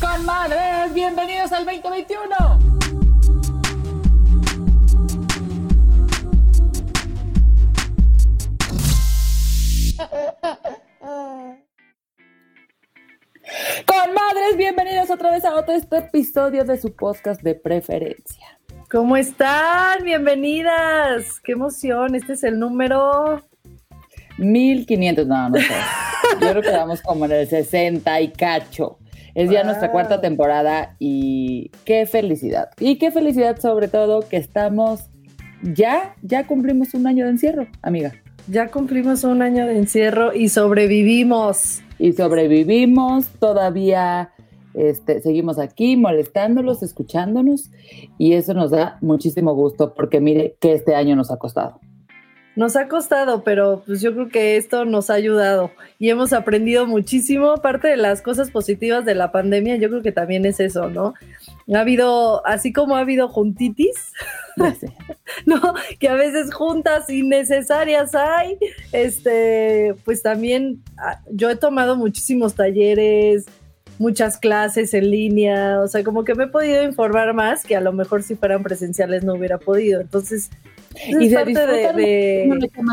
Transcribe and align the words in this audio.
Comadres, 0.00 0.94
bienvenidos 0.94 1.52
al 1.52 1.66
2021. 1.66 2.34
Comadres, 13.84 14.56
bienvenidos 14.56 15.10
otra 15.10 15.30
vez 15.32 15.44
a 15.44 15.54
otro 15.56 15.74
este 15.74 15.98
episodio 15.98 16.64
de 16.64 16.80
su 16.80 16.96
podcast 16.96 17.42
de 17.42 17.54
preferencia. 17.54 18.58
¿Cómo 18.90 19.14
están? 19.18 20.04
Bienvenidas. 20.04 21.38
Qué 21.40 21.52
emoción. 21.52 22.14
Este 22.14 22.32
es 22.32 22.44
el 22.44 22.58
número 22.58 23.42
1500, 24.38 25.26
no, 25.26 25.50
no 25.50 25.58
sé. 25.58 25.74
Yo 26.40 26.50
creo 26.50 26.62
que 26.62 26.70
vamos 26.70 27.02
como 27.02 27.24
en 27.26 27.32
el 27.32 27.48
60 27.48 28.20
y 28.20 28.32
cacho. 28.32 28.97
Es 29.38 29.50
ya 29.50 29.62
nuestra 29.62 29.92
cuarta 29.92 30.20
temporada 30.20 30.96
y 30.98 31.70
qué 31.84 32.06
felicidad. 32.06 32.70
Y 32.80 32.96
qué 32.96 33.12
felicidad 33.12 33.56
sobre 33.60 33.86
todo 33.86 34.22
que 34.28 34.36
estamos 34.36 35.10
ya, 35.62 36.16
ya 36.22 36.44
cumplimos 36.44 36.92
un 36.94 37.06
año 37.06 37.24
de 37.24 37.30
encierro, 37.30 37.68
amiga. 37.80 38.14
Ya 38.48 38.66
cumplimos 38.66 39.22
un 39.22 39.40
año 39.40 39.64
de 39.64 39.78
encierro 39.78 40.34
y 40.34 40.48
sobrevivimos. 40.48 41.82
Y 42.00 42.14
sobrevivimos, 42.14 43.28
todavía 43.38 44.32
este, 44.74 45.20
seguimos 45.20 45.60
aquí 45.60 45.96
molestándolos, 45.96 46.82
escuchándonos 46.82 47.70
y 48.18 48.32
eso 48.32 48.54
nos 48.54 48.72
da 48.72 48.98
muchísimo 49.02 49.54
gusto 49.54 49.94
porque 49.94 50.20
mire 50.20 50.56
que 50.58 50.72
este 50.72 50.96
año 50.96 51.14
nos 51.14 51.30
ha 51.30 51.36
costado. 51.36 51.78
Nos 52.58 52.74
ha 52.74 52.88
costado, 52.88 53.44
pero 53.44 53.84
pues 53.86 54.00
yo 54.00 54.12
creo 54.12 54.30
que 54.30 54.56
esto 54.56 54.84
nos 54.84 55.10
ha 55.10 55.14
ayudado 55.14 55.70
y 56.00 56.10
hemos 56.10 56.32
aprendido 56.32 56.88
muchísimo. 56.88 57.54
Parte 57.58 57.86
de 57.86 57.96
las 57.96 58.20
cosas 58.20 58.50
positivas 58.50 59.04
de 59.04 59.14
la 59.14 59.30
pandemia, 59.30 59.76
yo 59.76 59.88
creo 59.88 60.02
que 60.02 60.10
también 60.10 60.44
es 60.44 60.58
eso, 60.58 60.90
¿no? 60.90 61.14
Ha 61.72 61.78
habido, 61.78 62.44
así 62.44 62.72
como 62.72 62.96
ha 62.96 63.00
habido 63.02 63.28
juntitis, 63.28 64.10
¿no? 65.46 65.60
Que 66.00 66.08
a 66.08 66.14
veces 66.14 66.52
juntas 66.52 67.08
innecesarias 67.08 68.16
hay, 68.16 68.58
este, 68.90 69.94
pues 70.04 70.22
también 70.22 70.82
ah, 70.96 71.20
yo 71.30 71.50
he 71.50 71.54
tomado 71.54 71.94
muchísimos 71.94 72.56
talleres, 72.56 73.46
muchas 74.00 74.36
clases 74.36 74.94
en 74.94 75.12
línea, 75.12 75.80
o 75.80 75.86
sea, 75.86 76.02
como 76.02 76.24
que 76.24 76.34
me 76.34 76.44
he 76.44 76.48
podido 76.48 76.82
informar 76.82 77.34
más 77.34 77.62
que 77.62 77.76
a 77.76 77.80
lo 77.80 77.92
mejor 77.92 78.24
si 78.24 78.34
fueran 78.34 78.64
presenciales 78.64 79.22
no 79.22 79.34
hubiera 79.34 79.58
podido. 79.58 80.00
Entonces, 80.00 80.50
y 81.06 81.28
se 81.28 81.34
parte 81.34 81.52
de, 81.52 82.48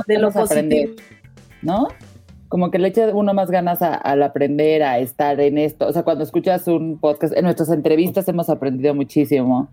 de, 0.07 0.17
lo 0.19 0.31
positivo. 0.31 0.93
¿No? 1.61 1.87
Como 2.47 2.71
que 2.71 2.79
le 2.79 2.89
echa 2.89 3.07
uno 3.13 3.33
más 3.33 3.49
ganas 3.49 3.81
al 3.81 4.23
aprender, 4.23 4.83
a 4.83 4.99
estar 4.99 5.39
en 5.39 5.57
esto. 5.57 5.87
O 5.87 5.93
sea, 5.93 6.03
cuando 6.03 6.23
escuchas 6.23 6.67
un 6.67 6.99
podcast, 6.99 7.35
en 7.35 7.43
nuestras 7.43 7.69
entrevistas 7.69 8.27
hemos 8.27 8.49
aprendido 8.49 8.93
muchísimo. 8.93 9.69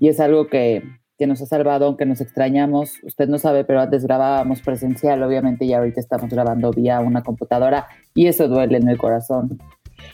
Y 0.00 0.08
es 0.08 0.20
algo 0.20 0.46
que, 0.46 0.82
que 1.18 1.26
nos 1.26 1.40
ha 1.42 1.46
salvado, 1.46 1.86
aunque 1.86 2.06
nos 2.06 2.20
extrañamos. 2.20 2.94
Usted 3.02 3.28
no 3.28 3.38
sabe, 3.38 3.64
pero 3.64 3.80
antes 3.80 4.04
grabábamos 4.04 4.62
presencial, 4.62 5.22
obviamente, 5.22 5.64
y 5.64 5.72
ahorita 5.72 6.00
estamos 6.00 6.30
grabando 6.30 6.70
vía 6.70 7.00
una 7.00 7.22
computadora. 7.22 7.86
Y 8.14 8.26
eso 8.26 8.48
duele 8.48 8.78
en 8.78 8.88
el 8.88 8.98
corazón. 8.98 9.58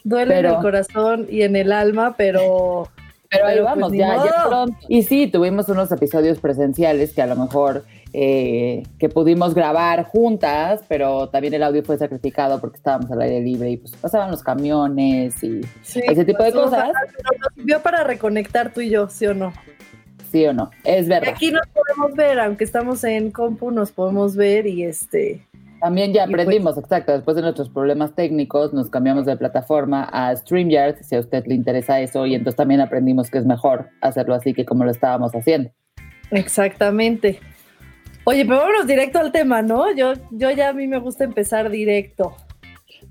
Duele 0.05 0.39
en 0.39 0.47
el 0.47 0.57
corazón 0.57 1.27
y 1.31 1.43
en 1.43 1.57
el 1.57 1.73
alma, 1.73 2.15
pero 2.17 2.89
pero 3.33 3.47
ahí 3.47 3.57
pues, 3.57 3.65
vamos, 3.65 3.93
ya, 3.93 4.17
ya 4.25 4.45
pronto. 4.47 4.77
Y 4.89 5.03
sí, 5.05 5.27
tuvimos 5.27 5.69
unos 5.69 5.91
episodios 5.91 6.39
presenciales 6.39 7.13
que 7.15 7.23
a 7.23 7.27
lo 7.27 7.37
mejor 7.37 7.85
eh, 8.13 8.83
que 8.99 9.09
pudimos 9.09 9.55
grabar 9.55 10.05
juntas, 10.05 10.83
pero 10.87 11.31
también 11.31 11.55
el 11.55 11.63
audio 11.63 11.83
fue 11.83 11.97
sacrificado 11.97 12.61
porque 12.61 12.77
estábamos 12.77 13.11
al 13.11 13.23
aire 13.23 13.41
libre 13.41 13.71
y 13.71 13.77
pues 13.79 13.97
pasaban 13.97 14.31
los 14.31 14.43
camiones 14.43 15.43
y 15.43 15.63
ese 15.83 16.25
tipo 16.27 16.43
de 16.43 16.53
cosas. 16.53 16.89
nos 16.93 17.55
sirvió 17.55 17.81
para 17.81 18.05
reconectar 18.05 18.73
tú 18.75 18.83
y 18.83 18.91
yo, 18.91 19.09
¿sí 19.09 19.27
o 19.27 19.35
no? 19.35 19.55
Sí 20.31 20.45
o 20.45 20.53
no, 20.53 20.71
es 20.85 21.09
verdad. 21.09 21.31
aquí 21.31 21.51
nos 21.51 21.67
podemos 21.69 22.15
ver, 22.15 22.39
aunque 22.41 22.65
estamos 22.65 23.03
en 23.05 23.31
compu, 23.31 23.71
nos 23.71 23.93
podemos 23.93 24.37
ver 24.37 24.67
y 24.67 24.85
este 24.85 25.47
también 25.83 26.13
ya 26.13 26.27
pues 26.27 26.35
aprendimos, 26.35 26.79
exacto, 26.79 27.11
después 27.11 27.35
de 27.35 27.43
nuestros 27.43 27.69
problemas 27.69 28.15
técnicos 28.15 28.73
nos 28.73 28.89
cambiamos 28.89 29.27
de 29.27 29.37
plataforma 29.37 30.09
a 30.13 30.35
StreamYard, 30.37 31.03
si 31.03 31.17
a 31.17 31.19
usted 31.21 31.45
le 31.47 31.57
interesa 31.57 32.01
eso, 32.01 32.25
y 32.25 32.37
entonces 32.37 32.57
también 32.57 32.81
aprendimos 32.81 33.31
que 33.31 33.39
es 33.39 33.47
mejor 33.47 33.89
hacerlo 34.01 34.37
así 34.37 34.55
que 34.55 34.65
como 34.65 34.85
lo 34.85 34.93
estábamos 34.93 35.33
haciendo. 35.33 35.71
Exactamente. 36.31 37.41
Oye, 38.23 38.45
pero 38.45 38.59
vámonos 38.59 38.87
directo 38.87 39.19
al 39.19 39.33
tema, 39.33 39.61
¿no? 39.63 39.93
Yo, 39.93 40.13
yo 40.31 40.53
ya 40.53 40.69
a 40.69 40.73
mí 40.73 40.87
me 40.87 40.99
gusta 40.99 41.25
empezar 41.25 41.69
directo. 41.69 42.37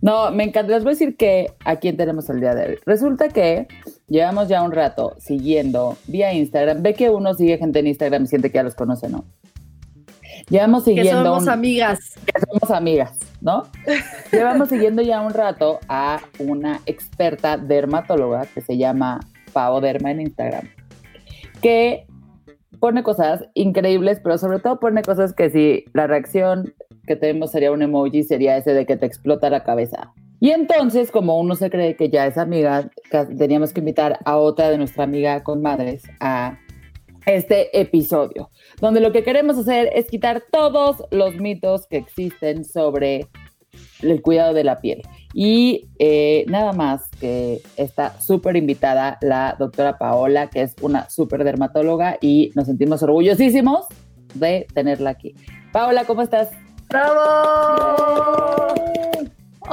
No, 0.02 0.32
me 0.32 0.46
encanta. 0.46 0.72
Les 0.72 0.84
voy 0.84 0.92
a 0.92 0.96
decir 0.96 1.18
que 1.18 1.48
a 1.66 1.76
quién 1.76 1.98
tenemos 1.98 2.30
el 2.30 2.40
día 2.40 2.56
de 2.56 2.70
hoy. 2.70 2.78
Resulta 2.86 3.28
que 3.28 3.68
llevamos 4.08 4.48
ya 4.48 4.64
un 4.64 4.72
rato 4.72 5.16
siguiendo 5.20 5.98
vía 6.08 6.34
Instagram. 6.34 6.82
Ve 6.82 6.94
que 6.94 7.10
uno 7.10 7.34
sigue 7.34 7.58
gente 7.58 7.80
en 7.80 7.88
Instagram 7.88 8.24
y 8.24 8.28
siente 8.28 8.50
que 8.50 8.56
ya 8.56 8.64
los 8.64 8.76
conoce, 8.76 9.10
¿no? 9.10 9.26
Llevamos 10.52 10.84
siguiendo. 10.84 11.24
Que 11.24 11.30
somos 11.30 11.48
amigas. 11.48 12.16
Que 12.26 12.42
somos 12.42 12.72
amigas, 12.72 13.18
¿no? 13.40 13.64
Llevamos 14.34 14.68
siguiendo 14.68 15.02
ya 15.02 15.22
un 15.22 15.34
rato 15.34 15.80
a 15.88 16.20
una 16.40 16.82
experta 16.86 17.58
dermatóloga 17.58 18.46
que 18.54 18.60
se 18.60 18.78
llama 18.78 19.22
Pao 19.54 19.80
Derma 19.80 20.12
en 20.12 20.22
Instagram, 20.22 20.68
que 21.62 22.06
pone 22.82 23.02
cosas 23.02 23.46
increíbles, 23.54 24.20
pero 24.22 24.38
sobre 24.38 24.60
todo 24.60 24.80
pone 24.82 25.04
cosas 25.04 25.34
que 25.34 25.50
si 25.50 25.86
la 25.94 26.08
reacción 26.08 26.74
que 27.08 27.16
tenemos 27.16 27.52
sería 27.52 27.72
un 27.72 27.82
emoji, 27.82 28.24
sería 28.24 28.58
ese 28.58 28.74
de 28.74 28.86
que 28.86 28.98
te 28.98 29.06
explota 29.06 29.50
la 29.50 29.64
cabeza. 29.64 30.12
Y 30.42 30.50
entonces, 30.50 31.12
como 31.12 31.40
uno 31.40 31.56
se 31.56 31.70
cree 31.70 31.96
que 31.96 32.10
ya 32.10 32.28
es 32.28 32.38
amiga, 32.38 32.90
teníamos 33.38 33.72
que 33.72 33.80
invitar 33.80 34.20
a 34.26 34.36
otra 34.36 34.70
de 34.70 34.78
nuestra 34.78 35.06
amiga 35.06 35.44
con 35.44 35.62
madres 35.62 36.04
a 36.20 36.58
este 37.26 37.80
episodio, 37.80 38.50
donde 38.80 39.00
lo 39.00 39.12
que 39.12 39.24
queremos 39.24 39.58
hacer 39.58 39.90
es 39.94 40.08
quitar 40.08 40.44
todos 40.52 41.04
los 41.12 41.36
mitos 41.36 41.88
que 41.88 41.98
existen 41.98 42.66
sobre 42.66 43.28
el 44.02 44.22
cuidado 44.22 44.54
de 44.54 44.64
la 44.64 44.80
piel. 44.80 45.02
Y 45.34 45.90
eh, 46.00 46.46
nada 46.48 46.74
más 46.74 47.10
que 47.20 47.62
está 47.78 48.20
súper 48.20 48.56
invitada 48.56 49.18
la 49.22 49.56
doctora 49.58 49.98
Paola, 49.98 50.50
que 50.50 50.64
es 50.64 50.76
una 50.82 51.10
súper 51.10 51.44
dermatóloga 51.44 52.18
y 52.22 52.52
nos 52.56 52.66
sentimos 52.66 53.04
orgullosísimos 53.04 53.86
de 54.34 54.68
tenerla 54.74 55.12
aquí. 55.12 55.36
Paola, 55.72 56.06
¿cómo 56.06 56.22
estás? 56.22 56.50
¡Bravo! 56.90 58.76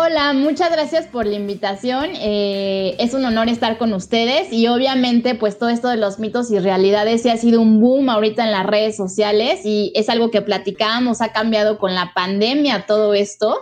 Hola, 0.00 0.32
muchas 0.32 0.70
gracias 0.70 1.09
por 1.09 1.26
la 1.26 1.34
invitación. 1.34 2.10
Eh, 2.20 2.94
es 3.00 3.14
un 3.14 3.25
honor 3.25 3.48
estar 3.48 3.78
con 3.78 3.92
ustedes 3.92 4.53
y 4.53 4.69
obviamente 4.69 5.34
pues 5.34 5.59
todo 5.59 5.70
esto 5.70 5.88
de 5.88 5.97
los 5.97 6.20
mitos 6.20 6.53
y 6.53 6.60
realidades 6.60 7.22
sí 7.22 7.31
ha 7.31 7.36
sido 7.36 7.60
un 7.60 7.81
boom 7.81 8.09
ahorita 8.09 8.44
en 8.44 8.53
las 8.53 8.64
redes 8.64 8.97
sociales 8.97 9.62
y 9.64 9.91
es 9.97 10.09
algo 10.09 10.31
que 10.31 10.41
platicábamos, 10.41 11.21
ha 11.21 11.33
cambiado 11.33 11.80
con 11.80 11.97
la 11.97 12.12
pandemia 12.15 12.86
todo 12.86 13.12
esto. 13.12 13.59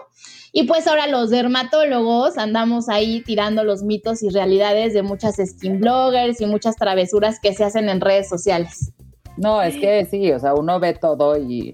Y 0.52 0.64
pues 0.64 0.86
ahora 0.86 1.06
los 1.06 1.30
dermatólogos 1.30 2.36
andamos 2.36 2.90
ahí 2.90 3.22
tirando 3.22 3.64
los 3.64 3.82
mitos 3.82 4.22
y 4.22 4.28
realidades 4.28 4.92
de 4.92 5.02
muchas 5.02 5.36
skin 5.36 5.80
bloggers 5.80 6.42
y 6.42 6.44
muchas 6.44 6.76
travesuras 6.76 7.40
que 7.40 7.54
se 7.54 7.64
hacen 7.64 7.88
en 7.88 8.02
redes 8.02 8.28
sociales. 8.28 8.92
No, 9.38 9.62
es 9.62 9.76
que 9.76 10.04
sí, 10.04 10.30
o 10.32 10.38
sea, 10.38 10.52
uno 10.52 10.78
ve 10.80 10.92
todo 10.92 11.38
y 11.38 11.72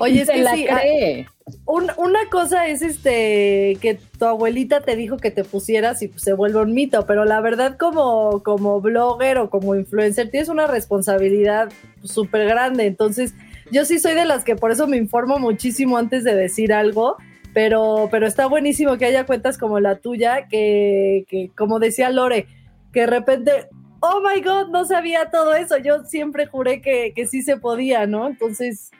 Oye, 0.00 0.22
es 0.22 0.30
que 0.30 0.42
la 0.42 0.52
ah, 0.52 0.80
cree. 0.80 1.26
Una 1.64 2.28
cosa 2.30 2.66
es 2.66 2.82
este 2.82 3.76
que 3.80 3.98
tu 4.18 4.24
abuelita 4.24 4.80
te 4.80 4.96
dijo 4.96 5.16
que 5.16 5.30
te 5.30 5.44
pusieras 5.44 6.02
y 6.02 6.08
pues, 6.08 6.22
se 6.22 6.32
vuelve 6.32 6.60
un 6.60 6.74
mito, 6.74 7.06
pero 7.06 7.24
la 7.24 7.40
verdad 7.40 7.76
como, 7.76 8.42
como 8.42 8.80
blogger 8.80 9.38
o 9.38 9.50
como 9.50 9.74
influencer 9.74 10.30
tienes 10.30 10.48
una 10.48 10.66
responsabilidad 10.66 11.70
súper 12.02 12.46
grande. 12.46 12.86
Entonces, 12.86 13.34
yo 13.70 13.84
sí 13.84 13.98
soy 13.98 14.14
de 14.14 14.24
las 14.24 14.44
que 14.44 14.56
por 14.56 14.70
eso 14.70 14.86
me 14.86 14.96
informo 14.96 15.38
muchísimo 15.38 15.98
antes 15.98 16.24
de 16.24 16.34
decir 16.34 16.72
algo. 16.72 17.16
Pero, 17.54 18.08
pero 18.10 18.26
está 18.26 18.46
buenísimo 18.46 18.98
que 18.98 19.06
haya 19.06 19.26
cuentas 19.26 19.58
como 19.58 19.80
la 19.80 19.96
tuya, 19.96 20.46
que, 20.48 21.24
que 21.28 21.50
como 21.56 21.80
decía 21.80 22.10
Lore, 22.10 22.46
que 22.92 23.00
de 23.00 23.06
repente 23.06 23.68
oh 24.00 24.20
my 24.20 24.40
God, 24.42 24.68
no 24.68 24.84
sabía 24.84 25.30
todo 25.30 25.54
eso. 25.54 25.78
Yo 25.78 26.04
siempre 26.04 26.46
juré 26.46 26.80
que, 26.80 27.12
que 27.14 27.26
sí 27.26 27.42
se 27.42 27.56
podía, 27.56 28.06
¿no? 28.06 28.26
Entonces, 28.26 28.90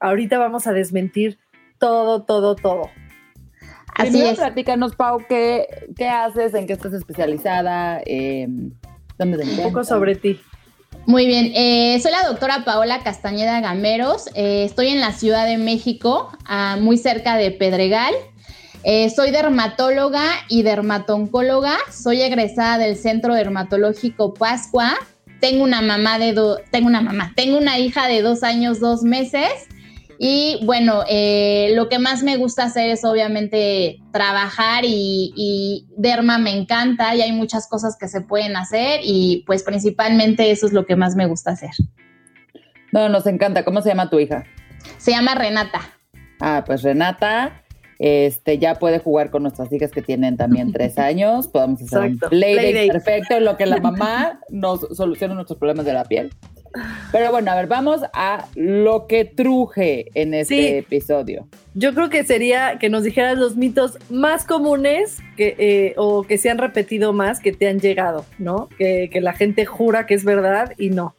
ahorita 0.00 0.38
vamos 0.38 0.66
a 0.66 0.72
desmentir 0.72 1.38
todo, 1.80 2.22
todo, 2.22 2.54
todo. 2.54 2.90
Así 3.96 4.10
Primero, 4.10 4.30
es. 4.30 4.38
platícanos, 4.38 4.94
Pau, 4.94 5.18
¿qué, 5.28 5.66
¿qué, 5.96 6.08
haces? 6.08 6.54
¿En 6.54 6.66
qué 6.66 6.74
estás 6.74 6.92
especializada? 6.92 8.00
Eh, 8.06 8.46
¿Dónde 9.18 9.38
te 9.38 9.44
Un 9.44 9.56
poco 9.56 9.82
sobre 9.82 10.14
ti. 10.14 10.40
Muy 11.06 11.26
bien, 11.26 11.52
eh, 11.54 11.98
soy 12.00 12.12
la 12.12 12.28
doctora 12.28 12.64
Paola 12.64 13.00
Castañeda 13.02 13.60
Gameros, 13.60 14.28
eh, 14.34 14.64
estoy 14.64 14.88
en 14.88 15.00
la 15.00 15.12
Ciudad 15.12 15.46
de 15.46 15.56
México, 15.56 16.30
ah, 16.44 16.76
muy 16.78 16.98
cerca 16.98 17.36
de 17.36 17.50
Pedregal. 17.50 18.12
Eh, 18.82 19.10
soy 19.10 19.30
dermatóloga 19.30 20.24
y 20.48 20.62
dermatoncóloga, 20.62 21.76
soy 21.90 22.22
egresada 22.22 22.78
del 22.78 22.96
Centro 22.96 23.34
Dermatológico 23.34 24.34
Pascua, 24.34 24.94
tengo 25.40 25.64
una 25.64 25.80
mamá 25.80 26.18
de 26.18 26.34
tengo 26.70 26.86
una 26.86 27.00
mamá, 27.00 27.32
tengo 27.34 27.58
una 27.58 27.78
hija 27.78 28.06
de 28.06 28.22
dos 28.22 28.42
años, 28.42 28.80
dos 28.80 29.02
meses 29.02 29.50
y 30.22 30.60
bueno, 30.66 31.02
eh, 31.08 31.72
lo 31.74 31.88
que 31.88 31.98
más 31.98 32.22
me 32.22 32.36
gusta 32.36 32.64
hacer 32.64 32.90
es 32.90 33.06
obviamente 33.06 34.02
trabajar 34.12 34.84
y, 34.84 35.86
Derma 35.96 36.36
me 36.36 36.50
encanta 36.50 37.14
y 37.14 37.22
hay 37.22 37.32
muchas 37.32 37.66
cosas 37.66 37.96
que 37.98 38.06
se 38.06 38.20
pueden 38.20 38.54
hacer 38.54 39.00
y 39.02 39.44
pues 39.46 39.62
principalmente 39.62 40.50
eso 40.50 40.66
es 40.66 40.74
lo 40.74 40.84
que 40.84 40.94
más 40.94 41.16
me 41.16 41.24
gusta 41.24 41.52
hacer. 41.52 41.70
No, 42.92 43.08
nos 43.08 43.26
encanta. 43.26 43.64
¿Cómo 43.64 43.80
se 43.80 43.88
llama 43.88 44.10
tu 44.10 44.18
hija? 44.18 44.44
Se 44.98 45.12
llama 45.12 45.34
Renata. 45.34 45.80
Ah, 46.38 46.64
pues 46.66 46.82
Renata 46.82 47.62
este, 47.98 48.58
ya 48.58 48.74
puede 48.74 48.98
jugar 48.98 49.30
con 49.30 49.42
nuestras 49.42 49.72
hijas 49.72 49.90
que 49.90 50.02
tienen 50.02 50.36
también 50.36 50.70
tres 50.74 50.98
años. 50.98 51.48
Podemos 51.48 51.80
hacer 51.80 51.98
un 51.98 52.18
play, 52.18 52.88
perfecto 52.88 53.36
en 53.36 53.46
lo 53.46 53.56
que 53.56 53.64
la 53.64 53.76
mamá 53.80 54.38
nos 54.50 54.80
soluciona 54.94 55.32
nuestros 55.32 55.58
problemas 55.58 55.86
de 55.86 55.94
la 55.94 56.04
piel. 56.04 56.30
Pero 57.10 57.32
bueno, 57.32 57.50
a 57.50 57.56
ver, 57.56 57.66
vamos 57.66 58.00
a 58.12 58.46
lo 58.54 59.06
que 59.06 59.24
truje 59.24 60.10
en 60.14 60.34
este 60.34 60.78
episodio. 60.78 61.48
Yo 61.74 61.94
creo 61.94 62.08
que 62.10 62.24
sería 62.24 62.78
que 62.78 62.88
nos 62.88 63.02
dijeras 63.02 63.36
los 63.38 63.56
mitos 63.56 63.98
más 64.08 64.44
comunes 64.44 65.18
que, 65.36 65.56
eh, 65.58 65.94
o 65.96 66.22
que 66.22 66.38
se 66.38 66.50
han 66.50 66.58
repetido 66.58 67.12
más 67.12 67.40
que 67.40 67.52
te 67.52 67.68
han 67.68 67.80
llegado, 67.80 68.24
¿no? 68.38 68.68
Que, 68.78 69.10
la 69.20 69.32
gente 69.32 69.66
jura 69.66 70.06
que 70.06 70.14
es 70.14 70.24
verdad 70.24 70.72
y 70.78 70.90
no. 70.90 71.14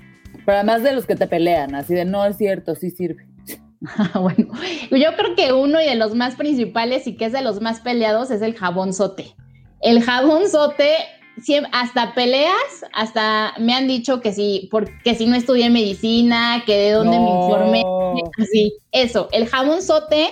Pero 0.46 0.58
además 0.58 0.84
de 0.84 0.94
los 0.94 1.06
que 1.06 1.16
te 1.16 1.28
pelean, 1.28 1.76
así 1.76 1.94
de 1.94 2.06
no 2.06 2.26
es 2.26 2.38
cierto, 2.38 2.76
sí 2.76 2.90
sirve. 2.90 3.28
bueno, 4.14 4.48
yo 4.92 5.16
creo 5.18 5.36
que 5.36 5.54
uno 5.54 5.82
y 5.82 5.86
de 5.86 5.96
los 5.96 6.16
más 6.16 6.36
principales 6.36 7.08
y 7.08 7.16
que 7.16 7.26
es 7.26 7.34
de 7.34 7.42
los 7.42 7.62
más 7.62 7.82
peleados 7.82 8.32
es 8.32 8.42
el 8.42 8.56
jabón 8.56 8.94
sote. 8.94 9.36
El 9.82 10.02
jabón 10.02 10.48
sote 10.48 10.94
hasta 11.72 12.14
peleas, 12.14 12.86
hasta 12.94 13.54
me 13.60 13.74
han 13.74 13.88
dicho 13.88 14.22
que 14.22 14.34
si, 14.34 14.68
porque 14.72 15.16
si 15.16 15.26
no 15.26 15.36
estudié 15.36 15.70
medicina, 15.70 16.64
que 16.66 16.76
de 16.76 16.92
dónde 16.92 17.18
me 17.18 17.30
informé, 17.30 17.84
así, 18.42 18.74
eso, 18.92 19.30
el 19.32 19.48
jabón 19.48 19.82
sote 19.82 20.32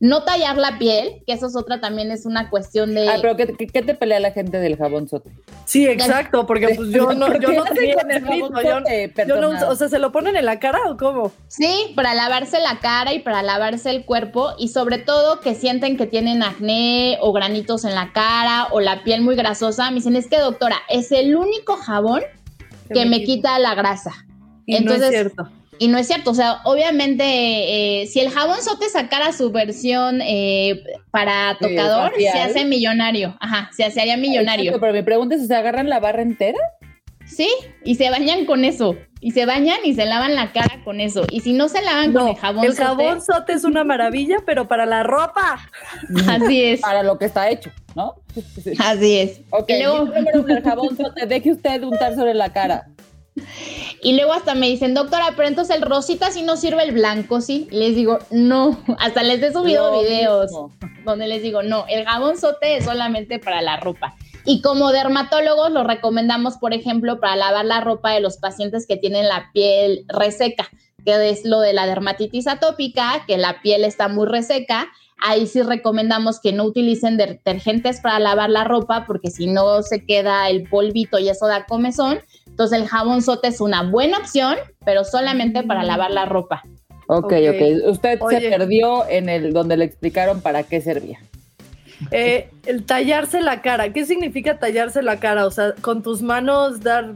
no 0.00 0.22
tallar 0.22 0.56
la 0.56 0.78
piel, 0.78 1.22
que 1.26 1.32
eso 1.32 1.46
es 1.46 1.56
otra 1.56 1.80
también 1.80 2.12
es 2.12 2.24
una 2.24 2.50
cuestión 2.50 2.94
de. 2.94 3.08
Ah, 3.08 3.18
pero 3.20 3.36
¿qué, 3.36 3.46
qué, 3.56 3.82
te 3.82 3.94
pelea 3.94 4.20
la 4.20 4.30
gente 4.30 4.58
del 4.58 4.76
jabón 4.76 5.08
sote? 5.08 5.30
Sí, 5.64 5.88
exacto, 5.88 6.46
porque 6.46 6.74
pues 6.76 6.90
yo 6.90 7.12
no, 7.14 7.36
yo 7.38 7.52
no 7.52 7.64
tenía 7.64 7.96
el 8.08 8.24
jabón 8.24 8.52
sote, 8.54 9.12
yo, 9.26 9.40
no, 9.40 9.68
o 9.68 9.74
sea, 9.74 9.88
¿se 9.88 9.98
lo 9.98 10.12
ponen 10.12 10.36
en 10.36 10.44
la 10.44 10.60
cara 10.60 10.78
o 10.88 10.96
cómo? 10.96 11.32
Sí, 11.48 11.92
para 11.96 12.14
lavarse 12.14 12.60
la 12.60 12.78
cara 12.78 13.12
y 13.12 13.20
para 13.20 13.42
lavarse 13.42 13.90
el 13.90 14.04
cuerpo, 14.04 14.52
y 14.56 14.68
sobre 14.68 14.98
todo 14.98 15.40
que 15.40 15.54
sienten 15.54 15.96
que 15.96 16.06
tienen 16.06 16.44
acné 16.44 17.18
o 17.20 17.32
granitos 17.32 17.84
en 17.84 17.94
la 17.94 18.12
cara 18.12 18.68
o 18.70 18.80
la 18.80 19.02
piel 19.02 19.22
muy 19.22 19.34
grasosa. 19.34 19.90
Me 19.90 19.96
dicen, 19.96 20.14
es 20.14 20.28
que 20.28 20.38
doctora, 20.38 20.76
es 20.88 21.10
el 21.10 21.34
único 21.34 21.76
jabón 21.76 22.22
que, 22.92 23.04
me, 23.04 23.24
quita. 23.24 23.58
la 23.58 23.74
grasa. 23.74 24.12
Y 24.64 24.76
Entonces, 24.76 25.00
no 25.00 25.06
es 25.06 25.12
cierto 25.12 25.50
y 25.78 25.88
no 25.88 25.98
es 25.98 26.06
cierto, 26.06 26.30
o 26.30 26.34
sea, 26.34 26.60
obviamente, 26.64 27.24
eh, 27.24 28.06
si 28.06 28.20
el 28.20 28.30
jabón 28.30 28.60
sote 28.62 28.88
sacara 28.88 29.32
su 29.32 29.50
versión 29.50 30.20
eh, 30.22 30.82
para 31.10 31.56
tocador, 31.60 32.12
se 32.16 32.40
hace 32.40 32.64
millonario. 32.64 33.36
Ajá, 33.40 33.70
se 33.72 33.84
haría 33.84 34.16
millonario. 34.16 34.78
pero 34.80 34.92
mi 34.92 35.02
pregunta 35.02 35.34
es, 35.34 35.46
¿se 35.46 35.54
agarran 35.54 35.88
la 35.88 36.00
barra 36.00 36.22
entera? 36.22 36.58
Sí, 37.28 37.50
y 37.84 37.96
se 37.96 38.10
bañan 38.10 38.46
con 38.46 38.64
eso. 38.64 38.96
Y 39.20 39.32
se 39.32 39.46
bañan 39.46 39.78
y 39.84 39.94
se 39.94 40.06
lavan 40.06 40.34
la 40.34 40.52
cara 40.52 40.80
con 40.84 41.00
eso. 41.00 41.24
Y 41.30 41.40
si 41.40 41.52
no 41.52 41.68
se 41.68 41.82
lavan 41.82 42.12
con 42.12 42.28
el 42.28 42.36
jabón 42.36 42.64
sote. 42.64 42.82
El 42.82 42.86
jabón 42.88 43.22
sote 43.22 43.52
es 43.52 43.64
una 43.64 43.84
maravilla, 43.84 44.38
pero 44.46 44.68
para 44.68 44.86
la 44.86 45.02
ropa. 45.02 45.58
Así 46.28 46.64
es. 46.64 46.80
Para 46.80 47.02
lo 47.02 47.18
que 47.18 47.26
está 47.26 47.50
hecho, 47.50 47.70
¿no? 47.94 48.14
Así 48.78 49.18
es. 49.18 49.40
Ok, 49.50 49.70
y 49.70 49.82
luego... 49.82 50.08
el 50.48 50.62
jabón 50.62 50.96
sote, 50.96 51.26
deje 51.26 51.52
usted 51.52 51.82
untar 51.82 52.14
sobre 52.14 52.34
la 52.34 52.52
cara. 52.52 52.88
Y 54.02 54.14
luego 54.14 54.32
hasta 54.32 54.54
me 54.54 54.68
dicen, 54.68 54.94
doctora, 54.94 55.32
pero 55.36 55.48
entonces 55.48 55.76
el 55.76 55.82
rosita 55.82 56.30
sí 56.30 56.42
no 56.42 56.56
sirve 56.56 56.82
el 56.84 56.92
blanco, 56.92 57.40
¿sí? 57.40 57.68
Y 57.70 57.76
les 57.76 57.96
digo, 57.96 58.18
no, 58.30 58.78
hasta 58.98 59.22
les 59.22 59.42
he 59.42 59.52
subido 59.52 60.00
videos 60.00 60.50
donde 61.04 61.26
les 61.26 61.42
digo, 61.42 61.62
no, 61.62 61.84
el 61.88 62.04
jabón 62.04 62.38
sote 62.38 62.76
es 62.76 62.84
solamente 62.84 63.38
para 63.38 63.62
la 63.62 63.78
ropa. 63.78 64.14
Y 64.44 64.62
como 64.62 64.92
dermatólogos 64.92 65.70
lo 65.72 65.84
recomendamos, 65.84 66.56
por 66.56 66.72
ejemplo, 66.72 67.20
para 67.20 67.36
lavar 67.36 67.64
la 67.64 67.80
ropa 67.80 68.12
de 68.12 68.20
los 68.20 68.38
pacientes 68.38 68.86
que 68.86 68.96
tienen 68.96 69.28
la 69.28 69.50
piel 69.52 70.04
reseca, 70.08 70.70
que 71.04 71.30
es 71.30 71.44
lo 71.44 71.60
de 71.60 71.72
la 71.72 71.86
dermatitis 71.86 72.46
atópica, 72.46 73.24
que 73.26 73.36
la 73.36 73.60
piel 73.60 73.84
está 73.84 74.08
muy 74.08 74.26
reseca. 74.26 74.88
Ahí 75.20 75.46
sí 75.46 75.62
recomendamos 75.62 76.40
que 76.40 76.52
no 76.52 76.64
utilicen 76.64 77.16
detergentes 77.16 78.00
para 78.00 78.20
lavar 78.20 78.50
la 78.50 78.64
ropa 78.64 79.04
porque 79.06 79.30
si 79.30 79.48
no 79.48 79.82
se 79.82 80.06
queda 80.06 80.48
el 80.48 80.68
polvito 80.68 81.18
y 81.18 81.28
eso 81.28 81.46
da 81.46 81.66
comezón. 81.66 82.20
Entonces 82.58 82.80
el 82.80 82.88
jabón 82.88 83.22
sote 83.22 83.46
es 83.46 83.60
una 83.60 83.84
buena 83.84 84.18
opción, 84.18 84.56
pero 84.84 85.04
solamente 85.04 85.62
para 85.62 85.84
lavar 85.84 86.10
la 86.10 86.24
ropa. 86.24 86.64
Ok, 87.06 87.32
ok. 87.32 87.86
Usted 87.86 88.18
se 88.28 88.50
perdió 88.50 89.08
en 89.08 89.28
el 89.28 89.52
donde 89.52 89.76
le 89.76 89.84
explicaron 89.84 90.40
para 90.40 90.64
qué 90.64 90.80
servía. 90.80 91.20
Eh, 92.10 92.50
el 92.66 92.84
tallarse 92.84 93.42
la 93.42 93.62
cara, 93.62 93.92
¿qué 93.92 94.04
significa 94.04 94.58
tallarse 94.58 95.02
la 95.02 95.20
cara? 95.20 95.46
O 95.46 95.52
sea, 95.52 95.72
con 95.80 96.02
tus 96.02 96.20
manos 96.20 96.80
dar, 96.80 97.12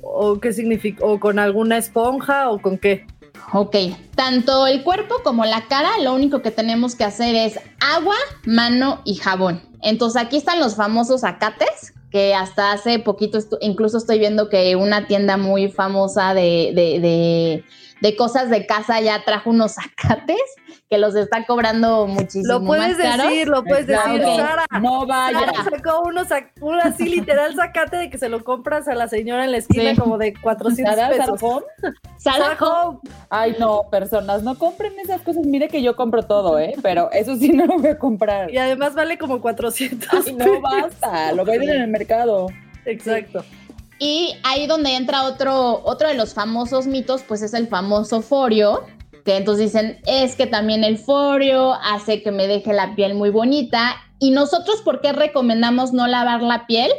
o 0.00 0.38
qué 0.38 0.52
significa, 0.52 1.04
o 1.04 1.18
con 1.18 1.40
alguna 1.40 1.76
esponja, 1.76 2.48
o 2.50 2.60
con 2.60 2.78
qué. 2.78 3.04
Ok, 3.52 3.74
tanto 4.14 4.68
el 4.68 4.84
cuerpo 4.84 5.16
como 5.24 5.44
la 5.44 5.66
cara, 5.66 5.90
lo 6.04 6.14
único 6.14 6.40
que 6.40 6.52
tenemos 6.52 6.94
que 6.94 7.02
hacer 7.02 7.34
es 7.34 7.58
agua, 7.80 8.14
mano 8.44 9.00
y 9.04 9.16
jabón. 9.16 9.60
Entonces 9.82 10.22
aquí 10.22 10.36
están 10.36 10.60
los 10.60 10.76
famosos 10.76 11.24
acates, 11.24 11.94
que 12.14 12.32
hasta 12.32 12.70
hace 12.70 13.00
poquito, 13.00 13.40
incluso 13.60 13.98
estoy 13.98 14.20
viendo 14.20 14.48
que 14.48 14.76
una 14.76 15.08
tienda 15.08 15.36
muy 15.36 15.68
famosa 15.68 16.32
de, 16.32 16.70
de, 16.72 17.00
de, 17.00 17.64
cosas 18.16 18.50
de 18.50 18.66
casa 18.66 19.00
ya 19.00 19.24
trajo 19.24 19.50
unos 19.50 19.74
zacates 19.74 20.36
que 20.90 20.98
los 20.98 21.14
está 21.14 21.46
cobrando 21.46 22.06
muchísimo 22.06 22.44
Lo 22.46 22.64
puedes 22.64 22.98
decir, 22.98 23.48
lo 23.48 23.64
puedes 23.64 23.86
decir, 23.86 24.22
Sara. 24.22 24.66
No 24.80 25.06
vaya. 25.06 25.40
Sara 25.40 25.64
sacó 25.64 26.02
unos, 26.02 26.28
un 26.60 26.80
así 26.80 27.08
literal 27.08 27.54
zacate 27.54 27.96
de 27.96 28.10
que 28.10 28.18
se 28.18 28.28
lo 28.28 28.44
compras 28.44 28.86
a 28.88 28.94
la 28.94 29.08
señora 29.08 29.44
en 29.44 29.52
la 29.52 29.58
esquina 29.58 29.94
como 29.96 30.18
de 30.18 30.34
400 30.34 30.94
pesos. 31.08 31.64
¿Sara 32.18 32.56
Ay, 33.30 33.56
no, 33.58 33.88
personas, 33.90 34.42
no 34.42 34.58
compren 34.58 34.92
esas 34.98 35.22
cosas. 35.22 35.44
Mire 35.46 35.68
que 35.68 35.82
yo 35.82 35.96
compro 35.96 36.22
todo, 36.22 36.58
¿eh? 36.58 36.74
Pero 36.82 37.10
eso 37.12 37.36
sí 37.36 37.50
no 37.50 37.66
lo 37.66 37.78
voy 37.78 37.88
a 37.88 37.98
comprar. 37.98 38.52
Y 38.52 38.58
además 38.58 38.94
vale 38.94 39.18
como 39.18 39.40
400 39.40 40.08
Ay, 40.26 40.34
no 40.34 40.60
basta, 40.60 41.32
lo 41.32 41.44
venden 41.44 41.70
en 41.70 41.82
el 41.82 41.88
mercado. 41.88 42.48
Exacto. 42.84 43.44
Y 44.04 44.36
ahí 44.42 44.66
donde 44.66 44.96
entra 44.96 45.22
otro, 45.22 45.80
otro 45.82 46.08
de 46.08 46.14
los 46.14 46.34
famosos 46.34 46.86
mitos, 46.86 47.22
pues 47.22 47.40
es 47.40 47.54
el 47.54 47.68
famoso 47.68 48.20
forio, 48.20 48.84
que 49.24 49.38
entonces 49.38 49.72
dicen, 49.72 49.98
es 50.04 50.36
que 50.36 50.46
también 50.46 50.84
el 50.84 50.98
forio 50.98 51.72
hace 51.72 52.22
que 52.22 52.30
me 52.30 52.46
deje 52.46 52.74
la 52.74 52.94
piel 52.94 53.14
muy 53.14 53.30
bonita. 53.30 53.96
Y 54.18 54.32
nosotros, 54.32 54.82
¿por 54.82 55.00
qué 55.00 55.14
recomendamos 55.14 55.94
no 55.94 56.06
lavar 56.06 56.42
la 56.42 56.66
piel? 56.66 56.90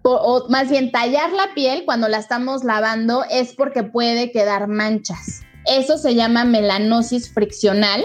O, 0.00 0.46
más 0.48 0.70
bien 0.70 0.90
tallar 0.90 1.30
la 1.32 1.52
piel 1.54 1.84
cuando 1.84 2.08
la 2.08 2.16
estamos 2.16 2.64
lavando 2.64 3.22
es 3.30 3.52
porque 3.52 3.82
puede 3.82 4.32
quedar 4.32 4.68
manchas. 4.68 5.42
Eso 5.66 5.98
se 5.98 6.14
llama 6.14 6.46
melanosis 6.46 7.30
friccional 7.30 8.02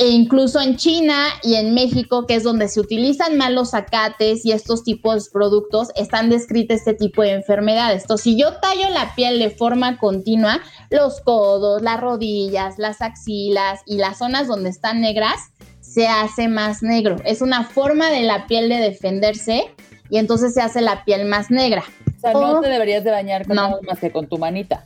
e 0.00 0.08
incluso 0.08 0.62
en 0.62 0.76
China 0.76 1.26
y 1.42 1.56
en 1.56 1.74
México, 1.74 2.26
que 2.26 2.34
es 2.34 2.42
donde 2.42 2.68
se 2.68 2.80
utilizan 2.80 3.36
más 3.36 3.50
los 3.50 3.74
acates 3.74 4.46
y 4.46 4.52
estos 4.52 4.82
tipos 4.82 5.26
de 5.26 5.30
productos, 5.30 5.90
están 5.94 6.30
descritas 6.30 6.78
este 6.78 6.94
tipo 6.94 7.20
de 7.20 7.32
enfermedades. 7.32 8.04
Entonces, 8.04 8.24
si 8.24 8.38
yo 8.38 8.54
tallo 8.60 8.88
la 8.88 9.14
piel 9.14 9.38
de 9.38 9.50
forma 9.50 9.98
continua, 9.98 10.62
los 10.88 11.20
codos, 11.20 11.82
las 11.82 12.00
rodillas, 12.00 12.78
las 12.78 13.02
axilas 13.02 13.82
y 13.84 13.98
las 13.98 14.16
zonas 14.16 14.48
donde 14.48 14.70
están 14.70 15.02
negras, 15.02 15.50
se 15.82 16.08
hace 16.08 16.48
más 16.48 16.82
negro. 16.82 17.16
Es 17.26 17.42
una 17.42 17.64
forma 17.64 18.08
de 18.08 18.22
la 18.22 18.46
piel 18.46 18.70
de 18.70 18.76
defenderse 18.76 19.64
y 20.08 20.16
entonces 20.16 20.54
se 20.54 20.62
hace 20.62 20.80
la 20.80 21.04
piel 21.04 21.26
más 21.26 21.50
negra. 21.50 21.84
O 22.16 22.20
sea, 22.20 22.32
no 22.32 22.62
te 22.62 22.70
deberías 22.70 23.04
de 23.04 23.10
bañar 23.10 23.46
con 23.46 23.56
más 23.56 23.98
que 24.00 24.10
con 24.10 24.28
tu 24.28 24.38
manita. 24.38 24.82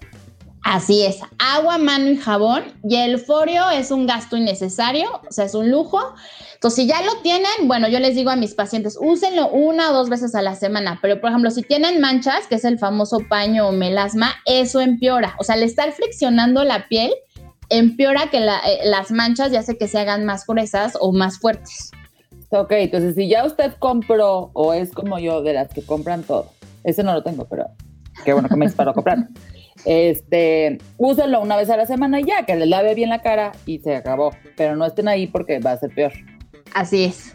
Así 0.64 1.04
es, 1.04 1.18
agua, 1.38 1.76
mano 1.76 2.10
y 2.10 2.16
jabón. 2.16 2.64
Y 2.82 2.96
el 2.96 3.18
folio 3.18 3.68
es 3.70 3.90
un 3.90 4.06
gasto 4.06 4.38
innecesario, 4.38 5.20
o 5.28 5.30
sea, 5.30 5.44
es 5.44 5.54
un 5.54 5.70
lujo. 5.70 6.00
Entonces, 6.54 6.82
si 6.82 6.88
ya 6.88 7.02
lo 7.02 7.16
tienen, 7.18 7.50
bueno, 7.64 7.86
yo 7.86 8.00
les 8.00 8.14
digo 8.14 8.30
a 8.30 8.36
mis 8.36 8.54
pacientes, 8.54 8.96
úsenlo 8.98 9.50
una 9.50 9.90
o 9.90 9.92
dos 9.92 10.08
veces 10.08 10.34
a 10.34 10.40
la 10.40 10.54
semana. 10.54 10.98
Pero, 11.02 11.20
por 11.20 11.28
ejemplo, 11.28 11.50
si 11.50 11.60
tienen 11.62 12.00
manchas, 12.00 12.46
que 12.48 12.54
es 12.54 12.64
el 12.64 12.78
famoso 12.78 13.18
paño 13.28 13.68
o 13.68 13.72
melasma, 13.72 14.32
eso 14.46 14.80
empeora. 14.80 15.36
O 15.38 15.44
sea, 15.44 15.56
al 15.56 15.62
estar 15.62 15.92
friccionando 15.92 16.64
la 16.64 16.88
piel, 16.88 17.12
empeora 17.68 18.30
que 18.30 18.38
eh, 18.38 18.78
las 18.84 19.10
manchas 19.10 19.52
ya 19.52 19.62
sé 19.62 19.76
que 19.76 19.86
se 19.86 19.98
hagan 19.98 20.24
más 20.24 20.46
gruesas 20.46 20.96
o 20.98 21.12
más 21.12 21.38
fuertes. 21.38 21.90
Ok, 22.48 22.70
entonces 22.72 23.16
si 23.16 23.28
ya 23.28 23.44
usted 23.44 23.74
compró 23.78 24.50
o 24.54 24.72
es 24.72 24.92
como 24.92 25.18
yo 25.18 25.42
de 25.42 25.52
las 25.52 25.68
que 25.68 25.82
compran 25.82 26.22
todo, 26.22 26.52
ese 26.84 27.02
no 27.02 27.12
lo 27.12 27.22
tengo, 27.22 27.46
pero 27.46 27.66
qué 28.24 28.32
bueno 28.32 28.48
que 28.48 28.56
me 28.56 28.64
disparó 28.64 28.92
a 28.92 28.94
comprar. 28.94 29.28
Este, 29.84 30.78
úsenlo 30.96 31.40
una 31.40 31.56
vez 31.56 31.68
a 31.70 31.76
la 31.76 31.86
semana 31.86 32.20
y 32.20 32.24
ya, 32.24 32.44
que 32.44 32.56
le 32.56 32.66
lave 32.66 32.94
bien 32.94 33.10
la 33.10 33.22
cara 33.22 33.52
y 33.66 33.78
se 33.80 33.96
acabó. 33.96 34.32
Pero 34.56 34.76
no 34.76 34.86
estén 34.86 35.08
ahí 35.08 35.26
porque 35.26 35.58
va 35.58 35.72
a 35.72 35.78
ser 35.78 35.94
peor. 35.94 36.12
Así 36.74 37.04
es. 37.04 37.34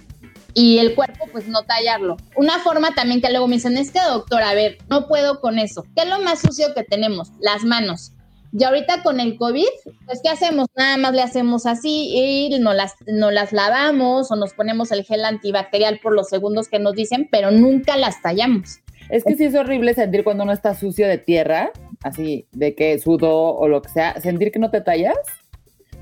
Y 0.53 0.79
el 0.79 0.95
cuerpo, 0.95 1.25
pues 1.31 1.47
no 1.47 1.63
tallarlo. 1.63 2.17
Una 2.35 2.59
forma 2.59 2.93
también 2.95 3.21
que 3.21 3.29
luego 3.29 3.47
me 3.47 3.55
dicen 3.55 3.77
es 3.77 3.91
que, 3.91 3.99
doctor, 4.01 4.41
a 4.41 4.53
ver, 4.53 4.77
no 4.89 5.07
puedo 5.07 5.39
con 5.39 5.59
eso. 5.59 5.83
¿Qué 5.95 6.03
es 6.03 6.09
lo 6.09 6.19
más 6.21 6.39
sucio 6.39 6.73
que 6.73 6.83
tenemos? 6.83 7.31
Las 7.39 7.63
manos. 7.63 8.13
Y 8.51 8.63
ahorita 8.63 9.03
con 9.03 9.19
el 9.19 9.37
COVID, 9.37 9.67
pues 10.05 10.21
¿qué 10.23 10.29
hacemos? 10.29 10.67
Nada 10.75 10.97
más 10.97 11.13
le 11.13 11.21
hacemos 11.21 11.67
así 11.67 12.09
y 12.13 12.59
nos 12.59 12.75
las, 12.75 12.95
nos 13.05 13.31
las 13.31 13.53
lavamos 13.53 14.31
o 14.31 14.35
nos 14.35 14.53
ponemos 14.53 14.91
el 14.91 15.03
gel 15.03 15.23
antibacterial 15.23 15.99
por 16.01 16.15
los 16.15 16.29
segundos 16.29 16.67
que 16.67 16.79
nos 16.79 16.93
dicen, 16.93 17.27
pero 17.31 17.51
nunca 17.51 17.95
las 17.95 18.21
tallamos. 18.23 18.79
Es 19.09 19.23
que 19.23 19.35
sí 19.35 19.45
es 19.45 19.55
horrible 19.55 19.93
sentir 19.93 20.23
cuando 20.23 20.43
uno 20.43 20.53
está 20.53 20.73
sucio 20.73 21.07
de 21.07 21.19
tierra, 21.19 21.71
así, 22.03 22.47
de 22.51 22.75
que 22.75 22.97
sudo 22.99 23.55
o 23.55 23.67
lo 23.67 23.81
que 23.81 23.89
sea, 23.89 24.19
sentir 24.21 24.51
que 24.51 24.59
no 24.59 24.71
te 24.71 24.81
tallas. 24.81 25.17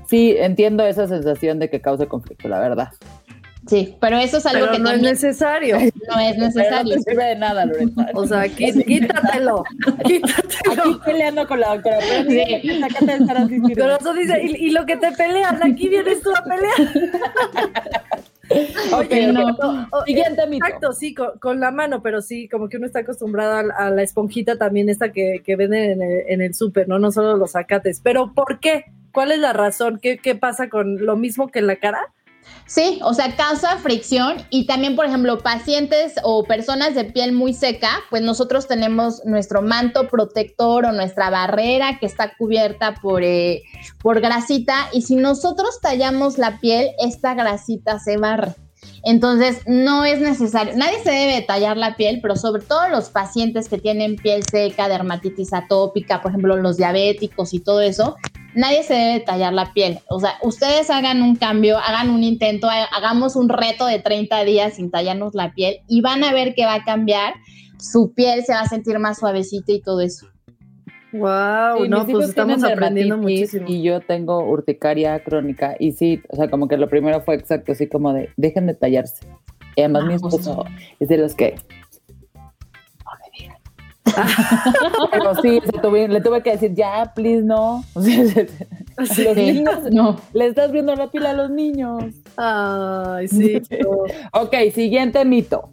Sí, 0.08 0.34
entiendo 0.38 0.86
esa 0.86 1.06
sensación 1.06 1.58
de 1.58 1.68
que 1.68 1.80
cause 1.80 2.06
conflicto, 2.06 2.48
la 2.48 2.60
verdad. 2.60 2.88
Sí, 3.68 3.96
pero 4.00 4.16
eso 4.16 4.38
es 4.38 4.46
algo 4.46 4.70
que 4.70 4.78
no 4.78 4.90
es 4.90 5.02
necesario. 5.02 5.76
No 6.08 6.18
es 6.18 6.38
necesario. 6.38 6.96
no 6.96 7.02
sirve 7.02 7.24
de 7.24 7.36
nada, 7.36 7.66
Lorena. 7.66 8.08
O 8.14 8.26
sea, 8.26 8.48
quítatelo. 8.48 9.62
quítatelo. 10.04 10.72
Aquí 10.72 11.00
peleando 11.04 11.46
con 11.46 11.60
la 11.60 11.74
doctora. 11.74 11.98
Pero, 12.00 12.30
sí. 12.30 13.60
pero 13.74 13.98
eso 13.98 14.14
dice, 14.14 14.40
y, 14.42 14.70
lo 14.70 14.86
que 14.86 14.96
te 14.96 15.12
pelean, 15.12 15.62
aquí 15.62 15.90
vienes 15.90 16.22
tú 16.22 16.30
a 16.34 16.42
pelear. 16.44 17.10
ok, 18.92 19.12
no. 19.32 19.88
Siguiente 20.06 20.46
mito. 20.46 20.66
Exacto, 20.66 20.92
sí, 20.92 21.14
con, 21.14 21.60
la 21.60 21.70
mano, 21.70 22.02
pero 22.02 22.22
sí, 22.22 22.48
como 22.48 22.68
que 22.68 22.76
uno 22.76 22.86
está 22.86 23.00
acostumbrado 23.00 23.70
a, 23.76 23.90
la 23.90 24.02
esponjita 24.02 24.56
también 24.56 24.88
esta 24.88 25.12
que, 25.12 25.42
que 25.44 25.56
venden 25.56 25.90
en 25.90 26.02
el, 26.02 26.24
en 26.28 26.40
el 26.40 26.54
súper, 26.54 26.88
¿no? 26.88 26.98
No 26.98 27.12
solo 27.12 27.36
los 27.36 27.56
acates. 27.56 28.00
Pero 28.02 28.32
¿por 28.34 28.60
qué? 28.60 28.86
¿Cuál 29.12 29.32
es 29.32 29.38
la 29.38 29.52
razón? 29.52 29.98
¿Qué, 30.00 30.18
¿Qué 30.18 30.34
pasa 30.34 30.68
con 30.68 31.04
lo 31.04 31.16
mismo 31.16 31.48
que 31.48 31.58
en 31.58 31.66
la 31.66 31.76
cara? 31.76 32.12
Sí, 32.66 33.00
o 33.02 33.14
sea, 33.14 33.34
causa 33.34 33.78
fricción 33.78 34.36
y 34.50 34.66
también, 34.66 34.94
por 34.94 35.06
ejemplo, 35.06 35.38
pacientes 35.38 36.16
o 36.22 36.44
personas 36.44 36.94
de 36.94 37.04
piel 37.04 37.32
muy 37.32 37.54
seca, 37.54 37.88
pues 38.10 38.20
nosotros 38.20 38.68
tenemos 38.68 39.24
nuestro 39.24 39.62
manto 39.62 40.06
protector 40.06 40.84
o 40.84 40.92
nuestra 40.92 41.30
barrera 41.30 41.98
que 41.98 42.04
está 42.04 42.36
cubierta 42.36 42.94
por, 43.00 43.22
eh, 43.22 43.62
por 44.02 44.20
grasita 44.20 44.88
y 44.92 45.00
si 45.00 45.16
nosotros 45.16 45.80
tallamos 45.80 46.36
la 46.36 46.60
piel, 46.60 46.90
esta 46.98 47.32
grasita 47.32 47.98
se 47.98 48.18
barre. 48.18 48.54
Entonces, 49.04 49.62
no 49.66 50.04
es 50.04 50.20
necesario, 50.20 50.76
nadie 50.76 51.02
se 51.02 51.10
debe 51.10 51.42
tallar 51.42 51.76
la 51.76 51.96
piel, 51.96 52.18
pero 52.20 52.36
sobre 52.36 52.62
todo 52.62 52.88
los 52.88 53.10
pacientes 53.10 53.68
que 53.68 53.78
tienen 53.78 54.16
piel 54.16 54.44
seca, 54.44 54.88
dermatitis 54.88 55.52
atópica, 55.52 56.20
por 56.20 56.32
ejemplo, 56.32 56.56
los 56.56 56.76
diabéticos 56.76 57.54
y 57.54 57.60
todo 57.60 57.80
eso, 57.80 58.16
nadie 58.58 58.82
se 58.82 58.94
debe 58.94 59.20
tallar 59.20 59.52
la 59.52 59.72
piel. 59.72 60.00
O 60.08 60.18
sea, 60.20 60.34
ustedes 60.42 60.90
hagan 60.90 61.22
un 61.22 61.36
cambio, 61.36 61.78
hagan 61.78 62.10
un 62.10 62.24
intento, 62.24 62.68
hagamos 62.68 63.36
un 63.36 63.48
reto 63.48 63.86
de 63.86 64.00
30 64.00 64.44
días 64.44 64.74
sin 64.74 64.90
tallarnos 64.90 65.34
la 65.34 65.52
piel 65.54 65.76
y 65.86 66.00
van 66.00 66.24
a 66.24 66.32
ver 66.32 66.54
que 66.54 66.66
va 66.66 66.74
a 66.74 66.84
cambiar. 66.84 67.34
Su 67.78 68.12
piel 68.12 68.44
se 68.44 68.52
va 68.52 68.62
a 68.62 68.68
sentir 68.68 68.98
más 68.98 69.18
suavecita 69.18 69.72
y 69.72 69.80
todo 69.80 70.00
eso. 70.00 70.26
Wow, 71.12 71.86
no, 71.88 72.04
pues 72.06 72.30
estamos 72.30 72.62
aprendiendo 72.64 73.16
muchísimo. 73.16 73.66
Y 73.68 73.82
yo 73.82 74.00
tengo 74.00 74.40
urticaria 74.40 75.22
crónica 75.22 75.76
y 75.78 75.92
sí, 75.92 76.20
o 76.28 76.36
sea, 76.36 76.50
como 76.50 76.68
que 76.68 76.76
lo 76.76 76.88
primero 76.88 77.20
fue 77.22 77.36
exacto, 77.36 77.72
así 77.72 77.86
como 77.86 78.12
de, 78.12 78.30
dejen 78.36 78.66
de 78.66 78.74
tallarse. 78.74 79.26
Y 79.76 79.82
además 79.82 80.04
mi 80.04 80.14
esposo 80.14 80.64
es 80.98 81.08
de 81.08 81.16
los 81.16 81.34
que, 81.34 81.54
Pero 85.12 85.34
sí, 85.42 85.60
le 86.08 86.20
tuve 86.20 86.42
que 86.42 86.52
decir, 86.52 86.74
ya, 86.74 87.12
please, 87.14 87.42
no. 87.42 87.84
los 87.94 89.36
niños, 89.36 89.78
no. 89.92 90.20
Le 90.32 90.46
estás 90.46 90.72
viendo 90.72 90.94
la 90.94 91.10
pila 91.10 91.30
a 91.30 91.34
los 91.34 91.50
niños. 91.50 92.04
Ay, 92.36 93.28
sí. 93.28 93.62
ok, 94.32 94.54
siguiente 94.74 95.24
mito. 95.24 95.70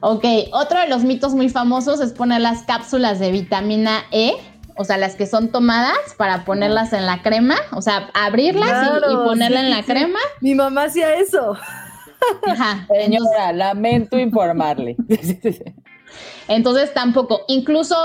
Ok, 0.00 0.24
otro 0.52 0.80
de 0.80 0.88
los 0.88 1.04
mitos 1.04 1.34
muy 1.34 1.48
famosos 1.48 2.00
es 2.00 2.12
poner 2.12 2.40
las 2.40 2.64
cápsulas 2.64 3.20
de 3.20 3.30
vitamina 3.30 4.02
E, 4.10 4.32
o 4.76 4.84
sea, 4.84 4.96
las 4.96 5.14
que 5.14 5.26
son 5.26 5.52
tomadas 5.52 5.96
para 6.16 6.44
ponerlas 6.44 6.92
en 6.92 7.06
la 7.06 7.22
crema, 7.22 7.54
o 7.72 7.82
sea, 7.82 8.10
abrirlas 8.14 9.00
y, 9.08 9.14
ponerla 9.14 9.60
en 9.60 9.70
la 9.70 9.84
crema. 9.84 10.18
Mi 10.40 10.56
mamá 10.56 10.84
hacía 10.84 11.14
eso. 11.14 11.56
Ajá, 12.46 12.86
Señora, 12.88 13.52
lamento 13.52 14.18
informarle. 14.18 14.96
Entonces 16.48 16.92
tampoco, 16.92 17.42
incluso 17.48 17.96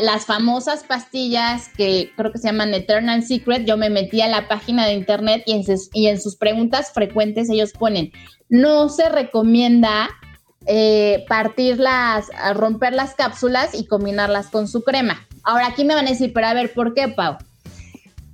las 0.00 0.26
famosas 0.26 0.84
pastillas 0.84 1.68
que 1.76 2.12
creo 2.16 2.32
que 2.32 2.38
se 2.38 2.48
llaman 2.48 2.74
Eternal 2.74 3.22
Secret, 3.22 3.64
yo 3.64 3.76
me 3.76 3.90
metí 3.90 4.20
a 4.20 4.28
la 4.28 4.46
página 4.48 4.86
de 4.86 4.94
internet 4.94 5.42
y 5.46 6.06
en, 6.06 6.20
sus, 6.20 6.36
preguntas 6.36 6.92
frecuentes 6.92 7.48
ellos 7.50 7.72
ponen, 7.72 8.12
no 8.48 8.88
se 8.88 9.08
recomienda 9.08 10.10
eh, 10.66 11.24
partirlas, 11.28 12.26
romper 12.54 12.92
las 12.92 13.14
cápsulas 13.14 13.74
y 13.74 13.86
combinarlas 13.86 14.48
con 14.48 14.68
su 14.68 14.82
crema. 14.82 15.26
Ahora 15.42 15.68
aquí 15.68 15.84
me 15.84 15.94
van 15.94 16.06
a 16.06 16.10
decir, 16.10 16.32
pero 16.34 16.46
a 16.46 16.54
ver, 16.54 16.72
¿por 16.74 16.94
qué, 16.94 17.08
Pau? 17.08 17.38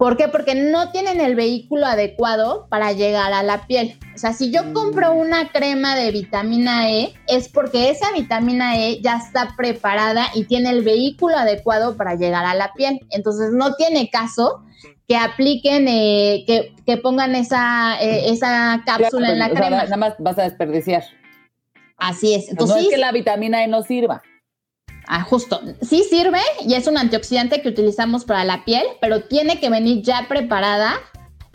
¿Por 0.05 0.19
qué? 0.19 0.29
Porque 0.29 0.55
no 0.55 0.91
tienen 0.91 1.19
el 1.19 1.35
vehículo 1.35 1.87
adecuado 1.87 2.67
para 2.69 2.93
llegar 2.93 3.33
a 3.33 3.43
la 3.43 3.67
piel. 3.67 3.99
O 4.15 4.19
sea, 4.19 4.35
si 4.35 4.51
yo 4.51 4.75
compro 4.75 5.15
una 5.15 5.49
crema 5.49 5.97
de 5.97 6.11
vitamina 6.11 6.91
E, 6.91 7.15
es 7.27 7.49
porque 7.49 7.89
esa 7.89 8.13
vitamina 8.13 8.79
E 8.79 9.01
ya 9.01 9.17
está 9.17 9.55
preparada 9.57 10.27
y 10.35 10.45
tiene 10.45 10.69
el 10.69 10.83
vehículo 10.83 11.39
adecuado 11.39 11.97
para 11.97 12.17
llegar 12.17 12.45
a 12.45 12.55
la 12.55 12.75
piel. 12.75 13.01
Entonces, 13.09 13.53
no 13.55 13.77
tiene 13.77 14.11
caso 14.11 14.63
que 15.09 15.17
apliquen, 15.17 15.89
eh, 15.89 16.45
que, 16.85 16.97
pongan 16.99 17.35
esa, 17.35 17.97
eh, 17.99 18.29
esa 18.29 18.83
cápsula 18.85 19.33
en 19.33 19.39
la 19.39 19.49
crema. 19.49 19.85
nada 19.85 19.97
más 19.97 20.17
vas 20.19 20.39
a 20.39 20.43
desperdiciar. 20.43 21.03
Así 21.97 22.35
es. 22.35 22.51
Entonces, 22.51 22.77
no 22.77 22.83
es 22.83 22.89
que 22.91 22.99
la 22.99 23.11
vitamina 23.11 23.65
E 23.65 23.69
no 23.69 23.83
sirva. 23.83 24.21
Ah, 25.07 25.23
justo. 25.23 25.61
Sí 25.83 26.05
sirve 26.09 26.41
y 26.67 26.75
es 26.75 26.87
un 26.87 26.97
antioxidante 26.97 27.63
que 27.63 27.69
utilizamos 27.69 28.25
para 28.25 28.45
la 28.45 28.65
piel, 28.65 28.85
pero 29.01 29.23
tiene 29.23 29.61
que 29.61 29.71
venir 29.71 30.03
ya 30.03 30.27
preparada 30.29 30.95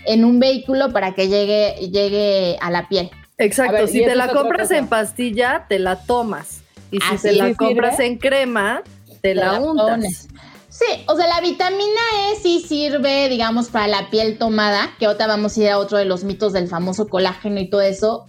en 0.06 0.26
un 0.26 0.40
vehículo 0.40 0.92
para 0.92 1.14
que 1.14 1.28
llegue, 1.28 1.76
llegue 1.90 2.58
a 2.62 2.72
la 2.72 2.88
piel. 2.88 3.10
Exacto. 3.38 3.88
si 3.88 4.04
te 4.04 4.16
la 4.16 4.28
compras 4.30 4.72
en 4.72 4.88
pastilla, 4.88 5.66
te 5.68 5.80
la 5.80 5.96
tomas. 5.96 6.62
Y 6.92 7.00
si 7.00 7.18
te 7.18 7.34
la 7.34 7.54
compras 7.54 8.00
en 8.00 8.18
crema, 8.18 8.84
te, 9.22 9.36
la, 9.36 9.60
untas. 9.60 10.28
Sí, 10.70 10.86
o 11.08 11.16
sea, 11.16 11.28
la 11.28 11.42
vitamina 11.42 12.02
E 12.32 12.36
sí 12.36 12.64
sirve, 12.66 13.30
digamos, 13.30 13.70
para 13.70 13.88
la 13.88 14.10
piel 14.10 14.38
tomada, 14.38 14.92
que 14.98 15.06
ahora 15.06 15.28
vamos 15.28 15.58
a 15.58 15.62
ir 15.62 15.70
a 15.70 15.78
otro 15.78 15.98
de 15.98 16.06
los 16.06 16.24
mitos 16.24 16.54
del 16.54 16.68
famoso 16.68 17.08
colágeno 17.08 17.60
y 17.60 17.70
todo 17.70 17.82
eso, 17.82 18.28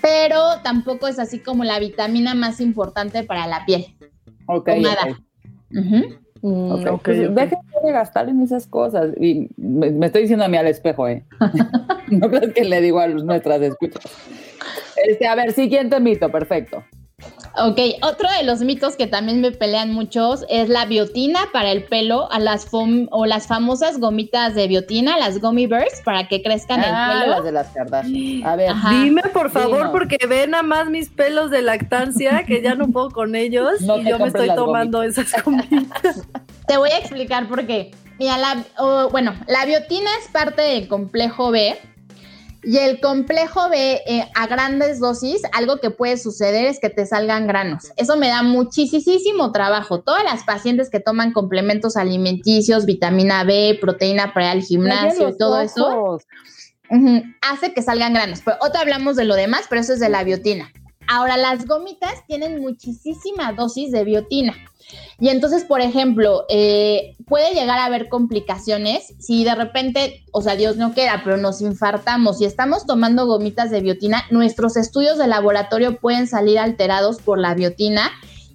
pero 0.00 0.60
tampoco 0.62 1.06
es 1.06 1.18
así 1.18 1.40
como 1.40 1.64
la 1.64 1.78
vitamina 1.78 2.34
más 2.34 2.60
importante 2.60 3.24
para 3.24 3.46
la 3.46 3.64
piel. 3.66 3.96
Ok. 4.46 4.70
Mm, 6.42 6.98
pues 7.02 7.34
dejen 7.34 7.58
de 7.84 7.92
gastar 7.92 8.28
en 8.28 8.42
esas 8.42 8.66
cosas. 8.66 9.10
Y 9.18 9.48
me, 9.56 10.06
estoy 10.06 10.22
diciendo 10.22 10.44
a 10.44 10.48
mí 10.48 10.56
al 10.56 10.66
espejo, 10.66 11.08
¿eh? 11.08 11.24
no 12.10 12.28
crees 12.28 12.52
que 12.52 12.64
le 12.64 12.80
digo 12.80 13.00
a 13.00 13.08
nuestras 13.08 13.60
escuchas. 13.62 14.04
Este, 15.06 15.26
a 15.26 15.34
ver, 15.34 15.52
siguiente 15.52 15.98
mito, 16.00 16.30
perfecto. 16.30 16.84
Ok, 17.58 17.78
otro 18.02 18.28
de 18.36 18.44
los 18.44 18.60
mitos 18.60 18.96
que 18.96 19.06
también 19.06 19.40
me 19.40 19.50
pelean 19.50 19.92
muchos 19.92 20.44
es 20.50 20.68
la 20.68 20.84
biotina 20.84 21.40
para 21.52 21.70
el 21.72 21.84
pelo, 21.84 22.30
a 22.30 22.38
las 22.38 22.68
o 22.70 23.26
las 23.26 23.46
famosas 23.46 23.98
gomitas 23.98 24.54
de 24.54 24.68
biotina, 24.68 25.16
las 25.18 25.40
gummy 25.40 25.66
bears, 25.66 26.02
para 26.04 26.28
que 26.28 26.42
crezcan 26.42 26.80
el 26.80 26.90
ah, 26.92 27.08
pelo. 27.12 27.32
las 27.32 27.44
de 27.44 27.52
las 27.52 27.68
Kardashian. 27.68 28.46
A 28.46 28.56
ver, 28.56 28.72
dime 28.90 29.22
por 29.32 29.50
favor, 29.50 29.90
porque 29.90 30.18
ven 30.28 30.54
a 30.54 30.62
más 30.62 30.90
mis 30.90 31.08
pelos 31.08 31.50
de 31.50 31.62
lactancia 31.62 32.44
que 32.44 32.60
ya 32.60 32.74
no 32.74 32.88
puedo 32.88 33.10
con 33.10 33.34
ellos 33.34 33.80
y 33.80 34.04
yo 34.04 34.18
me 34.18 34.28
estoy 34.28 34.54
tomando 34.54 35.02
esas 35.02 35.32
gomitas. 35.42 36.26
Te 36.66 36.76
voy 36.76 36.90
a 36.90 36.98
explicar 36.98 37.48
por 37.48 37.66
qué. 37.66 37.92
Mira, 38.18 38.36
la, 38.38 38.64
bueno, 39.10 39.34
la 39.46 39.64
biotina 39.64 40.10
es 40.20 40.28
parte 40.28 40.60
del 40.60 40.88
complejo 40.88 41.50
B 41.50 41.74
Y 42.66 42.78
el 42.78 43.00
complejo 43.00 43.68
B 43.70 44.02
eh, 44.06 44.28
a 44.34 44.48
grandes 44.48 44.98
dosis, 44.98 45.42
algo 45.52 45.78
que 45.78 45.90
puede 45.90 46.16
suceder 46.16 46.64
es 46.64 46.80
que 46.80 46.90
te 46.90 47.06
salgan 47.06 47.46
granos. 47.46 47.92
Eso 47.96 48.16
me 48.16 48.26
da 48.26 48.42
muchísimo 48.42 49.52
trabajo. 49.52 50.00
Todas 50.00 50.24
las 50.24 50.42
pacientes 50.42 50.90
que 50.90 50.98
toman 50.98 51.32
complementos 51.32 51.96
alimenticios, 51.96 52.84
vitamina 52.84 53.44
B, 53.44 53.78
proteína 53.80 54.34
para 54.34 54.50
el 54.50 54.62
gimnasio 54.62 55.28
y 55.28 55.38
todo 55.38 55.60
eso, 55.60 56.18
hace 57.40 57.72
que 57.72 57.82
salgan 57.82 58.14
granos. 58.14 58.40
Pero 58.44 58.56
otra 58.60 58.80
hablamos 58.80 59.14
de 59.14 59.26
lo 59.26 59.36
demás, 59.36 59.66
pero 59.70 59.80
eso 59.80 59.92
es 59.92 60.00
de 60.00 60.08
la 60.08 60.24
biotina. 60.24 60.72
Ahora, 61.06 61.36
las 61.36 61.66
gomitas 61.66 62.26
tienen 62.26 62.60
muchísima 62.60 63.52
dosis 63.52 63.92
de 63.92 64.02
biotina. 64.02 64.54
Y 65.18 65.30
entonces, 65.30 65.64
por 65.64 65.80
ejemplo, 65.80 66.44
eh, 66.48 67.16
puede 67.26 67.54
llegar 67.54 67.78
a 67.78 67.86
haber 67.86 68.08
complicaciones 68.08 69.14
si 69.18 69.44
de 69.44 69.54
repente, 69.54 70.24
o 70.32 70.42
sea, 70.42 70.56
Dios 70.56 70.76
no 70.76 70.92
quiera, 70.92 71.22
pero 71.24 71.36
nos 71.36 71.60
infartamos 71.62 72.40
y 72.40 72.44
estamos 72.44 72.86
tomando 72.86 73.26
gomitas 73.26 73.70
de 73.70 73.80
biotina, 73.80 74.24
nuestros 74.30 74.76
estudios 74.76 75.18
de 75.18 75.26
laboratorio 75.26 75.98
pueden 75.98 76.26
salir 76.26 76.58
alterados 76.58 77.20
por 77.20 77.38
la 77.38 77.54
biotina. 77.54 78.10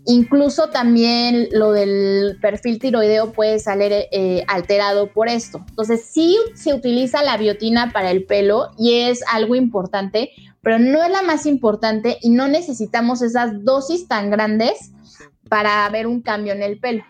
Incluso 0.06 0.70
también 0.70 1.48
lo 1.52 1.74
del 1.74 2.38
perfil 2.42 2.80
tiroideo 2.80 3.34
puede 3.34 3.60
salir 3.60 3.92
eh, 3.92 4.44
alterado 4.48 5.08
por 5.14 5.30
esto. 5.30 5.64
Entonces, 5.70 6.06
sí 6.06 6.38
se 6.56 6.74
utiliza 6.74 7.22
la 7.22 7.38
biotina 7.38 7.92
para 7.92 8.10
el 8.10 8.26
pelo 8.26 8.72
y 8.80 9.02
es 9.02 9.24
algo 9.32 9.56
importante, 9.56 10.32
pero 10.62 10.80
no 10.80 11.04
es 11.04 11.12
la 11.12 11.22
más 11.22 11.46
importante 11.46 12.18
y 12.22 12.30
no 12.30 12.48
necesitamos 12.48 13.22
esas 13.22 13.64
dosis 13.64 14.08
tan 14.08 14.32
grandes 14.32 14.92
para 15.52 15.90
ver 15.90 16.08
un 16.08 16.22
cambio 16.22 16.54
en 16.54 16.64
el 16.64 16.80
pelo. 16.80 17.04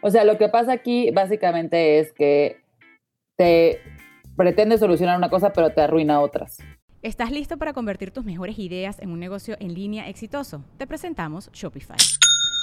O 0.00 0.12
sea, 0.12 0.22
lo 0.22 0.38
que 0.38 0.48
pasa 0.48 0.70
aquí 0.70 1.10
básicamente 1.10 1.98
es 1.98 2.12
que 2.12 2.60
te 3.36 3.80
pretende 4.36 4.78
solucionar 4.78 5.18
una 5.18 5.28
cosa, 5.28 5.52
pero 5.52 5.70
te 5.72 5.80
arruina 5.80 6.20
otras. 6.20 6.58
¿Estás 7.02 7.32
listo 7.32 7.58
para 7.58 7.72
convertir 7.72 8.12
tus 8.12 8.24
mejores 8.24 8.60
ideas 8.60 9.00
en 9.00 9.10
un 9.10 9.18
negocio 9.18 9.56
en 9.58 9.74
línea 9.74 10.08
exitoso? 10.08 10.64
Te 10.76 10.86
presentamos 10.86 11.50
Shopify. 11.52 11.96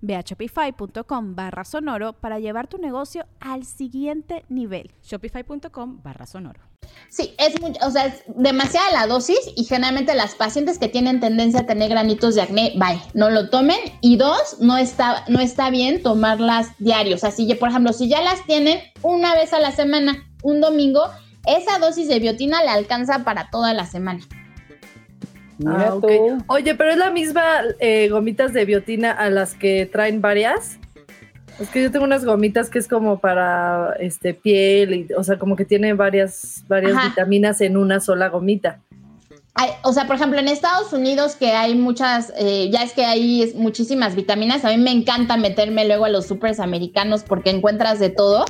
Ve 0.00 0.16
a 0.16 0.20
shopify.com 0.20 1.34
barra 1.34 1.64
sonoro 1.64 2.12
para 2.14 2.38
llevar 2.38 2.66
tu 2.66 2.78
negocio 2.78 3.26
al 3.40 3.64
siguiente 3.64 4.44
nivel. 4.48 4.90
Shopify.com 5.02 6.02
barra 6.02 6.26
sonoro. 6.26 6.60
Sí, 7.08 7.34
es, 7.38 7.54
o 7.82 7.90
sea, 7.90 8.06
es 8.06 8.22
demasiada 8.26 8.90
la 8.92 9.06
dosis 9.06 9.38
y 9.56 9.64
generalmente 9.64 10.14
las 10.14 10.34
pacientes 10.34 10.78
que 10.78 10.88
tienen 10.88 11.20
tendencia 11.20 11.60
a 11.60 11.66
tener 11.66 11.88
granitos 11.88 12.34
de 12.34 12.42
acné, 12.42 12.72
bye, 12.76 13.00
no 13.14 13.30
lo 13.30 13.50
tomen. 13.50 13.78
Y 14.00 14.16
dos, 14.16 14.56
no 14.60 14.76
está, 14.76 15.24
no 15.28 15.40
está 15.40 15.70
bien 15.70 16.02
tomarlas 16.02 16.68
diarios. 16.78 17.24
Así 17.24 17.46
que, 17.46 17.56
por 17.56 17.68
ejemplo, 17.68 17.92
si 17.92 18.08
ya 18.08 18.22
las 18.22 18.44
tienen 18.46 18.80
una 19.02 19.34
vez 19.34 19.52
a 19.52 19.60
la 19.60 19.72
semana, 19.72 20.24
un 20.42 20.60
domingo, 20.60 21.02
esa 21.46 21.78
dosis 21.78 22.08
de 22.08 22.18
biotina 22.18 22.62
le 22.62 22.70
alcanza 22.70 23.24
para 23.24 23.50
toda 23.50 23.74
la 23.74 23.86
semana. 23.86 24.20
Ah, 25.66 25.94
Oye, 26.46 26.74
pero 26.74 26.90
es 26.90 26.96
la 26.96 27.10
misma 27.10 27.42
eh, 27.78 28.08
gomitas 28.08 28.52
de 28.52 28.64
biotina 28.64 29.10
a 29.10 29.30
las 29.30 29.54
que 29.54 29.86
traen 29.86 30.20
varias. 30.20 30.78
Es 31.58 31.68
que 31.68 31.82
yo 31.82 31.90
tengo 31.90 32.06
unas 32.06 32.24
gomitas 32.24 32.70
que 32.70 32.78
es 32.78 32.88
como 32.88 33.18
para 33.18 33.94
este 34.00 34.32
piel, 34.32 34.94
y, 34.94 35.08
o 35.12 35.22
sea, 35.22 35.38
como 35.38 35.56
que 35.56 35.66
tiene 35.66 35.92
varias, 35.92 36.64
varias 36.68 36.96
vitaminas 37.04 37.60
en 37.60 37.76
una 37.76 38.00
sola 38.00 38.28
gomita. 38.28 38.80
o 39.82 39.92
sea, 39.92 40.06
por 40.06 40.16
ejemplo, 40.16 40.38
en 40.38 40.48
Estados 40.48 40.94
Unidos 40.94 41.36
que 41.36 41.52
hay 41.52 41.74
muchas, 41.74 42.32
eh, 42.38 42.70
ya 42.72 42.82
es 42.82 42.94
que 42.94 43.04
hay 43.04 43.52
muchísimas 43.56 44.14
vitaminas, 44.14 44.64
a 44.64 44.70
mí 44.70 44.78
me 44.78 44.90
encanta 44.90 45.36
meterme 45.36 45.84
luego 45.84 46.06
a 46.06 46.08
los 46.08 46.26
supers 46.26 46.60
americanos 46.60 47.24
porque 47.24 47.50
encuentras 47.50 47.98
de 47.98 48.08
todo, 48.08 48.46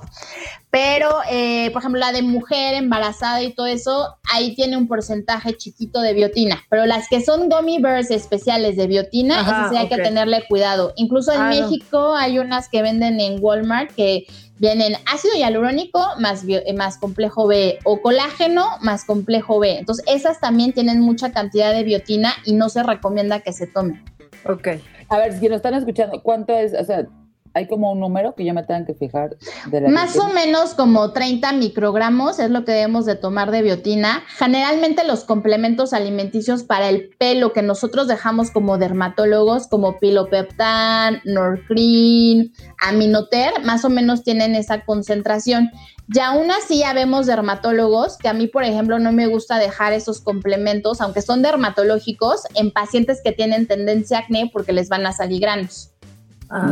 pero, 0.70 1.18
eh, 1.28 1.70
por 1.72 1.82
ejemplo, 1.82 1.98
la 1.98 2.12
de 2.12 2.22
mujer 2.22 2.74
embarazada 2.74 3.42
y 3.42 3.52
todo 3.52 3.66
eso, 3.66 4.16
ahí 4.32 4.54
tiene 4.54 4.76
un 4.76 4.86
porcentaje 4.86 5.56
chiquito 5.56 6.00
de 6.00 6.14
biotina. 6.14 6.62
Pero 6.70 6.86
las 6.86 7.08
que 7.08 7.20
son 7.20 7.48
gummy 7.48 7.80
bears 7.80 8.12
especiales 8.12 8.76
de 8.76 8.86
biotina, 8.86 9.40
esas 9.40 9.70
sí 9.70 9.76
hay 9.76 9.88
que 9.88 9.96
tenerle 9.96 10.44
cuidado. 10.48 10.92
Incluso 10.94 11.32
en 11.32 11.40
ah, 11.40 11.48
México 11.48 12.14
hay 12.14 12.38
unas 12.38 12.68
que 12.68 12.82
venden 12.82 13.18
en 13.18 13.38
Walmart 13.40 13.90
que 13.92 14.26
vienen 14.58 14.94
ácido 15.12 15.34
hialurónico 15.34 16.06
más, 16.18 16.44
eh, 16.46 16.72
más 16.74 16.98
complejo 16.98 17.48
B 17.48 17.78
o 17.84 18.00
colágeno 18.00 18.66
más 18.80 19.04
complejo 19.04 19.58
B. 19.58 19.78
Entonces, 19.78 20.04
esas 20.06 20.38
también 20.38 20.72
tienen 20.72 21.00
mucha 21.00 21.32
cantidad 21.32 21.72
de 21.72 21.82
biotina 21.82 22.34
y 22.44 22.52
no 22.52 22.68
se 22.68 22.84
recomienda 22.84 23.40
que 23.40 23.52
se 23.52 23.66
tomen. 23.66 24.04
Ok. 24.44 24.68
A 25.08 25.18
ver, 25.18 25.32
si 25.32 25.48
nos 25.48 25.56
están 25.56 25.74
escuchando, 25.74 26.22
¿cuánto 26.22 26.52
es? 26.56 26.74
O 26.74 26.84
sea, 26.84 27.06
hay 27.54 27.66
como 27.66 27.92
un 27.92 28.00
número 28.00 28.34
que 28.34 28.44
yo 28.44 28.54
me 28.54 28.62
tenga 28.62 28.86
que 28.86 28.94
fijar. 28.94 29.36
De 29.66 29.80
Más 29.88 30.16
o 30.18 30.28
menos 30.28 30.74
como 30.74 31.12
30 31.12 31.52
microgramos 31.54 32.38
es 32.38 32.50
lo 32.50 32.64
que 32.64 32.72
debemos 32.72 33.06
de 33.06 33.16
tomar 33.16 33.50
de 33.50 33.62
biotina. 33.62 34.22
Generalmente 34.38 35.04
los 35.04 35.24
complementos 35.24 35.92
alimenticios 35.92 36.62
para 36.62 36.88
el 36.88 37.10
pelo 37.18 37.52
que 37.52 37.62
nosotros 37.62 38.06
dejamos 38.08 38.50
como 38.50 38.78
dermatólogos, 38.78 39.66
como 39.66 39.98
pilopeptan, 39.98 41.20
norcrin, 41.24 42.52
aminoter, 42.78 43.64
más 43.64 43.84
o 43.84 43.90
menos 43.90 44.22
tienen 44.22 44.54
esa 44.54 44.84
concentración. 44.84 45.70
Y 46.12 46.18
aún 46.18 46.50
así 46.50 46.80
ya 46.80 46.92
vemos 46.92 47.26
dermatólogos 47.26 48.16
que 48.16 48.28
a 48.28 48.32
mí, 48.32 48.48
por 48.48 48.64
ejemplo, 48.64 48.98
no 48.98 49.12
me 49.12 49.28
gusta 49.28 49.58
dejar 49.58 49.92
esos 49.92 50.20
complementos, 50.20 51.00
aunque 51.00 51.22
son 51.22 51.40
dermatológicos, 51.42 52.42
en 52.54 52.72
pacientes 52.72 53.20
que 53.22 53.30
tienen 53.32 53.68
tendencia 53.68 54.18
a 54.18 54.20
acné 54.22 54.50
porque 54.52 54.72
les 54.72 54.88
van 54.88 55.06
a 55.06 55.12
salir 55.12 55.40
granos 55.40 55.89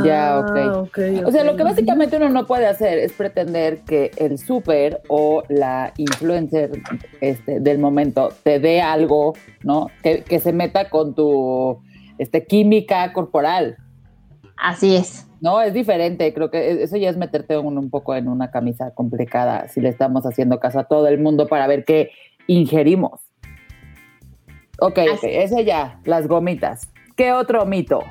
ya, 0.05 0.39
ah, 0.39 0.81
okay. 0.81 1.23
O 1.25 1.31
sea, 1.31 1.45
lo 1.45 1.55
que 1.57 1.63
básicamente 1.63 2.17
uno 2.17 2.29
no 2.31 2.47
puede 2.47 2.67
hacer 2.67 2.99
es 2.99 3.13
pretender 3.13 3.83
que 3.83 4.11
el 4.17 4.39
súper 4.39 5.03
o 5.09 5.45
la 5.49 5.93
influencer 5.97 6.73
este, 7.21 7.61
del 7.61 7.79
momento 7.79 8.31
te 8.43 8.59
dé 8.59 8.81
algo, 8.81 9.35
¿no? 9.63 9.89
Que, 10.03 10.25
que, 10.25 10.41
se 10.41 10.53
meta 10.53 10.91
con 10.91 11.15
tu 11.15 11.81
este, 12.19 12.45
química 12.45 13.13
corporal. 13.13 13.77
Así 14.57 14.97
es. 14.97 15.29
No, 15.41 15.61
es 15.61 15.73
diferente. 15.73 16.35
Creo 16.35 16.51
que 16.51 16.83
eso 16.83 16.97
ya 16.97 17.11
es 17.11 17.17
meterte 17.17 17.57
un, 17.57 17.79
un 17.79 17.91
poco 17.91 18.17
en 18.17 18.27
una 18.27 18.51
camisa 18.51 18.93
complicada 18.95 19.69
si 19.69 19.81
le 19.81 19.91
estamos 19.91 20.27
haciendo 20.27 20.59
caso 20.59 20.81
a 20.81 20.85
todo 20.85 21.07
el 21.07 21.21
mundo 21.21 21.47
para 21.47 21.69
ver 21.69 21.85
qué 21.85 22.11
ingerimos. 22.49 23.21
Ok, 24.81 24.99
okay, 25.17 25.37
ese 25.37 25.65
ya, 25.65 26.01
las 26.05 26.27
gomitas. 26.27 26.91
¿Qué 27.17 27.33
otro 27.33 27.67
mito? 27.67 28.05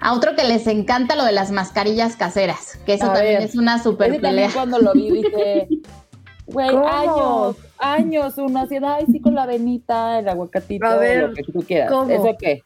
A 0.00 0.12
otro 0.12 0.36
que 0.36 0.44
les 0.44 0.66
encanta 0.66 1.16
lo 1.16 1.24
de 1.24 1.32
las 1.32 1.50
mascarillas 1.50 2.16
caseras, 2.16 2.78
que 2.84 2.94
eso 2.94 3.06
también 3.12 3.42
es 3.42 3.56
una 3.56 3.82
super 3.82 4.20
pelea. 4.20 4.50
cuando 4.52 4.78
lo 4.78 4.92
vi 4.92 5.10
dije, 5.10 5.68
güey, 6.46 6.68
años, 6.68 7.56
años 7.78 8.34
uno 8.36 8.60
haciendo, 8.60 8.88
ay, 8.88 9.06
sí, 9.10 9.20
con 9.20 9.34
la 9.34 9.46
venita, 9.46 10.18
el 10.18 10.28
aguacatito, 10.28 10.86
lo 10.86 11.32
que 11.32 11.42
tú 11.44 11.60
quieras. 11.66 11.90
¿Eso 12.08 12.36
qué? 12.38 12.62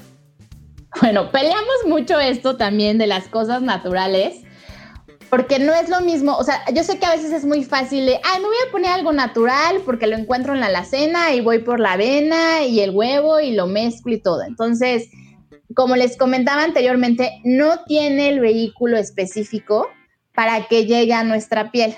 Bueno, 1.00 1.30
peleamos 1.30 1.86
mucho 1.86 2.18
esto 2.18 2.56
también 2.56 2.98
de 2.98 3.06
las 3.06 3.28
cosas 3.28 3.62
naturales, 3.62 4.42
porque 5.30 5.58
no 5.58 5.74
es 5.74 5.88
lo 5.88 6.00
mismo, 6.00 6.36
o 6.36 6.42
sea, 6.42 6.64
yo 6.72 6.82
sé 6.82 6.98
que 6.98 7.06
a 7.06 7.10
veces 7.14 7.30
es 7.32 7.44
muy 7.44 7.62
fácil 7.62 8.06
de, 8.06 8.18
ay, 8.24 8.40
me 8.40 8.46
voy 8.46 8.56
a 8.66 8.72
poner 8.72 8.90
algo 8.90 9.12
natural 9.12 9.82
porque 9.84 10.06
lo 10.06 10.16
encuentro 10.16 10.54
en 10.54 10.60
la 10.60 10.66
alacena 10.66 11.34
y 11.34 11.40
voy 11.40 11.58
por 11.58 11.78
la 11.78 11.92
avena 11.92 12.62
y 12.64 12.80
el 12.80 12.90
huevo 12.90 13.38
y 13.38 13.52
lo 13.52 13.66
mezclo 13.66 14.14
y 14.14 14.20
todo. 14.20 14.42
Entonces, 14.42 15.08
como 15.74 15.96
les 15.96 16.16
comentaba 16.16 16.62
anteriormente, 16.62 17.40
no 17.44 17.84
tiene 17.84 18.28
el 18.28 18.40
vehículo 18.40 18.96
específico 18.96 19.88
para 20.34 20.66
que 20.66 20.86
llegue 20.86 21.14
a 21.14 21.24
nuestra 21.24 21.70
piel. 21.70 21.96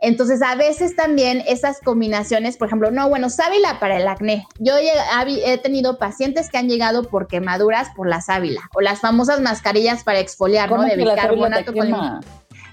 Entonces, 0.00 0.42
a 0.42 0.54
veces 0.54 0.94
también 0.94 1.42
esas 1.48 1.80
combinaciones, 1.80 2.56
por 2.56 2.68
ejemplo, 2.68 2.92
no, 2.92 3.08
bueno, 3.08 3.30
sábila 3.30 3.80
para 3.80 3.96
el 3.96 4.06
acné. 4.06 4.46
Yo 4.60 4.74
he 4.76 5.58
tenido 5.58 5.98
pacientes 5.98 6.50
que 6.50 6.58
han 6.58 6.68
llegado 6.68 7.04
por 7.04 7.26
quemaduras 7.26 7.88
por 7.96 8.08
la 8.08 8.20
sábila 8.20 8.60
o 8.76 8.80
las 8.80 9.00
famosas 9.00 9.40
mascarillas 9.40 10.04
para 10.04 10.20
exfoliar, 10.20 10.70
¿no? 10.70 10.82
De 10.82 10.96
bicarbonato 10.96 11.72
con 11.72 12.20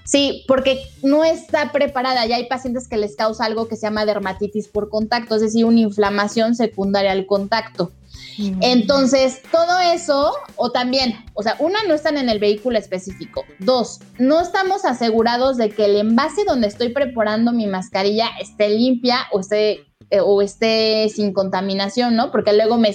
Sí, 0.04 0.44
porque 0.46 0.84
no 1.02 1.24
está 1.24 1.72
preparada. 1.72 2.24
Ya 2.26 2.36
hay 2.36 2.46
pacientes 2.46 2.86
que 2.86 2.96
les 2.96 3.16
causa 3.16 3.44
algo 3.44 3.66
que 3.66 3.74
se 3.74 3.82
llama 3.82 4.04
dermatitis 4.04 4.68
por 4.68 4.88
contacto, 4.88 5.34
es 5.34 5.40
decir, 5.40 5.64
una 5.64 5.80
inflamación 5.80 6.54
secundaria 6.54 7.10
al 7.10 7.26
contacto. 7.26 7.90
Mm. 8.38 8.58
Entonces, 8.62 9.42
todo 9.50 9.78
eso, 9.80 10.34
o 10.56 10.70
también, 10.70 11.14
o 11.34 11.42
sea, 11.42 11.56
una, 11.58 11.82
no 11.84 11.94
están 11.94 12.18
en 12.18 12.28
el 12.28 12.38
vehículo 12.38 12.78
específico. 12.78 13.44
Dos, 13.58 14.00
no 14.18 14.40
estamos 14.40 14.84
asegurados 14.84 15.56
de 15.56 15.70
que 15.70 15.86
el 15.86 15.96
envase 15.96 16.44
donde 16.44 16.66
estoy 16.68 16.90
preparando 16.90 17.52
mi 17.52 17.66
mascarilla 17.66 18.28
esté 18.40 18.68
limpia 18.68 19.26
o 19.32 19.40
esté, 19.40 19.86
eh, 20.10 20.20
o 20.20 20.42
esté 20.42 21.08
sin 21.08 21.32
contaminación, 21.32 22.16
¿no? 22.16 22.30
Porque 22.30 22.52
luego 22.52 22.76
me 22.76 22.94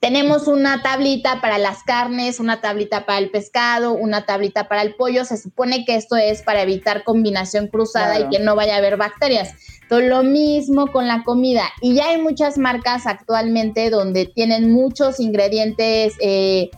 tenemos 0.00 0.46
una 0.46 0.82
tablita 0.82 1.40
para 1.40 1.58
las 1.58 1.82
carnes, 1.82 2.38
una 2.38 2.60
tablita 2.60 3.06
para 3.06 3.18
el 3.18 3.30
pescado, 3.30 3.92
una 3.92 4.26
tablita 4.26 4.68
para 4.68 4.82
el 4.82 4.94
pollo. 4.94 5.24
Se 5.24 5.38
supone 5.38 5.84
que 5.84 5.96
esto 5.96 6.16
es 6.16 6.42
para 6.42 6.62
evitar 6.62 7.02
combinación 7.02 7.68
cruzada 7.68 8.20
y 8.20 8.28
que 8.28 8.38
no 8.38 8.54
vaya 8.54 8.74
a 8.74 8.78
haber 8.78 8.98
bacterias. 8.98 9.54
Lo 9.88 10.22
mismo 10.22 10.88
con 10.88 11.06
la 11.06 11.22
comida. 11.22 11.64
Y 11.80 11.94
ya 11.94 12.08
hay 12.10 12.20
muchas 12.20 12.58
marcas 12.58 13.06
actualmente 13.06 13.90
donde 13.90 14.26
tienen 14.26 14.72
muchos 14.72 15.20
ingredientes, 15.20 16.14
eh, 16.20 16.70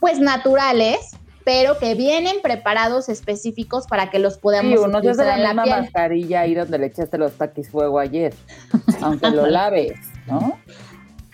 pues 0.00 0.18
naturales, 0.18 0.98
pero 1.44 1.78
que 1.78 1.94
vienen 1.94 2.42
preparados 2.42 3.08
específicos 3.08 3.86
para 3.86 4.10
que 4.10 4.18
los 4.18 4.36
podamos 4.36 4.80
sí, 4.80 4.84
uno 4.86 4.98
utilizar 4.98 5.38
la, 5.38 5.54
misma 5.54 5.80
mascarilla 5.80 6.40
ahí 6.40 6.54
donde 6.54 6.78
le 6.78 6.86
echaste 6.86 7.16
los 7.16 7.32
taquis 7.32 7.70
fuego 7.70 7.98
ayer, 7.98 8.34
aunque 9.00 9.30
lo 9.30 9.46
laves, 9.46 9.98
¿no? 10.26 10.58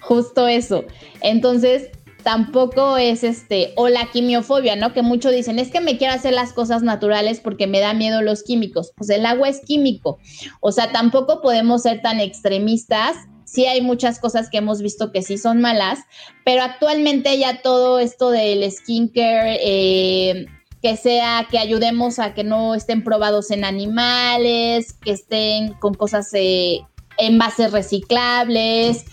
Justo 0.00 0.46
eso. 0.46 0.84
Entonces, 1.20 1.90
tampoco 2.24 2.96
es 2.96 3.22
este, 3.22 3.72
o 3.76 3.88
la 3.88 4.06
quimiofobia, 4.06 4.74
¿no? 4.74 4.92
Que 4.92 5.02
muchos 5.02 5.32
dicen, 5.32 5.58
es 5.58 5.70
que 5.70 5.80
me 5.80 5.98
quiero 5.98 6.14
hacer 6.14 6.32
las 6.32 6.52
cosas 6.52 6.82
naturales 6.82 7.40
porque 7.40 7.66
me 7.66 7.80
da 7.80 7.94
miedo 7.94 8.22
los 8.22 8.42
químicos. 8.42 8.92
Pues 8.96 9.10
el 9.10 9.26
agua 9.26 9.48
es 9.48 9.60
químico. 9.60 10.18
O 10.60 10.72
sea, 10.72 10.90
tampoco 10.90 11.40
podemos 11.42 11.82
ser 11.82 12.02
tan 12.02 12.20
extremistas. 12.20 13.16
Sí 13.44 13.66
hay 13.66 13.82
muchas 13.82 14.18
cosas 14.18 14.50
que 14.50 14.58
hemos 14.58 14.82
visto 14.82 15.12
que 15.12 15.22
sí 15.22 15.38
son 15.38 15.60
malas, 15.60 16.00
pero 16.44 16.62
actualmente 16.62 17.38
ya 17.38 17.62
todo 17.62 18.00
esto 18.00 18.30
del 18.30 18.68
skincare, 18.72 19.58
eh, 19.62 20.46
que 20.82 20.96
sea 20.96 21.46
que 21.50 21.58
ayudemos 21.58 22.18
a 22.18 22.34
que 22.34 22.42
no 22.42 22.74
estén 22.74 23.04
probados 23.04 23.50
en 23.50 23.64
animales, 23.64 24.94
que 24.94 25.12
estén 25.12 25.74
con 25.74 25.94
cosas, 25.94 26.30
eh, 26.32 26.80
envases 27.18 27.70
reciclables, 27.72 29.04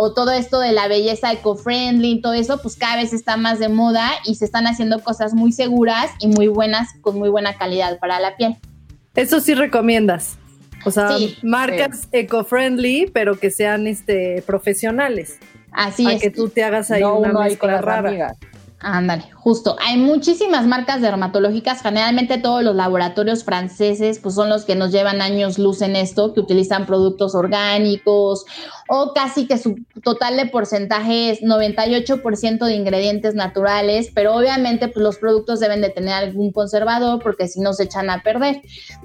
o 0.00 0.12
todo 0.12 0.30
esto 0.30 0.60
de 0.60 0.70
la 0.70 0.86
belleza 0.86 1.32
eco-friendly, 1.32 2.20
todo 2.20 2.32
eso, 2.32 2.62
pues 2.62 2.76
cada 2.76 2.94
vez 2.94 3.12
está 3.12 3.36
más 3.36 3.58
de 3.58 3.68
moda 3.68 4.08
y 4.24 4.36
se 4.36 4.44
están 4.44 4.68
haciendo 4.68 5.00
cosas 5.00 5.34
muy 5.34 5.50
seguras 5.50 6.12
y 6.20 6.28
muy 6.28 6.46
buenas, 6.46 6.90
con 7.00 7.18
muy 7.18 7.28
buena 7.28 7.58
calidad 7.58 7.98
para 7.98 8.20
la 8.20 8.36
piel. 8.36 8.58
Eso 9.16 9.40
sí 9.40 9.54
recomiendas. 9.54 10.38
O 10.84 10.92
sea, 10.92 11.16
marcas 11.42 12.06
eco-friendly, 12.12 13.10
pero 13.12 13.40
que 13.40 13.50
sean 13.50 13.88
este 13.88 14.44
profesionales. 14.46 15.40
Así 15.72 16.08
es. 16.08 16.22
que 16.22 16.30
tú 16.30 16.48
te 16.48 16.62
hagas 16.62 16.92
ahí 16.92 17.02
una 17.02 17.32
mezcla 17.32 17.80
rara. 17.80 18.36
Ándale, 18.80 19.24
justo. 19.34 19.76
Hay 19.84 19.96
muchísimas 19.96 20.64
marcas 20.64 21.00
dermatológicas. 21.00 21.82
Generalmente 21.82 22.38
todos 22.38 22.62
los 22.62 22.76
laboratorios 22.76 23.42
franceses 23.42 24.20
pues 24.20 24.36
son 24.36 24.48
los 24.48 24.64
que 24.64 24.76
nos 24.76 24.92
llevan 24.92 25.20
años 25.20 25.58
luz 25.58 25.82
en 25.82 25.96
esto, 25.96 26.32
que 26.32 26.38
utilizan 26.38 26.86
productos 26.86 27.34
orgánicos 27.34 28.44
o 28.88 29.12
casi 29.12 29.46
que 29.46 29.58
su 29.58 29.76
total 30.02 30.36
de 30.36 30.46
porcentaje 30.46 31.30
es 31.30 31.42
98% 31.42 32.64
de 32.64 32.74
ingredientes 32.74 33.34
naturales, 33.34 34.10
pero 34.14 34.34
obviamente 34.34 34.88
pues, 34.88 35.02
los 35.02 35.18
productos 35.18 35.60
deben 35.60 35.82
de 35.82 35.90
tener 35.90 36.14
algún 36.14 36.52
conservador 36.52 37.22
porque 37.22 37.48
si 37.48 37.60
no 37.60 37.74
se 37.74 37.84
echan 37.84 38.08
a 38.08 38.22
perder. 38.22 38.62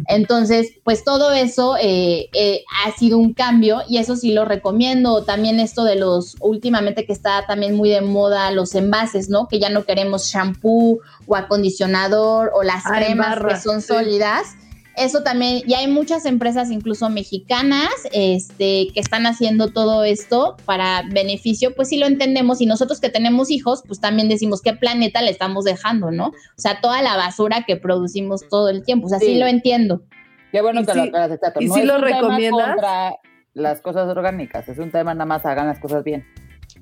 Entonces, 0.07 0.71
pues 0.83 1.03
todo 1.03 1.31
eso 1.31 1.75
eh, 1.77 2.29
eh, 2.33 2.63
ha 2.85 2.91
sido 2.91 3.17
un 3.17 3.33
cambio 3.33 3.81
y 3.87 3.97
eso 3.97 4.15
sí 4.15 4.33
lo 4.33 4.45
recomiendo. 4.45 5.23
También 5.23 5.59
esto 5.59 5.83
de 5.83 5.97
los, 5.97 6.37
últimamente 6.39 7.05
que 7.05 7.13
está 7.13 7.45
también 7.45 7.75
muy 7.75 7.89
de 7.89 8.01
moda 8.01 8.51
los 8.51 8.75
envases, 8.75 9.29
¿no? 9.29 9.47
Que 9.49 9.59
ya 9.59 9.69
no 9.69 9.83
queremos 9.83 10.27
shampoo 10.27 10.99
o 11.27 11.35
acondicionador 11.35 12.51
o 12.55 12.63
las 12.63 12.83
cremas 12.85 13.37
que 13.45 13.59
son 13.59 13.81
sólidas 13.81 14.55
eso 14.95 15.23
también, 15.23 15.63
y 15.65 15.73
hay 15.73 15.87
muchas 15.87 16.25
empresas, 16.25 16.71
incluso 16.71 17.09
mexicanas, 17.09 17.89
este, 18.11 18.87
que 18.93 18.99
están 18.99 19.25
haciendo 19.25 19.69
todo 19.69 20.03
esto 20.03 20.55
para 20.65 21.03
beneficio, 21.11 21.73
pues 21.75 21.89
sí 21.89 21.97
lo 21.97 22.05
entendemos, 22.05 22.61
y 22.61 22.65
nosotros 22.65 22.99
que 22.99 23.09
tenemos 23.09 23.49
hijos, 23.49 23.83
pues 23.87 23.99
también 23.99 24.29
decimos 24.29 24.61
qué 24.61 24.73
planeta 24.73 25.21
le 25.21 25.31
estamos 25.31 25.65
dejando, 25.65 26.11
¿no? 26.11 26.27
O 26.27 26.61
sea, 26.61 26.79
toda 26.81 27.01
la 27.01 27.17
basura 27.17 27.63
que 27.65 27.75
producimos 27.75 28.47
todo 28.49 28.69
el 28.69 28.83
tiempo, 28.83 29.07
o 29.07 29.09
sea, 29.09 29.19
sí, 29.19 29.37
lo 29.37 29.47
entiendo. 29.47 30.03
Qué 30.51 30.61
bueno 30.61 30.85
que 30.85 30.93
lo 30.93 31.03
aclaras, 31.03 31.39
¿Y 31.59 31.65
no 31.65 31.73
si 31.73 31.83
lo 31.83 31.97
recomiendas? 31.97 32.69
contra 32.69 33.15
las 33.53 33.81
cosas 33.81 34.07
orgánicas, 34.07 34.67
es 34.69 34.77
un 34.77 34.91
tema 34.91 35.13
nada 35.13 35.25
más 35.25 35.45
hagan 35.45 35.67
las 35.67 35.79
cosas 35.79 36.03
bien. 36.03 36.25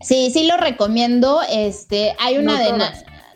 Sí, 0.02 0.32
sí 0.32 0.48
lo 0.48 0.58
recomiendo. 0.58 1.42
Este, 1.50 2.16
hay 2.20 2.38
una 2.38 2.60
de 2.60 2.74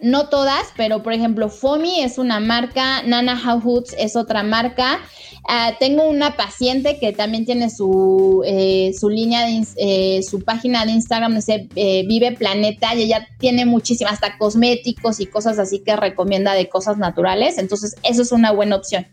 no 0.02 0.30
todas, 0.30 0.68
pero 0.76 1.04
por 1.04 1.14
ejemplo, 1.14 1.50
Fomi 1.50 2.02
es 2.02 2.18
una 2.18 2.40
marca, 2.40 3.04
Nana 3.04 3.40
How 3.46 3.62
Hoods 3.62 3.96
es 3.98 4.16
otra 4.16 4.44
marca. 4.44 5.00
Ah, 5.48 5.74
tengo 5.80 6.10
una 6.10 6.36
paciente 6.36 6.98
que 7.00 7.14
también 7.14 7.46
tiene 7.46 7.70
su, 7.70 8.42
eh, 8.46 8.92
su 9.00 9.10
línea, 9.10 9.46
de, 9.46 9.64
eh, 9.78 10.24
su 10.24 10.44
página 10.44 10.86
de 10.86 10.92
Instagram, 10.92 11.36
dice 11.36 11.68
eh, 11.76 12.04
Vive 12.08 12.32
Planeta, 12.32 12.96
y 12.96 13.04
ella 13.04 13.28
tiene 13.38 13.66
muchísimas, 13.66 14.14
hasta 14.14 14.38
cosméticos 14.38 15.20
y 15.20 15.28
cosas 15.28 15.60
así 15.60 15.84
que 15.84 15.96
recomienda 15.96 16.54
de 16.54 16.68
cosas 16.68 16.98
naturales. 16.98 17.58
Entonces, 17.58 17.96
eso 18.04 18.22
es 18.24 18.32
una 18.32 18.52
buena 18.52 18.76
opción. 18.76 19.06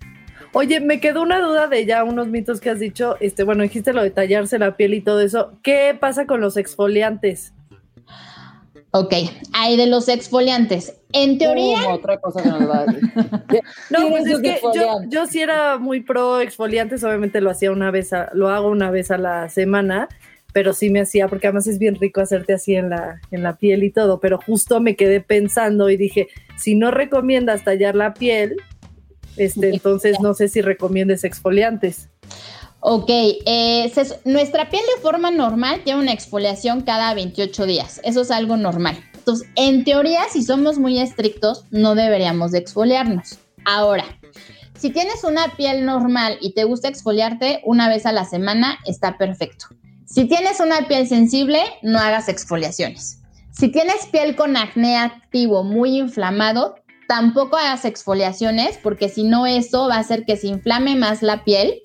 Oye, 0.55 0.81
me 0.81 1.01
quedó 1.01 1.23
una 1.23 1.40
duda 1.40 1.66
de 1.66 1.87
ya 1.87 2.05
unos 2.05 2.29
mitos 2.29 2.61
que 2.61 2.71
has 2.71 2.79
dicho. 2.79 3.16
Este, 3.21 3.42
bueno, 3.42 3.62
dijiste 3.62 3.92
lo 3.92 4.03
de 4.03 4.11
tallarse 4.11 4.59
la 4.59 4.77
piel 4.77 4.95
y 4.95 5.01
todo 5.01 5.21
eso. 5.21 5.53
¿Qué 5.62 5.97
pasa 5.99 6.27
con 6.27 6.40
los 6.42 6.59
exfoliantes? 6.59 7.55
Ok, 8.95 9.15
hay 9.55 9.77
de 9.79 9.87
los 9.87 10.09
exfoliantes. 10.09 10.95
En 11.15 11.39
teoría. 11.39 11.89
otra 11.95 12.21
cosa 12.21 12.43
que 12.43 12.49
nos 12.51 12.69
va 12.69 12.81
a 12.81 12.85
decir. 12.85 13.11
no, 13.91 14.09
pues 14.11 14.27
es 14.27 14.41
que 14.41 14.61
yo, 14.75 15.01
yo, 15.09 15.27
sí 15.27 15.41
era 15.41 15.79
muy 15.79 16.01
pro 16.01 16.41
exfoliantes, 16.41 17.03
obviamente 17.03 17.41
lo 17.41 17.51
hacía 17.51 17.71
una 17.73 17.91
vez, 17.91 18.13
a, 18.13 18.31
lo 18.35 18.51
hago 18.51 18.69
una 18.69 18.91
vez 18.91 19.11
a 19.11 19.17
la 19.17 19.49
semana, 19.49 20.09
pero 20.53 20.75
sí 20.75 20.91
me 20.91 21.01
hacía, 21.01 21.27
porque 21.29 21.47
además 21.47 21.67
es 21.69 21.79
bien 21.79 21.95
rico 21.95 22.21
hacerte 22.21 22.53
así 22.53 22.75
en 22.75 22.91
la, 22.91 23.19
en 23.31 23.43
la 23.43 23.57
piel 23.57 23.83
y 23.83 23.91
todo, 23.91 24.21
pero 24.21 24.39
justo 24.39 24.79
me 24.81 24.95
quedé 24.95 25.21
pensando 25.21 25.89
y 25.89 25.97
dije, 25.97 26.29
si 26.57 26.75
no 26.75 26.91
recomiendas 26.91 27.65
tallar 27.65 27.95
la 27.95 28.13
piel, 28.13 28.57
este, 29.39 29.71
entonces 29.71 30.21
no 30.21 30.35
sé 30.35 30.49
si 30.49 30.61
recomiendes 30.61 31.25
exfoliantes. 31.25 32.11
Ok, 32.85 33.11
eh, 33.11 33.92
nuestra 34.25 34.68
piel 34.68 34.83
de 34.97 35.03
forma 35.03 35.31
normal 35.31 35.83
tiene 35.85 36.01
una 36.01 36.12
exfoliación 36.12 36.81
cada 36.81 37.14
28 37.14 37.64
días, 37.64 38.01
eso 38.03 38.23
es 38.23 38.33
algo 38.33 38.57
normal. 38.57 38.99
Entonces, 39.14 39.49
en 39.55 39.85
teoría, 39.85 40.23
si 40.33 40.42
somos 40.42 40.81
muy 40.81 40.99
estrictos, 40.99 41.64
no 41.71 41.95
deberíamos 41.95 42.51
de 42.51 42.59
exfoliarnos. 42.59 43.38
Ahora, 43.64 44.05
si 44.77 44.90
tienes 44.90 45.23
una 45.23 45.57
piel 45.57 45.87
normal 45.87 46.38
y 46.40 46.55
te 46.55 46.64
gusta 46.64 46.88
exfoliarte 46.88 47.61
una 47.64 47.88
vez 47.88 48.05
a 48.05 48.11
la 48.11 48.25
semana, 48.25 48.81
está 48.85 49.16
perfecto. 49.16 49.66
Si 50.05 50.25
tienes 50.25 50.59
una 50.59 50.88
piel 50.88 51.07
sensible, 51.07 51.62
no 51.83 52.01
hagas 52.01 52.29
exfoliaciones. 52.29 53.21
Si 53.53 53.68
tienes 53.68 54.07
piel 54.11 54.35
con 54.35 54.57
acné 54.57 54.97
activo 54.97 55.62
muy 55.62 55.99
inflamado, 55.99 56.75
tampoco 57.07 57.57
hagas 57.57 57.85
exfoliaciones 57.85 58.77
porque 58.83 59.09
si 59.09 59.23
no 59.23 59.47
eso 59.47 59.87
va 59.87 59.97
a 59.97 60.01
hacer 60.01 60.25
que 60.25 60.37
se 60.37 60.49
inflame 60.49 60.97
más 60.97 61.23
la 61.23 61.45
piel 61.45 61.81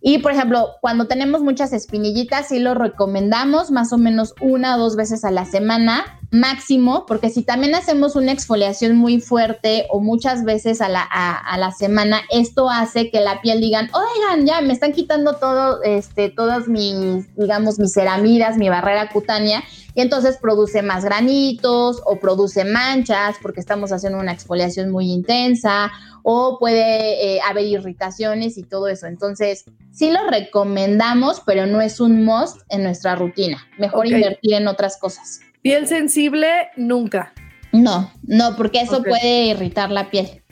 y 0.00 0.18
por 0.18 0.32
ejemplo, 0.32 0.76
cuando 0.80 1.06
tenemos 1.06 1.42
muchas 1.42 1.72
espinillitas, 1.72 2.48
sí 2.48 2.58
lo 2.58 2.74
recomendamos 2.74 3.70
más 3.70 3.92
o 3.92 3.98
menos 3.98 4.34
una 4.40 4.76
o 4.76 4.78
dos 4.78 4.96
veces 4.96 5.24
a 5.24 5.30
la 5.30 5.44
semana 5.44 6.19
máximo, 6.30 7.06
porque 7.06 7.28
si 7.28 7.42
también 7.42 7.74
hacemos 7.74 8.14
una 8.14 8.32
exfoliación 8.32 8.96
muy 8.96 9.20
fuerte 9.20 9.86
o 9.90 10.00
muchas 10.00 10.44
veces 10.44 10.80
a 10.80 10.88
la, 10.88 11.02
a, 11.02 11.58
la 11.58 11.72
semana, 11.72 12.22
esto 12.30 12.70
hace 12.70 13.10
que 13.10 13.20
la 13.20 13.40
piel 13.40 13.60
digan, 13.60 13.90
oigan, 13.92 14.46
ya 14.46 14.60
me 14.60 14.72
están 14.72 14.92
quitando 14.92 15.34
todo, 15.34 15.82
este, 15.82 16.30
todas 16.30 16.68
mis, 16.68 17.34
digamos, 17.36 17.78
mis 17.78 17.92
ceramidas, 17.92 18.56
mi 18.58 18.68
barrera 18.68 19.08
cutánea, 19.08 19.64
y 19.94 20.02
entonces 20.02 20.36
produce 20.36 20.82
más 20.82 21.04
granitos 21.04 22.00
o 22.04 22.20
produce 22.20 22.64
manchas 22.64 23.36
porque 23.42 23.58
estamos 23.58 23.90
haciendo 23.90 24.20
una 24.20 24.32
exfoliación 24.32 24.90
muy 24.90 25.10
intensa 25.10 25.90
o 26.22 26.58
puede 26.60 27.36
eh, 27.36 27.40
haber 27.40 27.66
irritaciones 27.66 28.56
y 28.56 28.62
todo 28.62 28.86
eso. 28.86 29.06
Entonces, 29.06 29.64
sí 29.90 30.10
lo 30.10 30.28
recomendamos, 30.28 31.42
pero 31.44 31.66
no 31.66 31.80
es 31.80 31.98
un 31.98 32.24
must 32.24 32.60
en 32.68 32.84
nuestra 32.84 33.16
rutina. 33.16 33.66
Mejor 33.78 34.06
invertir 34.06 34.54
en 34.54 34.68
otras 34.68 34.96
cosas. 34.96 35.40
Piel 35.62 35.86
sensible, 35.86 36.48
nunca. 36.76 37.32
No, 37.72 38.12
no, 38.22 38.56
porque 38.56 38.80
eso 38.80 39.02
puede 39.02 39.46
irritar 39.46 39.90
la 39.90 40.10
piel. 40.10 40.42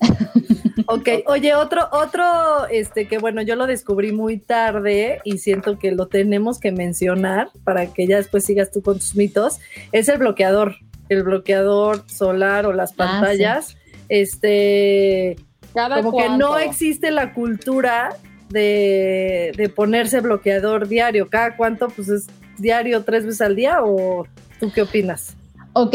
ok, 0.86 1.08
oye, 1.26 1.54
otro, 1.54 1.88
otro, 1.92 2.66
este, 2.70 3.06
que 3.06 3.18
bueno, 3.18 3.42
yo 3.42 3.56
lo 3.56 3.66
descubrí 3.66 4.12
muy 4.12 4.38
tarde 4.38 5.20
y 5.24 5.38
siento 5.38 5.78
que 5.78 5.92
lo 5.92 6.06
tenemos 6.08 6.58
que 6.58 6.72
mencionar 6.72 7.48
para 7.64 7.86
que 7.86 8.06
ya 8.06 8.16
después 8.16 8.44
sigas 8.44 8.70
tú 8.70 8.82
con 8.82 8.98
tus 8.98 9.14
mitos, 9.14 9.58
es 9.92 10.08
el 10.08 10.18
bloqueador, 10.18 10.76
el 11.08 11.22
bloqueador 11.22 12.04
solar 12.08 12.66
o 12.66 12.72
las 12.72 12.92
ah, 12.92 12.96
pantallas. 12.96 13.76
Este, 14.08 15.36
como 15.72 16.16
que 16.16 16.28
no 16.30 16.58
existe 16.58 17.10
la 17.10 17.34
cultura 17.34 18.16
de, 18.50 19.52
de, 19.56 19.68
ponerse 19.68 20.20
bloqueador 20.20 20.88
diario. 20.88 21.28
¿Cada 21.28 21.56
cuánto? 21.56 21.88
Pues 21.88 22.08
es 22.08 22.26
diario 22.58 23.02
tres 23.02 23.24
veces 23.24 23.40
al 23.40 23.56
día 23.56 23.82
o 23.82 24.26
tú 24.60 24.70
qué 24.72 24.82
opinas? 24.82 25.36
Ok, 25.78 25.94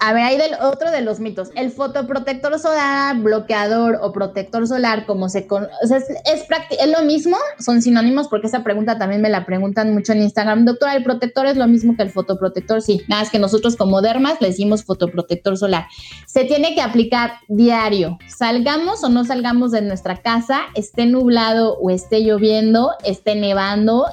a 0.00 0.12
ver, 0.12 0.22
hay 0.22 0.36
del, 0.36 0.52
otro 0.60 0.90
de 0.90 1.00
los 1.00 1.18
mitos. 1.18 1.48
El 1.56 1.70
fotoprotector 1.70 2.58
solar, 2.58 3.16
bloqueador 3.16 3.98
o 4.02 4.12
protector 4.12 4.68
solar, 4.68 5.06
como 5.06 5.30
se 5.30 5.46
conoce, 5.46 5.72
es, 5.82 5.92
es, 5.92 6.44
es, 6.78 6.90
lo 6.90 7.06
mismo, 7.06 7.38
son 7.58 7.80
sinónimos 7.80 8.28
porque 8.28 8.48
esa 8.48 8.62
pregunta 8.62 8.98
también 8.98 9.22
me 9.22 9.30
la 9.30 9.46
preguntan 9.46 9.94
mucho 9.94 10.12
en 10.12 10.20
Instagram. 10.20 10.66
Doctora, 10.66 10.94
¿el 10.94 11.04
protector 11.04 11.46
es 11.46 11.56
lo 11.56 11.66
mismo 11.66 11.96
que 11.96 12.02
el 12.02 12.10
fotoprotector? 12.10 12.82
Sí, 12.82 13.00
nada 13.08 13.22
es 13.22 13.30
que 13.30 13.38
nosotros 13.38 13.76
como 13.76 14.02
dermas 14.02 14.42
le 14.42 14.48
decimos 14.48 14.84
fotoprotector 14.84 15.56
solar. 15.56 15.86
Se 16.26 16.44
tiene 16.44 16.74
que 16.74 16.82
aplicar 16.82 17.38
diario, 17.48 18.18
salgamos 18.28 19.02
o 19.04 19.08
no 19.08 19.24
salgamos 19.24 19.70
de 19.70 19.80
nuestra 19.80 20.18
casa, 20.18 20.60
esté 20.74 21.06
nublado 21.06 21.78
o 21.78 21.88
esté 21.88 22.20
lloviendo, 22.20 22.90
esté 23.04 23.36
nevando, 23.36 24.04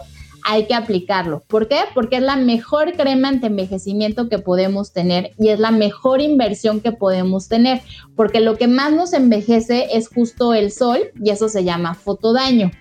hay 0.43 0.67
que 0.67 0.73
aplicarlo. 0.73 1.43
¿Por 1.47 1.67
qué? 1.67 1.79
Porque 1.93 2.17
es 2.17 2.21
la 2.21 2.35
mejor 2.35 2.93
crema 2.93 3.29
anti-envejecimiento 3.29 4.29
que 4.29 4.39
podemos 4.39 4.93
tener 4.93 5.31
y 5.37 5.49
es 5.49 5.59
la 5.59 5.71
mejor 5.71 6.21
inversión 6.21 6.81
que 6.81 6.91
podemos 6.91 7.47
tener, 7.47 7.81
porque 8.15 8.39
lo 8.39 8.57
que 8.57 8.67
más 8.67 8.93
nos 8.93 9.13
envejece 9.13 9.89
es 9.93 10.07
justo 10.07 10.53
el 10.53 10.71
sol 10.71 10.99
y 11.23 11.29
eso 11.29 11.49
se 11.49 11.63
llama 11.63 11.93
fotodaño. 11.93 12.71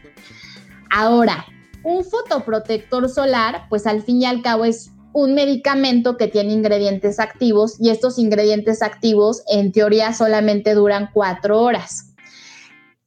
Ahora, 0.90 1.46
un 1.85 2.05
fotoprotector 2.05 3.09
solar, 3.09 3.66
pues 3.68 3.87
al 3.87 4.03
fin 4.03 4.23
y 4.23 4.27
al 4.27 4.42
cabo 4.42 4.64
es 4.64 4.90
un 5.12 5.35
medicamento 5.35 6.16
que 6.16 6.29
tiene 6.29 6.53
ingredientes 6.53 7.18
activos 7.18 7.77
y 7.81 7.90
estos 7.90 8.18
ingredientes 8.18 8.83
activos 8.83 9.42
en 9.49 9.73
teoría 9.73 10.12
solamente 10.12 10.75
duran 10.75 11.11
cuatro 11.12 11.61
horas. 11.61 12.14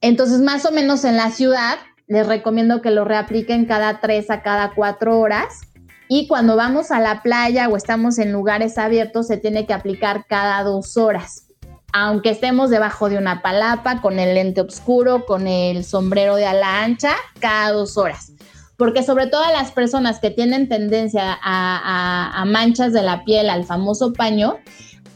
Entonces, 0.01 0.41
más 0.41 0.65
o 0.65 0.71
menos 0.71 1.05
en 1.05 1.15
la 1.15 1.31
ciudad, 1.31 1.77
les 2.07 2.27
recomiendo 2.27 2.81
que 2.81 2.91
lo 2.91 3.05
reapliquen 3.05 3.65
cada 3.65 3.99
tres 3.99 4.29
a 4.29 4.41
cada 4.41 4.73
cuatro 4.73 5.19
horas. 5.19 5.61
Y 6.07 6.27
cuando 6.27 6.55
vamos 6.55 6.91
a 6.91 6.99
la 6.99 7.23
playa 7.23 7.69
o 7.69 7.77
estamos 7.77 8.19
en 8.19 8.31
lugares 8.31 8.77
abiertos, 8.77 9.27
se 9.27 9.37
tiene 9.37 9.65
que 9.65 9.73
aplicar 9.73 10.25
cada 10.27 10.61
dos 10.63 10.97
horas. 10.97 11.47
Aunque 11.93 12.31
estemos 12.31 12.69
debajo 12.69 13.09
de 13.09 13.17
una 13.17 13.41
palapa, 13.41 14.01
con 14.01 14.19
el 14.19 14.35
lente 14.35 14.61
oscuro, 14.61 15.25
con 15.25 15.47
el 15.47 15.85
sombrero 15.85 16.35
de 16.35 16.45
ala 16.45 16.83
ancha, 16.83 17.13
cada 17.39 17.71
dos 17.71 17.97
horas. 17.97 18.33
Porque 18.77 19.03
sobre 19.03 19.27
todo 19.27 19.43
las 19.53 19.71
personas 19.71 20.19
que 20.19 20.31
tienen 20.31 20.67
tendencia 20.67 21.37
a, 21.41 22.31
a 22.35 22.45
manchas 22.45 22.91
de 22.91 23.03
la 23.03 23.23
piel, 23.23 23.49
al 23.49 23.63
famoso 23.63 24.11
paño, 24.11 24.57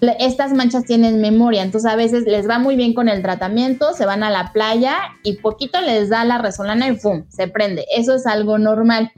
estas 0.02 0.54
manchas 0.54 0.84
tienen 0.86 1.22
memoria, 1.22 1.64
entonces 1.64 1.92
a 1.92 1.96
veces 1.96 2.24
les 2.26 2.48
va 2.48 2.60
muy 2.60 2.76
bien 2.76 2.94
con 2.94 3.10
el 3.10 3.22
tratamiento, 3.22 3.94
se 3.94 4.06
van 4.06 4.24
a 4.24 4.30
la 4.30 4.52
playa 4.54 4.96
y 5.24 5.38
poquito 5.38 5.82
les 5.82 6.10
da 6.10 6.24
la 6.24 6.38
resolana 6.38 6.88
y 6.88 6.98
¡pum! 6.98 7.26
se 7.30 7.48
prende. 7.48 7.86
Eso 7.96 8.16
es 8.16 8.26
algo 8.26 8.58
normal. 8.58 9.12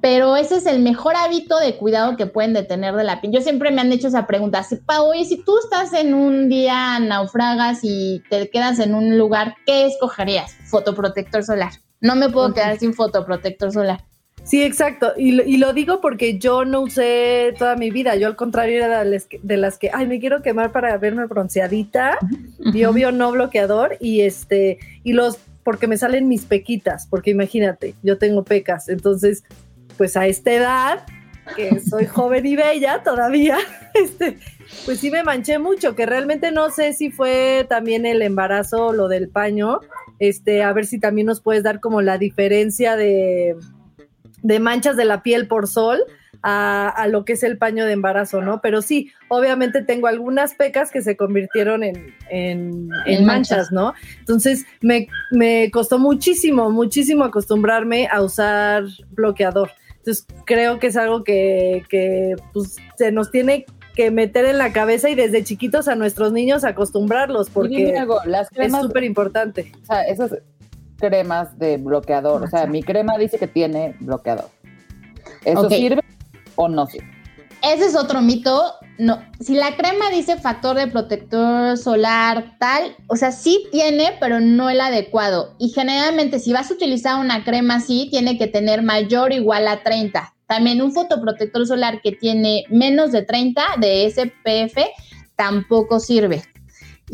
Pero 0.00 0.36
ese 0.36 0.56
es 0.56 0.66
el 0.66 0.82
mejor 0.82 1.14
hábito 1.14 1.60
de 1.60 1.76
cuidado 1.76 2.16
que 2.16 2.26
pueden 2.26 2.54
detener 2.54 2.96
de 2.96 3.04
la 3.04 3.20
piel. 3.20 3.32
Yo 3.34 3.40
siempre 3.40 3.70
me 3.70 3.82
han 3.82 3.92
hecho 3.92 4.08
esa 4.08 4.26
pregunta, 4.26 4.64
si, 4.64 4.80
oye, 5.00 5.24
si 5.24 5.44
tú 5.44 5.54
estás 5.62 5.92
en 5.92 6.12
un 6.12 6.48
día, 6.48 6.98
naufragas 6.98 7.80
y 7.84 8.20
te 8.28 8.50
quedas 8.50 8.80
en 8.80 8.96
un 8.96 9.16
lugar, 9.16 9.54
¿qué 9.64 9.86
escogerías? 9.86 10.56
Fotoprotector 10.64 11.44
solar. 11.44 11.70
No 12.00 12.16
me 12.16 12.30
puedo 12.30 12.52
quedar 12.52 12.80
sin 12.80 12.94
fotoprotector 12.94 13.70
solar. 13.70 14.00
Sí, 14.44 14.62
exacto. 14.62 15.12
Y, 15.16 15.56
lo 15.56 15.72
digo 15.72 16.00
porque 16.00 16.38
yo 16.38 16.64
no 16.64 16.80
usé 16.80 17.54
toda 17.58 17.76
mi 17.76 17.90
vida. 17.90 18.16
Yo 18.16 18.26
al 18.26 18.36
contrario 18.36 18.84
era 18.84 19.04
de 19.04 19.56
las 19.56 19.78
que, 19.78 19.90
ay, 19.92 20.06
me 20.06 20.18
quiero 20.18 20.42
quemar 20.42 20.72
para 20.72 20.96
verme 20.98 21.26
bronceadita. 21.26 22.18
Y 22.58 22.84
obvio 22.84 23.12
no 23.12 23.30
bloqueador. 23.30 23.96
Y 24.00 24.22
este, 24.22 24.78
y 25.04 25.12
los, 25.12 25.38
porque 25.62 25.86
me 25.86 25.96
salen 25.96 26.28
mis 26.28 26.44
pequitas. 26.44 27.06
Porque 27.06 27.30
imagínate, 27.30 27.94
yo 28.02 28.18
tengo 28.18 28.42
pecas. 28.42 28.88
Entonces, 28.88 29.44
pues 29.96 30.16
a 30.16 30.26
esta 30.26 30.52
edad, 30.52 31.06
que 31.54 31.78
soy 31.80 32.06
joven 32.06 32.44
y 32.44 32.56
bella 32.56 33.02
todavía, 33.04 33.58
este, 33.94 34.38
pues 34.84 34.98
sí 34.98 35.12
me 35.12 35.22
manché 35.22 35.60
mucho. 35.60 35.94
Que 35.94 36.04
realmente 36.04 36.50
no 36.50 36.70
sé 36.70 36.94
si 36.94 37.10
fue 37.10 37.64
también 37.68 38.06
el 38.06 38.20
embarazo 38.22 38.86
o 38.86 38.92
lo 38.92 39.06
del 39.06 39.28
paño. 39.28 39.78
Este, 40.18 40.64
a 40.64 40.72
ver 40.72 40.86
si 40.86 40.98
también 40.98 41.28
nos 41.28 41.40
puedes 41.40 41.62
dar 41.62 41.78
como 41.78 42.02
la 42.02 42.18
diferencia 42.18 42.96
de 42.96 43.56
de 44.42 44.60
manchas 44.60 44.96
de 44.96 45.04
la 45.04 45.22
piel 45.22 45.46
por 45.46 45.66
sol 45.66 46.04
a, 46.42 47.06
lo 47.08 47.24
que 47.24 47.34
es 47.34 47.42
el 47.42 47.56
paño 47.56 47.86
de 47.86 47.92
embarazo, 47.92 48.42
¿no? 48.42 48.60
Pero 48.60 48.82
sí, 48.82 49.12
obviamente 49.28 49.82
tengo 49.82 50.08
algunas 50.08 50.54
pecas 50.54 50.90
que 50.90 51.02
se 51.02 51.16
convirtieron 51.16 51.84
en, 51.84 52.14
en, 52.30 53.24
manchas, 53.24 53.70
¿no? 53.70 53.94
Entonces 54.18 54.66
me, 54.80 55.06
me, 55.30 55.70
costó 55.70 55.98
muchísimo, 55.98 56.70
muchísimo 56.70 57.24
acostumbrarme 57.24 58.08
a 58.10 58.22
usar 58.22 58.84
bloqueador. 59.10 59.70
Entonces 59.98 60.26
creo 60.44 60.80
que 60.80 60.88
es 60.88 60.96
algo 60.96 61.22
que, 61.22 61.84
que 61.88 62.34
pues, 62.52 62.76
se 62.96 63.12
nos 63.12 63.30
tiene 63.30 63.66
que 63.94 64.10
meter 64.10 64.46
en 64.46 64.58
la 64.58 64.72
cabeza 64.72 65.10
y 65.10 65.14
desde 65.14 65.44
chiquitos 65.44 65.86
a 65.86 65.94
nuestros 65.94 66.32
niños 66.32 66.64
acostumbrarlos, 66.64 67.50
porque 67.50 67.94
es 68.56 68.72
súper 68.72 69.04
importante. 69.04 69.70
O 69.82 69.86
sea, 69.86 70.02
esas 70.04 70.32
cremas 71.02 71.58
de 71.58 71.78
bloqueador. 71.78 72.44
O 72.44 72.46
sea, 72.46 72.66
mi 72.66 72.82
crema 72.82 73.18
dice 73.18 73.38
que 73.38 73.48
tiene 73.48 73.96
bloqueador. 73.98 74.48
¿Eso 75.44 75.68
sirve 75.68 76.02
o 76.54 76.68
no 76.68 76.86
sirve? 76.86 77.10
Ese 77.60 77.86
es 77.86 77.96
otro 77.96 78.20
mito. 78.20 78.74
No, 78.98 79.20
si 79.40 79.54
la 79.54 79.76
crema 79.76 80.10
dice 80.10 80.36
factor 80.36 80.76
de 80.76 80.86
protector 80.86 81.76
solar 81.76 82.56
tal, 82.60 82.94
o 83.08 83.16
sea, 83.16 83.32
sí 83.32 83.66
tiene, 83.72 84.16
pero 84.20 84.38
no 84.38 84.70
el 84.70 84.80
adecuado. 84.80 85.56
Y 85.58 85.70
generalmente 85.70 86.38
si 86.38 86.52
vas 86.52 86.70
a 86.70 86.74
utilizar 86.74 87.18
una 87.18 87.42
crema 87.42 87.76
así, 87.76 88.06
tiene 88.10 88.38
que 88.38 88.46
tener 88.46 88.82
mayor 88.82 89.32
o 89.32 89.34
igual 89.34 89.66
a 89.66 89.82
30. 89.82 90.32
También 90.46 90.82
un 90.82 90.92
fotoprotector 90.92 91.66
solar 91.66 92.00
que 92.00 92.12
tiene 92.12 92.64
menos 92.68 93.10
de 93.10 93.22
30 93.22 93.62
de 93.80 94.08
SPF 94.08 94.78
tampoco 95.34 95.98
sirve. 95.98 96.42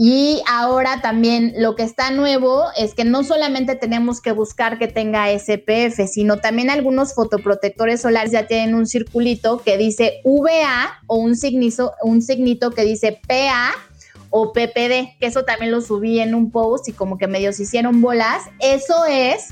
Y 0.00 0.42
ahora 0.46 1.00
también 1.02 1.54
lo 1.56 1.74
que 1.74 1.82
está 1.82 2.12
nuevo 2.12 2.66
es 2.76 2.94
que 2.94 3.04
no 3.04 3.24
solamente 3.24 3.74
tenemos 3.74 4.20
que 4.20 4.30
buscar 4.30 4.78
que 4.78 4.86
tenga 4.86 5.26
SPF, 5.36 6.06
sino 6.08 6.36
también 6.36 6.70
algunos 6.70 7.16
fotoprotectores 7.16 8.02
solares 8.02 8.30
ya 8.30 8.46
tienen 8.46 8.76
un 8.76 8.86
circulito 8.86 9.58
que 9.58 9.76
dice 9.76 10.20
VA 10.22 11.00
o 11.08 11.16
un, 11.16 11.34
signito, 11.34 11.90
que 12.70 12.84
dice 12.84 13.20
PA 13.26 13.72
o 14.30 14.52
PPD, 14.52 15.18
que 15.18 15.26
eso 15.26 15.44
también 15.44 15.72
lo 15.72 15.80
subí 15.80 16.20
en 16.20 16.36
un 16.36 16.52
post 16.52 16.88
y 16.88 16.92
como 16.92 17.18
que 17.18 17.26
medio 17.26 17.52
se 17.52 17.64
hicieron 17.64 18.00
bolas. 18.00 18.44
Eso 18.60 19.04
es, 19.04 19.48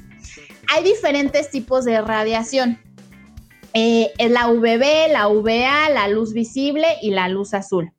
hay 0.72 0.84
diferentes 0.84 1.50
tipos 1.50 1.84
de 1.84 2.00
radiación. 2.00 2.78
Eh, 3.74 4.12
la 4.28 4.46
UVB, 4.46 5.10
la 5.10 5.26
UVA, 5.26 5.90
la 5.90 6.06
luz 6.06 6.32
visible 6.32 6.86
y 7.02 7.10
la 7.10 7.28
luz 7.28 7.52
azul. 7.52 7.95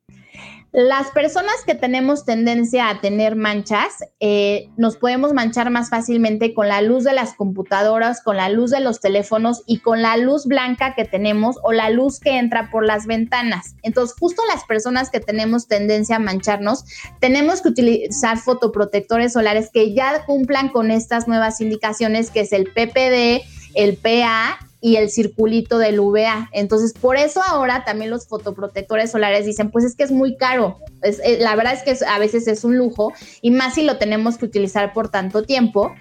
Las 0.70 1.10
personas 1.12 1.54
que 1.64 1.74
tenemos 1.74 2.26
tendencia 2.26 2.90
a 2.90 3.00
tener 3.00 3.36
manchas, 3.36 4.04
eh, 4.20 4.68
nos 4.76 4.98
podemos 4.98 5.32
manchar 5.32 5.70
más 5.70 5.88
fácilmente 5.88 6.52
con 6.52 6.68
la 6.68 6.82
luz 6.82 7.04
de 7.04 7.14
las 7.14 7.32
computadoras, 7.32 8.22
con 8.22 8.36
la 8.36 8.50
luz 8.50 8.70
de 8.70 8.80
los 8.80 9.00
teléfonos 9.00 9.62
y 9.66 9.78
con 9.78 10.02
la 10.02 10.18
luz 10.18 10.44
blanca 10.44 10.94
que 10.94 11.06
tenemos 11.06 11.56
o 11.62 11.72
la 11.72 11.88
luz 11.88 12.20
que 12.20 12.36
entra 12.36 12.70
por 12.70 12.84
las 12.84 13.06
ventanas. 13.06 13.76
Entonces, 13.82 14.14
justo 14.20 14.42
las 14.46 14.64
personas 14.64 15.08
que 15.08 15.20
tenemos 15.20 15.68
tendencia 15.68 16.16
a 16.16 16.20
mancharnos, 16.20 16.84
tenemos 17.18 17.62
que 17.62 17.70
utilizar 17.70 18.36
fotoprotectores 18.36 19.32
solares 19.32 19.70
que 19.72 19.94
ya 19.94 20.26
cumplan 20.26 20.68
con 20.68 20.90
estas 20.90 21.26
nuevas 21.26 21.62
indicaciones, 21.62 22.30
que 22.30 22.40
es 22.40 22.52
el 22.52 22.64
PPD, 22.64 23.42
el 23.74 23.96
PA 23.96 24.58
y 24.80 24.96
el 24.96 25.10
circulito 25.10 25.78
del 25.78 26.00
UVA. 26.00 26.50
Entonces, 26.52 26.92
por 26.92 27.16
eso 27.16 27.40
ahora 27.46 27.84
también 27.84 28.10
los 28.10 28.26
fotoprotectores 28.26 29.10
solares 29.10 29.46
dicen, 29.46 29.70
pues 29.70 29.84
es 29.84 29.96
que 29.96 30.04
es 30.04 30.12
muy 30.12 30.36
caro. 30.36 30.78
Eh, 31.02 31.38
la 31.40 31.56
verdad 31.56 31.74
es 31.74 31.82
que 31.82 32.04
a 32.04 32.18
veces 32.18 32.46
es 32.46 32.64
un 32.64 32.76
lujo 32.76 33.12
y 33.42 33.50
más 33.50 33.74
si 33.74 33.82
lo 33.82 33.98
tenemos 33.98 34.38
que 34.38 34.46
utilizar 34.46 34.92
por 34.92 35.08
tanto 35.08 35.42
tiempo. 35.42 35.94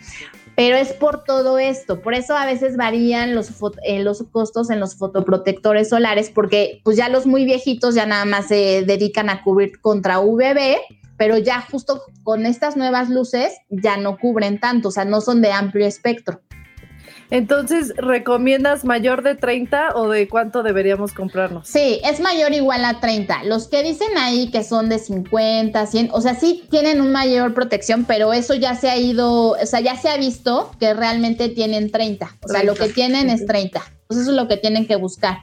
Pero 0.55 0.75
es 0.75 0.91
por 0.91 1.23
todo 1.23 1.59
esto, 1.59 2.01
por 2.01 2.15
eso 2.15 2.35
a 2.35 2.47
veces 2.47 2.77
varían 2.77 3.35
los, 3.35 3.51
eh, 3.83 4.01
los 4.01 4.23
costos 4.31 4.71
en 4.71 4.79
los 4.79 4.95
fotoprotectores 4.95 5.89
solares, 5.89 6.31
porque 6.31 6.81
pues 6.83 6.97
ya 6.97 7.09
los 7.09 7.27
muy 7.27 7.45
viejitos 7.45 7.93
ya 7.93 8.07
nada 8.07 8.25
más 8.25 8.47
se 8.47 8.83
dedican 8.83 9.29
a 9.29 9.43
cubrir 9.43 9.79
contra 9.81 10.19
UVB, 10.19 10.77
pero 11.15 11.37
ya 11.37 11.61
justo 11.61 12.01
con 12.23 12.47
estas 12.47 12.75
nuevas 12.75 13.09
luces 13.09 13.53
ya 13.69 13.97
no 13.97 14.17
cubren 14.17 14.59
tanto, 14.59 14.89
o 14.89 14.91
sea, 14.91 15.05
no 15.05 15.21
son 15.21 15.43
de 15.43 15.51
amplio 15.51 15.85
espectro. 15.85 16.41
Entonces, 17.29 17.93
¿recomiendas 17.97 18.85
mayor 18.85 19.21
de 19.21 19.35
30 19.35 19.95
o 19.95 20.07
de 20.09 20.29
cuánto 20.29 20.63
deberíamos 20.63 21.11
comprarnos? 21.11 21.67
Sí, 21.67 21.99
es 22.05 22.21
mayor 22.21 22.53
igual 22.53 22.85
a 22.85 23.01
30. 23.01 23.43
Los 23.43 23.67
que 23.67 23.83
dicen 23.83 24.17
ahí 24.17 24.49
que 24.49 24.63
son 24.63 24.87
de 24.87 24.97
50, 24.97 25.85
100, 25.85 26.09
o 26.13 26.21
sea, 26.21 26.35
sí 26.35 26.65
tienen 26.69 27.01
una 27.01 27.11
mayor 27.11 27.53
protección, 27.53 28.05
pero 28.05 28.31
eso 28.31 28.53
ya 28.53 28.75
se 28.75 28.89
ha 28.89 28.97
ido, 28.97 29.51
o 29.51 29.65
sea, 29.65 29.81
ya 29.81 29.97
se 29.97 30.09
ha 30.09 30.17
visto 30.17 30.71
que 30.79 30.93
realmente 30.93 31.49
tienen 31.49 31.91
30. 31.91 32.37
O 32.43 32.47
sea, 32.47 32.63
lo 32.63 32.75
que 32.75 32.87
tienen 32.89 33.29
es 33.29 33.45
30. 33.45 33.81
Pues 34.07 34.21
eso 34.21 34.31
es 34.31 34.37
lo 34.37 34.47
que 34.47 34.55
tienen 34.55 34.87
que 34.87 34.95
buscar. 34.95 35.39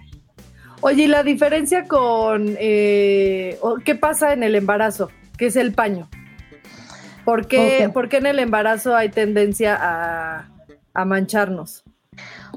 Oye, 0.80 1.04
¿y 1.04 1.06
la 1.06 1.22
diferencia 1.22 1.84
con 1.84 2.56
eh, 2.58 3.58
qué 3.84 3.94
pasa 3.94 4.32
en 4.32 4.42
el 4.42 4.54
embarazo? 4.54 5.10
¿Qué 5.36 5.46
es 5.46 5.56
el 5.56 5.72
paño? 5.72 6.08
¿Por 7.24 7.46
qué, 7.46 7.90
¿por 7.92 8.08
qué 8.08 8.18
en 8.18 8.26
el 8.26 8.38
embarazo 8.38 8.94
hay 8.94 9.08
tendencia 9.08 9.78
a, 9.80 10.53
a 10.94 11.04
mancharnos? 11.04 11.84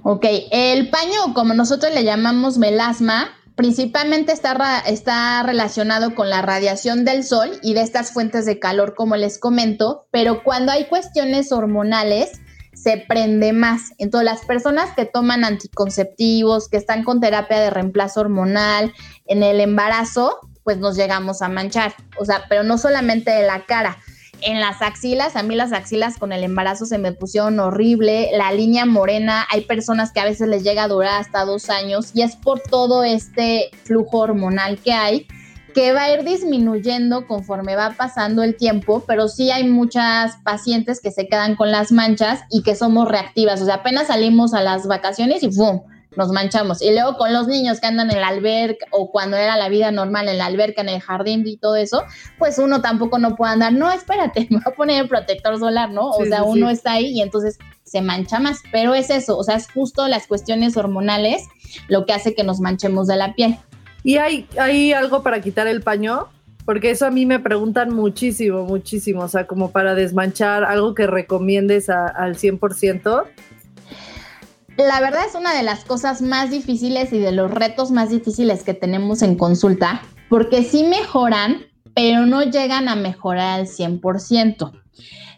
Ok, 0.03 0.25
el 0.51 0.89
paño, 0.89 1.33
como 1.33 1.53
nosotros 1.53 1.93
le 1.93 2.03
llamamos 2.03 2.57
melasma, 2.57 3.29
principalmente 3.55 4.31
está, 4.31 4.79
está 4.85 5.41
relacionado 5.43 6.13
con 6.13 6.29
la 6.29 6.43
radiación 6.43 7.03
del 7.03 7.23
sol 7.23 7.49
y 7.63 7.73
de 7.73 7.81
estas 7.81 8.11
fuentes 8.11 8.45
de 8.45 8.59
calor, 8.59 8.93
como 8.95 9.15
les 9.15 9.39
comento, 9.39 10.07
pero 10.11 10.43
cuando 10.43 10.71
hay 10.71 10.85
cuestiones 10.85 11.51
hormonales, 11.51 12.39
se 12.75 13.03
prende 13.07 13.53
más. 13.53 13.93
Entonces, 13.97 14.25
las 14.25 14.45
personas 14.45 14.91
que 14.95 15.05
toman 15.05 15.43
anticonceptivos, 15.43 16.69
que 16.69 16.77
están 16.77 17.03
con 17.03 17.19
terapia 17.19 17.59
de 17.59 17.71
reemplazo 17.71 18.21
hormonal 18.21 18.93
en 19.25 19.41
el 19.41 19.59
embarazo, 19.59 20.39
pues 20.63 20.77
nos 20.77 20.95
llegamos 20.95 21.41
a 21.41 21.49
manchar. 21.49 21.95
O 22.19 22.25
sea, 22.25 22.43
pero 22.47 22.61
no 22.61 22.77
solamente 22.77 23.31
de 23.31 23.47
la 23.47 23.65
cara, 23.65 23.97
en 24.41 24.59
las 24.59 24.81
axilas, 24.81 25.35
a 25.35 25.43
mí 25.43 25.55
las 25.55 25.73
axilas 25.73 26.17
con 26.17 26.31
el 26.31 26.43
embarazo 26.43 26.85
se 26.85 26.97
me 26.97 27.11
pusieron 27.11 27.59
horrible, 27.59 28.29
la 28.37 28.51
línea 28.51 28.85
morena, 28.85 29.45
hay 29.51 29.61
personas 29.61 30.11
que 30.11 30.19
a 30.19 30.25
veces 30.25 30.47
les 30.47 30.63
llega 30.63 30.83
a 30.83 30.87
durar 30.87 31.21
hasta 31.21 31.45
dos 31.45 31.69
años 31.69 32.11
y 32.13 32.21
es 32.21 32.35
por 32.35 32.59
todo 32.59 33.03
este 33.03 33.69
flujo 33.83 34.19
hormonal 34.19 34.77
que 34.79 34.93
hay 34.93 35.27
que 35.73 35.93
va 35.93 36.05
a 36.05 36.13
ir 36.13 36.23
disminuyendo 36.23 37.27
conforme 37.27 37.75
va 37.75 37.93
pasando 37.95 38.41
el 38.41 38.55
tiempo, 38.55 39.03
pero 39.05 39.27
sí 39.27 39.51
hay 39.51 39.63
muchas 39.63 40.37
pacientes 40.37 40.99
que 40.99 41.11
se 41.11 41.27
quedan 41.27 41.55
con 41.55 41.71
las 41.71 41.91
manchas 41.91 42.41
y 42.49 42.63
que 42.63 42.75
somos 42.75 43.07
reactivas, 43.07 43.61
o 43.61 43.65
sea, 43.65 43.75
apenas 43.75 44.07
salimos 44.07 44.55
a 44.55 44.61
las 44.63 44.87
vacaciones 44.87 45.43
y 45.43 45.49
¡pum! 45.49 45.81
Nos 46.17 46.31
manchamos. 46.31 46.81
Y 46.81 46.91
luego 46.91 47.15
con 47.15 47.31
los 47.31 47.47
niños 47.47 47.79
que 47.79 47.87
andan 47.87 48.11
en 48.11 48.19
la 48.19 48.27
alberca 48.27 48.85
o 48.91 49.11
cuando 49.11 49.37
era 49.37 49.55
la 49.55 49.69
vida 49.69 49.91
normal 49.91 50.27
en 50.27 50.39
la 50.39 50.47
alberca, 50.47 50.81
en 50.81 50.89
el 50.89 50.99
jardín 50.99 51.47
y 51.47 51.57
todo 51.57 51.75
eso, 51.75 52.03
pues 52.37 52.57
uno 52.57 52.81
tampoco 52.81 53.19
no 53.19 53.35
puede 53.35 53.53
andar, 53.53 53.71
no, 53.71 53.91
espérate, 53.91 54.47
me 54.49 54.57
voy 54.57 54.73
a 54.73 54.75
poner 54.75 55.01
el 55.03 55.07
protector 55.07 55.57
solar, 55.59 55.91
¿no? 55.91 56.09
o 56.09 56.25
sea, 56.25 56.43
uno 56.43 56.69
está 56.69 56.93
ahí 56.93 57.11
y 57.11 57.21
entonces 57.21 57.57
se 57.83 58.01
mancha 58.01 58.39
más, 58.39 58.59
pero 58.71 58.93
es 58.95 59.09
eso, 59.09 59.37
o 59.37 59.43
sea, 59.43 59.55
es 59.55 59.71
justo 59.71 60.07
las 60.07 60.27
cuestiones 60.27 60.75
hormonales 60.75 61.43
lo 61.87 62.05
que 62.05 62.13
hace 62.13 62.33
que 62.33 62.43
nos 62.43 62.59
manchemos 62.59 63.07
de 63.07 63.15
la 63.15 63.33
piel. 63.33 63.57
¿Y 64.03 64.17
hay, 64.17 64.47
hay 64.59 64.93
algo 64.93 65.21
para 65.21 65.41
quitar 65.41 65.67
el 65.67 65.81
paño? 65.81 66.27
Porque 66.65 66.91
eso 66.91 67.05
a 67.05 67.11
mí 67.11 67.25
me 67.25 67.39
preguntan 67.39 67.93
muchísimo, 67.93 68.63
muchísimo, 68.63 69.21
o 69.21 69.27
sea, 69.29 69.47
como 69.47 69.71
para 69.71 69.95
desmanchar, 69.95 70.65
algo 70.65 70.93
que 70.95 71.07
recomiendes 71.07 71.89
al 71.89 72.35
100%. 72.35 73.23
La 74.77 74.99
verdad 75.01 75.25
es 75.27 75.33
una 75.33 75.55
de 75.55 75.63
las 75.63 75.85
cosas 75.85 76.21
más 76.21 76.51
difíciles 76.51 77.11
y 77.11 77.17
de 77.17 77.31
los 77.31 77.49
retos 77.49 77.89
más 77.89 78.11
difíciles 78.11 78.61
que 78.61 78.75
tenemos 78.75 79.23
en 79.23 79.35
consulta, 79.35 80.03
porque 80.29 80.63
sí 80.63 80.83
mejoran, 80.83 81.65
pero 81.95 82.27
no 82.27 82.43
llegan 82.43 82.87
a 82.87 82.95
mejorar 82.95 83.59
al 83.59 83.67
100%. 83.67 84.71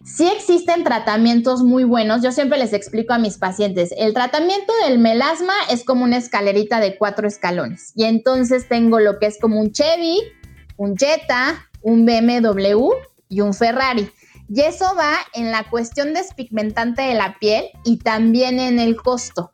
Sí 0.03 0.27
existen 0.27 0.83
tratamientos 0.83 1.63
muy 1.63 1.85
buenos. 1.85 2.21
Yo 2.21 2.33
siempre 2.33 2.59
les 2.59 2.73
explico 2.73 3.13
a 3.13 3.17
mis 3.17 3.37
pacientes, 3.37 3.93
el 3.97 4.13
tratamiento 4.13 4.73
del 4.85 4.99
melasma 4.99 5.53
es 5.69 5.85
como 5.85 6.03
una 6.03 6.17
escalerita 6.17 6.81
de 6.81 6.97
cuatro 6.97 7.25
escalones. 7.25 7.93
Y 7.95 8.03
entonces 8.03 8.67
tengo 8.67 8.99
lo 8.99 9.19
que 9.19 9.27
es 9.27 9.39
como 9.39 9.61
un 9.61 9.71
Chevy, 9.71 10.19
un 10.75 10.97
Jetta, 10.97 11.69
un 11.81 12.05
BMW 12.05 12.89
y 13.29 13.39
un 13.39 13.53
Ferrari. 13.53 14.09
Y 14.51 14.61
eso 14.61 14.85
va 14.97 15.13
en 15.33 15.51
la 15.51 15.69
cuestión 15.69 16.13
despigmentante 16.13 17.03
de 17.03 17.13
la 17.13 17.37
piel 17.39 17.65
y 17.83 17.97
también 17.97 18.59
en 18.59 18.79
el 18.79 18.95
costo. 18.95 19.51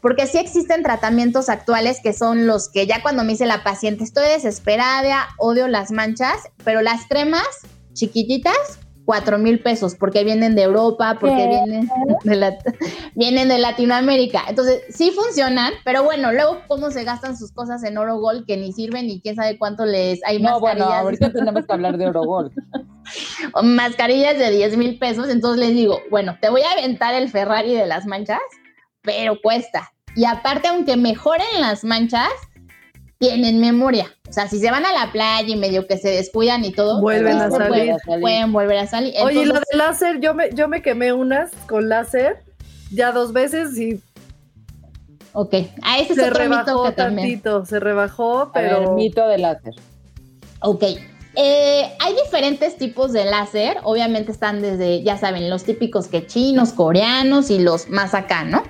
Porque 0.00 0.26
sí 0.26 0.38
existen 0.38 0.82
tratamientos 0.82 1.48
actuales 1.48 2.00
que 2.02 2.12
son 2.12 2.46
los 2.46 2.70
que 2.70 2.86
ya 2.86 3.02
cuando 3.02 3.24
me 3.24 3.32
dice 3.32 3.46
la 3.46 3.62
paciente, 3.62 4.04
estoy 4.04 4.28
desesperada, 4.28 5.28
odio 5.38 5.68
las 5.68 5.90
manchas, 5.90 6.48
pero 6.64 6.80
las 6.80 7.06
cremas 7.06 7.46
chiquititas, 7.92 8.78
cuatro 9.04 9.38
mil 9.38 9.60
pesos, 9.60 9.94
porque 9.96 10.24
vienen 10.24 10.54
de 10.54 10.62
Europa, 10.62 11.18
porque 11.20 11.48
vienen 11.48 11.90
de, 12.24 12.58
vienen 13.14 13.48
de 13.48 13.58
Latinoamérica. 13.58 14.42
Entonces, 14.48 14.82
sí 14.88 15.10
funcionan, 15.10 15.72
pero 15.84 16.04
bueno, 16.04 16.32
luego 16.32 16.58
cómo 16.68 16.90
se 16.90 17.04
gastan 17.04 17.36
sus 17.36 17.52
cosas 17.52 17.82
en 17.84 17.98
oro 17.98 18.18
gold 18.18 18.46
que 18.46 18.56
ni 18.56 18.72
sirven 18.72 19.10
y 19.10 19.20
quién 19.20 19.36
sabe 19.36 19.58
cuánto 19.58 19.84
les 19.84 20.24
hay 20.24 20.40
no, 20.40 20.60
bueno, 20.60 20.84
ahorita 20.84 21.32
tenemos 21.32 21.66
que 21.66 21.72
hablar 21.72 21.98
de 21.98 22.06
oro 22.06 22.22
gold. 22.24 22.52
Mascarillas 23.62 24.38
de 24.38 24.50
10 24.50 24.76
mil 24.76 24.98
pesos, 24.98 25.28
entonces 25.28 25.66
les 25.66 25.74
digo, 25.74 26.00
bueno, 26.10 26.36
te 26.40 26.48
voy 26.48 26.62
a 26.62 26.72
aventar 26.72 27.14
el 27.14 27.28
Ferrari 27.28 27.74
de 27.74 27.86
las 27.86 28.06
manchas, 28.06 28.40
pero 29.02 29.40
cuesta. 29.40 29.92
Y 30.14 30.24
aparte, 30.24 30.68
aunque 30.68 30.96
mejoren 30.96 31.60
las 31.60 31.84
manchas, 31.84 32.30
tienen 33.18 33.60
memoria. 33.60 34.06
O 34.28 34.32
sea, 34.32 34.48
si 34.48 34.58
se 34.58 34.70
van 34.70 34.84
a 34.86 34.92
la 34.92 35.12
playa 35.12 35.48
y 35.48 35.56
medio 35.56 35.86
que 35.86 35.98
se 35.98 36.10
descuidan 36.10 36.64
y 36.64 36.72
todo, 36.72 37.00
vuelven 37.00 37.36
a 37.36 37.50
salir. 37.50 37.94
Pueden, 38.20 38.52
volver 38.52 38.78
a 38.78 38.86
salir. 38.86 39.14
Oye, 39.22 39.46
lo 39.46 39.54
de 39.54 39.76
láser, 39.76 40.20
yo 40.20 40.34
me, 40.34 40.50
yo 40.54 40.68
me 40.68 40.82
quemé 40.82 41.12
unas 41.12 41.50
con 41.66 41.88
láser 41.88 42.44
ya 42.90 43.12
dos 43.12 43.32
veces 43.32 43.78
y 43.78 44.00
Ok, 45.32 45.54
a 45.82 45.98
ese 45.98 46.14
se 46.14 46.22
es 46.22 46.28
otro 46.30 46.42
rebajó 46.42 46.84
mito 46.84 46.94
tantito, 46.94 47.64
se 47.64 47.78
rebajó, 47.78 48.50
pero... 48.52 48.82
el 48.82 48.90
mito 48.96 49.28
del 49.28 49.42
láser. 49.42 49.74
Ok, 50.60 50.82
eh, 51.34 51.92
hay 52.00 52.14
diferentes 52.24 52.76
tipos 52.76 53.12
de 53.12 53.24
láser, 53.24 53.78
obviamente 53.84 54.32
están 54.32 54.60
desde, 54.60 55.02
ya 55.02 55.18
saben, 55.18 55.50
los 55.50 55.64
típicos 55.64 56.08
que 56.08 56.26
chinos, 56.26 56.72
coreanos 56.72 57.50
y 57.50 57.58
los 57.58 57.88
más 57.88 58.14
acá, 58.14 58.44
¿no? 58.44 58.62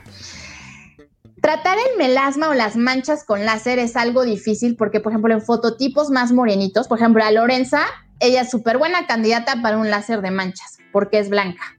Tratar 1.41 1.79
el 1.79 1.97
melasma 1.99 2.49
o 2.49 2.55
las 2.55 2.77
manchas 2.77 3.25
con 3.25 3.45
láser 3.45 3.79
es 3.79 3.97
algo 3.97 4.25
difícil 4.25 4.77
porque, 4.77 5.01
por 5.01 5.13
ejemplo, 5.13 5.33
en 5.33 5.41
fototipos 5.41 6.11
más 6.11 6.33
morenitos, 6.33 6.89
por 6.89 6.99
ejemplo, 6.99 7.25
a 7.25 7.31
Lorenza, 7.31 7.83
ella 8.21 8.43
es 8.43 8.51
súper 8.51 8.77
buena 8.77 9.07
candidata 9.07 9.63
para 9.63 9.79
un 9.79 9.89
láser 9.89 10.21
de 10.21 10.33
manchas 10.33 10.79
porque 10.93 11.21
es 11.21 11.31
blanca. 11.31 11.78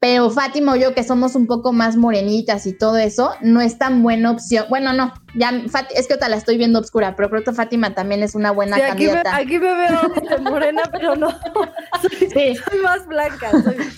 Pero 0.00 0.30
Fátima 0.30 0.74
o 0.74 0.76
yo, 0.76 0.94
que 0.94 1.02
somos 1.02 1.34
un 1.34 1.46
poco 1.46 1.72
más 1.72 1.96
morenitas 1.96 2.66
y 2.66 2.72
todo 2.72 2.96
eso, 2.98 3.32
no 3.40 3.60
es 3.60 3.78
tan 3.78 4.02
buena 4.02 4.30
opción. 4.30 4.66
Bueno, 4.68 4.92
no, 4.92 5.12
ya 5.34 5.50
es 5.94 6.06
que 6.06 6.14
otra 6.14 6.28
la 6.28 6.36
estoy 6.36 6.56
viendo 6.56 6.78
oscura, 6.78 7.16
pero 7.16 7.28
creo 7.30 7.42
que 7.42 7.52
Fátima 7.52 7.94
también 7.94 8.22
es 8.22 8.36
una 8.36 8.52
buena 8.52 8.78
candidata. 8.78 9.34
aquí 9.34 9.58
me 9.58 9.74
veo 9.74 10.40
morena, 10.42 10.82
pero 10.92 11.16
no. 11.16 11.28
Soy, 12.02 12.28
sí. 12.30 12.56
soy 12.56 12.80
más 12.82 13.06
blanca. 13.08 13.50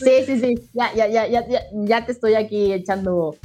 Sí, 0.02 0.24
sí, 0.24 0.40
sí. 0.40 0.54
Ya, 0.72 0.94
ya, 0.94 1.06
ya, 1.06 1.26
ya, 1.26 1.60
ya 1.72 2.06
te 2.06 2.12
estoy 2.12 2.34
aquí 2.34 2.72
echando 2.72 3.36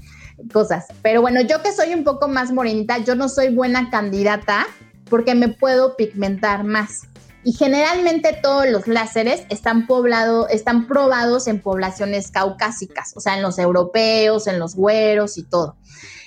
cosas. 0.53 0.87
Pero 1.01 1.21
bueno, 1.21 1.41
yo 1.41 1.61
que 1.61 1.73
soy 1.73 1.93
un 1.93 2.05
poco 2.05 2.29
más 2.29 2.51
morenita, 2.51 2.99
yo 2.99 3.15
no 3.15 3.27
soy 3.27 3.53
buena 3.53 3.89
candidata 3.89 4.65
porque 5.09 5.35
me 5.35 5.49
puedo 5.49 5.95
pigmentar 5.97 6.63
más. 6.63 7.01
Y 7.45 7.53
generalmente 7.53 8.37
todos 8.41 8.67
los 8.67 8.87
láseres 8.87 9.45
están, 9.49 9.85
poblado, 9.85 10.49
están 10.49 10.87
probados 10.87 11.47
en 11.47 11.61
poblaciones 11.61 12.31
caucásicas, 12.31 13.13
o 13.15 13.19
sea, 13.19 13.35
en 13.35 13.43
los 13.43 13.59
europeos, 13.59 14.47
en 14.47 14.57
los 14.57 14.75
güeros 14.75 15.37
y 15.37 15.43
todo. 15.43 15.77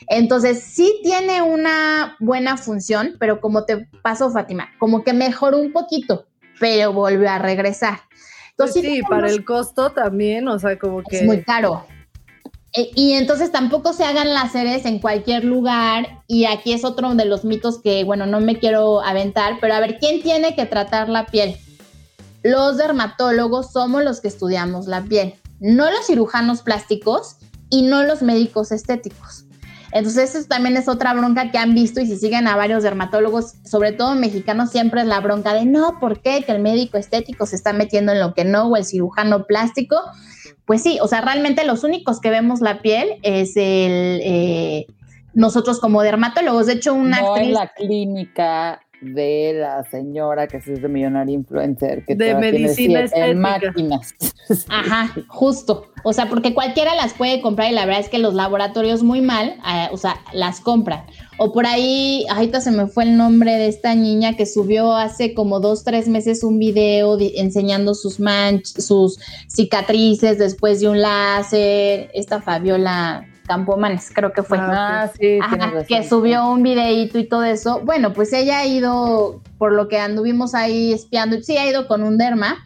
Entonces, 0.07 0.63
sí 0.63 1.01
tiene 1.03 1.43
una 1.43 2.17
buena 2.21 2.57
función, 2.57 3.17
pero 3.19 3.41
como 3.41 3.65
te 3.65 3.89
pasó, 4.01 4.31
Fátima, 4.31 4.69
como 4.79 5.03
que 5.03 5.13
mejoró 5.13 5.59
un 5.59 5.73
poquito, 5.73 6.29
pero 6.61 6.93
volvió 6.93 7.29
a 7.29 7.41
regresar. 7.41 7.99
Entonces, 8.51 8.83
pues 8.83 8.95
sí, 8.95 9.03
para 9.03 9.29
el 9.29 9.45
costo 9.45 9.91
también, 9.91 10.47
o 10.47 10.57
sea, 10.61 10.79
como 10.79 11.03
que... 11.03 11.19
Es 11.19 11.25
muy 11.25 11.43
caro. 11.43 11.85
Eh, 12.75 12.91
y 12.95 13.13
entonces 13.15 13.51
tampoco 13.51 13.93
se 13.93 14.05
hagan 14.05 14.35
láseres 14.35 14.85
en 14.85 14.99
cualquier 14.99 15.45
lugar. 15.45 16.23
Y 16.27 16.45
aquí 16.45 16.73
es 16.73 16.85
otro 16.85 17.15
de 17.15 17.25
los 17.25 17.45
mitos 17.45 17.81
que, 17.81 18.05
bueno, 18.05 18.27
no 18.27 18.41
me 18.41 18.59
quiero 18.59 19.01
aventar, 19.01 19.59
pero 19.61 19.75
a 19.75 19.81
ver, 19.81 19.99
¿quién 19.99 20.23
tiene 20.23 20.55
que 20.55 20.67
tratar 20.67 21.09
la 21.09 21.27
piel? 21.27 21.57
Los 22.43 22.77
dermatólogos 22.77 23.73
somos 23.73 24.05
los 24.05 24.21
que 24.21 24.29
estudiamos 24.29 24.87
la 24.87 25.03
piel, 25.03 25.35
no 25.59 25.91
los 25.91 26.07
cirujanos 26.07 26.63
plásticos 26.63 27.37
y 27.69 27.83
no 27.83 28.05
los 28.05 28.23
médicos 28.23 28.71
estéticos. 28.71 29.48
Entonces, 29.93 30.35
eso 30.35 30.49
también 30.49 30.77
es 30.77 30.89
otra 30.89 31.15
bronca 31.15 31.51
que 31.51 31.59
han 31.59 31.75
visto 31.75 32.01
y 32.01 32.07
si 32.07 32.17
siguen 32.17 32.47
a 32.47 32.57
varios 32.57 32.83
dermatólogos, 32.83 33.55
sobre 33.65 33.93
todo 33.93 34.15
mexicanos, 34.15 34.71
siempre 34.71 35.01
es 35.01 35.07
la 35.07 35.21
bronca 35.21 35.55
de 35.55 35.65
no, 35.65 35.99
¿por 35.99 36.21
qué? 36.21 36.43
Que 36.45 36.53
el 36.53 36.61
médico 36.61 36.99
estético 36.99 37.47
se 37.47 37.57
está 37.57 37.73
metiendo 37.73 38.13
en 38.13 38.21
lo 38.21 38.35
que 38.35 38.45
no 38.45 38.67
o 38.67 38.77
el 38.77 38.85
cirujano 38.85 39.47
plástico 39.47 39.97
pues 40.69 40.83
sí, 40.83 40.99
o 41.01 41.09
sea, 41.09 41.23
realmente 41.23 41.65
los 41.65 41.83
únicos 41.83 42.21
que 42.21 42.29
vemos 42.29 42.61
la 42.61 42.83
piel 42.83 43.15
es 43.23 43.57
el 43.57 44.21
eh, 44.23 44.87
nosotros 45.33 45.81
como 45.81 46.03
dermatólogos. 46.03 46.67
De 46.67 46.75
hecho, 46.75 46.93
una 46.93 47.23
no 47.23 47.39
en 47.39 47.55
la 47.55 47.69
clínica 47.69 48.79
de 49.01 49.55
la 49.55 49.85
señora 49.91 50.47
que 50.47 50.59
es 50.59 50.67
de 50.67 50.89
millonaria 50.89 51.35
influencer 51.35 52.05
que 52.05 52.15
de 52.15 52.35
medicina 52.35 53.05
en 53.15 53.39
máquinas. 53.39 54.15
Ajá, 54.69 55.15
justo. 55.29 55.87
O 56.05 56.13
sea, 56.13 56.29
porque 56.29 56.55
cualquiera 56.55 56.95
las 56.95 57.15
puede 57.15 57.41
comprar 57.41 57.71
y 57.71 57.75
la 57.75 57.85
verdad 57.85 58.01
es 58.01 58.09
que 58.09 58.19
los 58.19 58.35
laboratorios 58.35 59.03
muy 59.03 59.21
mal, 59.21 59.57
eh, 59.69 59.89
o 59.93 59.97
sea, 59.97 60.17
las 60.33 60.61
compran. 60.61 61.05
O 61.39 61.53
por 61.53 61.67
ahí, 61.67 62.25
ahorita 62.31 62.61
se 62.61 62.71
me 62.71 62.87
fue 62.87 63.05
el 63.05 63.17
nombre 63.17 63.55
de 63.55 63.69
esta 63.69 63.95
niña 63.95 64.37
que 64.37 64.47
subió 64.47 64.95
hace 64.95 65.35
como 65.35 65.61
dos, 65.61 65.85
tres 65.85 66.09
meses 66.09 66.43
un 66.43 66.59
video 66.59 67.19
enseñando 67.21 67.95
sus 67.95 68.19
manchas, 68.19 68.85
sus 68.85 69.19
cicatrices 69.49 70.39
después 70.39 70.81
de 70.81 70.89
un 70.89 71.01
láser. 71.01 72.11
Esta 72.15 72.41
Fabiola 72.41 73.27
Campomanes, 73.49 74.13
creo 74.15 74.33
que 74.33 74.45
fue. 74.45 74.59
Ah, 74.61 75.11
sí, 75.19 75.41
que 75.89 76.09
subió 76.09 76.49
un 76.49 76.63
videito 76.63 77.19
y 77.19 77.25
todo 77.25 77.43
eso. 77.43 77.81
Bueno, 77.81 78.13
pues 78.13 78.33
ella 78.33 78.61
ha 78.61 78.67
ido, 78.67 79.41
por 79.59 79.73
lo 79.73 79.89
que 79.89 79.99
anduvimos 79.99 80.55
ahí 80.55 80.93
espiando, 80.93 81.41
sí 81.43 81.57
ha 81.57 81.69
ido 81.69 81.89
con 81.89 82.05
un 82.05 82.19
derma 82.19 82.59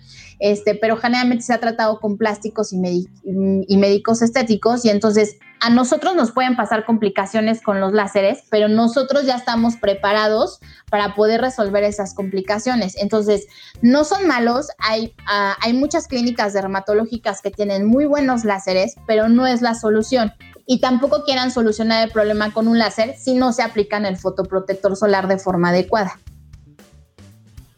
este, 0.43 0.75
pero 0.75 0.97
generalmente 0.97 1.45
se 1.45 1.55
ha 1.55 1.61
tratado 1.61 2.01
con 2.01 2.19
plásticos 2.19 2.73
y, 2.73 3.07
y 3.23 3.77
médicos 3.77 4.23
estéticos 4.23 4.85
y 4.85 4.91
entonces 4.91 5.37
a 5.61 5.71
nosotros 5.71 6.17
nos 6.17 6.33
pueden 6.33 6.57
pasar 6.57 6.85
complicaciones 6.85 7.63
con 7.63 7.79
los 7.81 7.93
láseres, 7.93 8.43
pero 8.51 8.67
nosotros 8.67 9.25
ya 9.25 9.37
estamos 9.37 9.77
preparados 9.77 10.59
para 10.91 11.15
poder 11.15 11.41
resolver 11.41 11.85
esas 11.85 12.15
complicaciones. 12.15 12.97
Entonces, 12.97 13.47
no 13.83 14.03
son 14.03 14.27
malos, 14.27 14.67
hay, 14.79 15.15
ah, 15.29 15.57
hay 15.61 15.75
muchas 15.75 16.09
clínicas 16.09 16.53
dermatológicas 16.53 17.41
que 17.41 17.53
tienen 17.53 17.87
muy 17.87 18.07
buenos 18.07 18.45
láseres, 18.45 18.97
pero 19.07 19.29
no 19.29 19.47
es 19.47 19.63
la 19.63 19.77
solución. 19.77 20.33
Y 20.67 20.81
tampoco 20.81 21.25
quieran 21.25 21.51
solucionar 21.51 22.07
el 22.07 22.13
problema 22.13 22.53
con 22.53 22.69
un 22.69 22.79
láser 22.79 23.17
si 23.17 23.35
no 23.35 23.53
se 23.53 23.63
aplican 23.63 24.07
el 24.07 24.17
fotoprotector 24.17 24.97
solar 24.97 25.29
de 25.29 25.39
forma 25.39 25.71
adecuada. 25.71 26.19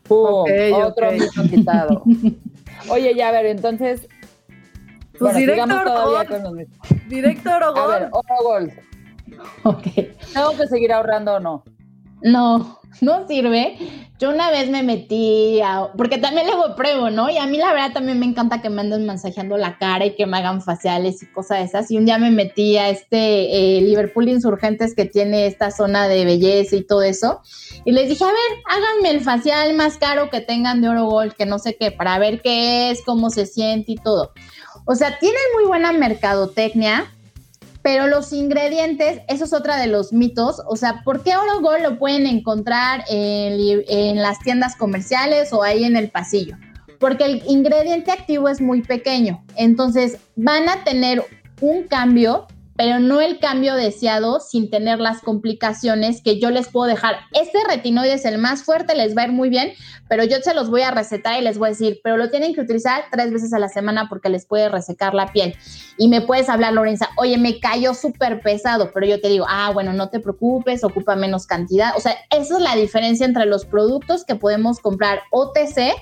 otro 0.08 1.08
quitado. 1.48 2.02
Oye, 2.90 3.14
ya 3.14 3.28
a 3.28 3.32
ver, 3.32 3.46
entonces 3.46 4.02
pues 5.18 5.36
directo 5.36 5.74
Orogol. 5.74 6.66
Directo 7.08 7.50
Orogol. 7.54 7.92
A 7.92 7.98
ver, 7.98 8.10
Orogol. 8.12 8.72
Ok. 9.64 9.84
¿Tengo 10.32 10.56
que 10.56 10.66
seguir 10.68 10.92
ahorrando 10.92 11.34
o 11.34 11.40
no? 11.40 11.64
No, 12.22 12.78
no 13.00 13.26
sirve. 13.26 13.76
Yo 14.24 14.30
una 14.30 14.50
vez 14.50 14.70
me 14.70 14.82
metí 14.82 15.60
a, 15.60 15.92
porque 15.98 16.16
también 16.16 16.46
luego 16.46 16.74
pruebo, 16.76 17.10
¿no? 17.10 17.28
Y 17.28 17.36
a 17.36 17.44
mí 17.44 17.58
la 17.58 17.74
verdad 17.74 17.92
también 17.92 18.18
me 18.18 18.24
encanta 18.24 18.62
que 18.62 18.70
me 18.70 18.80
anden 18.80 19.04
masajeando 19.04 19.58
la 19.58 19.76
cara 19.76 20.06
y 20.06 20.16
que 20.16 20.24
me 20.24 20.38
hagan 20.38 20.62
faciales 20.62 21.22
y 21.22 21.26
cosas 21.26 21.58
de 21.58 21.64
esas. 21.64 21.90
Y 21.90 21.98
un 21.98 22.06
día 22.06 22.16
me 22.16 22.30
metí 22.30 22.78
a 22.78 22.88
este 22.88 23.18
eh, 23.76 23.82
Liverpool 23.82 24.30
Insurgentes 24.30 24.94
que 24.94 25.04
tiene 25.04 25.46
esta 25.46 25.70
zona 25.70 26.08
de 26.08 26.24
belleza 26.24 26.74
y 26.74 26.84
todo 26.84 27.02
eso. 27.02 27.42
Y 27.84 27.92
les 27.92 28.08
dije, 28.08 28.24
a 28.24 28.28
ver, 28.28 28.62
háganme 28.64 29.10
el 29.10 29.20
facial 29.20 29.74
más 29.74 29.98
caro 29.98 30.30
que 30.30 30.40
tengan 30.40 30.80
de 30.80 30.88
Oro 30.88 31.04
Gold, 31.04 31.34
que 31.34 31.44
no 31.44 31.58
sé 31.58 31.76
qué, 31.76 31.90
para 31.90 32.18
ver 32.18 32.40
qué 32.40 32.90
es, 32.90 33.02
cómo 33.04 33.28
se 33.28 33.44
siente 33.44 33.92
y 33.92 33.96
todo. 33.96 34.32
O 34.86 34.94
sea, 34.94 35.18
tienen 35.18 35.42
muy 35.54 35.66
buena 35.66 35.92
mercadotecnia, 35.92 37.12
pero 37.84 38.06
los 38.06 38.32
ingredientes, 38.32 39.20
eso 39.28 39.44
es 39.44 39.52
otra 39.52 39.76
de 39.76 39.88
los 39.88 40.10
mitos. 40.10 40.62
O 40.66 40.74
sea, 40.74 41.02
¿por 41.04 41.22
qué 41.22 41.36
Oro 41.36 41.60
Gold 41.60 41.82
lo 41.82 41.98
pueden 41.98 42.26
encontrar 42.26 43.04
en, 43.10 44.22
las 44.22 44.38
tiendas 44.38 44.74
comerciales 44.74 45.52
o 45.52 45.62
ahí 45.62 45.84
en 45.84 45.94
el 45.94 46.10
pasillo? 46.10 46.56
Porque 46.98 47.26
el 47.26 47.42
ingrediente 47.46 48.10
activo 48.10 48.48
es 48.48 48.62
muy 48.62 48.80
pequeño. 48.80 49.44
Entonces, 49.56 50.16
van 50.34 50.66
a 50.70 50.82
tener 50.82 51.26
un 51.60 51.82
cambio 51.82 52.46
pero 52.76 52.98
no 52.98 53.20
el 53.20 53.38
cambio 53.38 53.74
deseado 53.74 54.40
sin 54.40 54.70
tener 54.70 54.98
las 54.98 55.20
complicaciones 55.20 56.22
que 56.22 56.40
yo 56.40 56.50
les 56.50 56.68
puedo 56.68 56.86
dejar. 56.86 57.16
Este 57.32 57.58
retinoide 57.68 58.14
es 58.14 58.24
el 58.24 58.38
más 58.38 58.64
fuerte, 58.64 58.94
les 58.94 59.16
va 59.16 59.22
a 59.22 59.26
ir 59.26 59.32
muy 59.32 59.48
bien, 59.48 59.72
pero 60.08 60.24
yo 60.24 60.38
se 60.42 60.54
los 60.54 60.70
voy 60.70 60.82
a 60.82 60.90
recetar 60.90 61.40
y 61.40 61.44
les 61.44 61.58
voy 61.58 61.68
a 61.68 61.70
decir, 61.70 62.00
pero 62.02 62.16
lo 62.16 62.30
tienen 62.30 62.54
que 62.54 62.60
utilizar 62.60 63.04
tres 63.10 63.32
veces 63.32 63.52
a 63.52 63.58
la 63.58 63.68
semana 63.68 64.08
porque 64.08 64.28
les 64.28 64.46
puede 64.46 64.68
resecar 64.68 65.14
la 65.14 65.32
piel. 65.32 65.54
Y 65.98 66.08
me 66.08 66.20
puedes 66.20 66.48
hablar, 66.48 66.72
Lorenza, 66.72 67.08
oye, 67.16 67.38
me 67.38 67.60
cayó 67.60 67.94
súper 67.94 68.40
pesado, 68.40 68.90
pero 68.92 69.06
yo 69.06 69.20
te 69.20 69.28
digo, 69.28 69.46
ah, 69.48 69.70
bueno, 69.72 69.92
no 69.92 70.10
te 70.10 70.20
preocupes, 70.20 70.84
ocupa 70.84 71.14
menos 71.16 71.46
cantidad. 71.46 71.96
O 71.96 72.00
sea, 72.00 72.16
esa 72.30 72.56
es 72.56 72.60
la 72.62 72.74
diferencia 72.74 73.26
entre 73.26 73.46
los 73.46 73.64
productos 73.64 74.24
que 74.24 74.34
podemos 74.34 74.80
comprar 74.80 75.20
OTC 75.30 75.94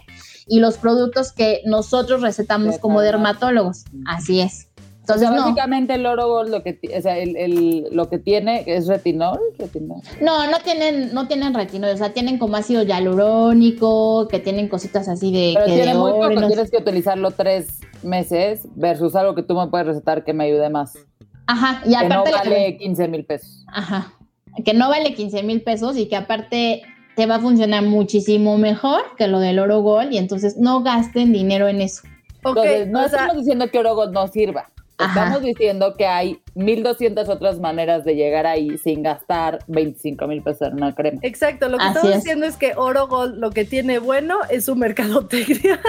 y 0.47 0.61
los 0.61 0.79
productos 0.79 1.33
que 1.33 1.63
nosotros 1.67 2.23
recetamos 2.23 2.79
como 2.79 3.01
dermatólogos. 3.01 3.85
Así 4.07 4.41
es. 4.41 4.72
Entonces, 5.03 5.31
básicamente 5.31 5.95
el 5.95 6.07
oro 6.07 6.29
gold 6.29 6.51
lo 6.51 6.63
que, 6.63 6.79
o 6.97 7.03
sea, 7.03 7.19
el, 7.19 7.89
lo 7.91 8.09
que 8.09 8.19
tiene 8.19 8.63
es 8.67 8.87
retinol, 8.87 9.41
No, 10.21 10.49
no 10.49 10.61
tienen, 10.61 11.13
no 11.13 11.27
tienen 11.27 11.55
retinol, 11.55 11.91
o 11.91 11.97
sea, 11.97 12.13
tienen 12.13 12.39
como 12.39 12.57
ácido 12.57 12.85
hialurónico, 12.85 14.29
que 14.29 14.39
tienen 14.39 14.69
cositas 14.69 15.09
así 15.09 15.33
de. 15.33 15.55
Pero 15.55 15.67
tiene 15.67 15.95
muy 15.95 16.13
poco, 16.13 16.47
tienes 16.47 16.71
que 16.71 16.77
utilizarlo 16.77 17.33
tres 17.33 17.81
meses 18.05 18.69
versus 18.77 19.17
algo 19.17 19.35
que 19.35 19.43
tú 19.43 19.57
me 19.57 19.67
puedes 19.67 19.89
recetar 19.89 20.23
que 20.23 20.33
me 20.33 20.45
ayude 20.45 20.71
más. 20.71 20.97
Ajá, 21.49 21.83
y 21.85 21.95
aparte. 21.95 22.31
Que 22.31 22.37
no 22.37 22.39
vale 22.39 22.77
15 22.77 23.09
mil 23.09 23.25
pesos. 23.25 23.65
Ajá, 23.67 24.13
que 24.65 24.73
no 24.73 24.89
vale 24.89 25.15
15 25.15 25.43
mil 25.43 25.63
pesos 25.63 25.97
y 25.97 26.07
que 26.07 26.15
aparte 26.15 26.83
te 27.17 27.27
va 27.27 27.37
a 27.37 27.41
funcionar 27.41 27.83
muchísimo 27.83 28.57
mejor 28.57 29.03
que 29.19 29.27
lo 29.27 29.41
del 29.41 29.59
oro 29.59 29.81
gold 29.81 30.13
y 30.13 30.19
entonces 30.19 30.59
no 30.59 30.85
gasten 30.85 31.33
dinero 31.33 31.67
en 31.67 31.81
eso. 31.81 32.03
Okay, 32.45 32.87
no 32.87 33.05
estamos 33.05 33.37
diciendo 33.37 33.69
que 33.69 33.81
oro 33.81 33.97
gold 33.97 34.13
no 34.13 34.29
sirva. 34.29 34.69
Estamos 35.07 35.43
diciendo 35.43 35.95
que 35.97 36.07
hay 36.07 36.41
1200 36.55 37.29
otras 37.29 37.59
maneras 37.59 38.05
de 38.05 38.15
llegar 38.15 38.47
ahí 38.47 38.79
sin 38.79 39.03
gastar 39.03 39.61
25 39.67 40.27
mil 40.27 40.43
pesos 40.43 40.69
en 40.69 40.75
una 40.75 40.95
crema. 40.95 41.19
Exacto, 41.23 41.69
lo 41.69 41.79
que 41.79 41.87
estamos 41.87 42.15
diciendo 42.15 42.47
es 42.47 42.57
que 42.57 42.73
Oro 42.77 43.07
Gold 43.07 43.39
lo 43.39 43.51
que 43.51 43.65
tiene 43.65 43.99
bueno 43.99 44.39
es 44.51 44.65
su 44.67 44.77
mercadotecnia. 44.77 45.81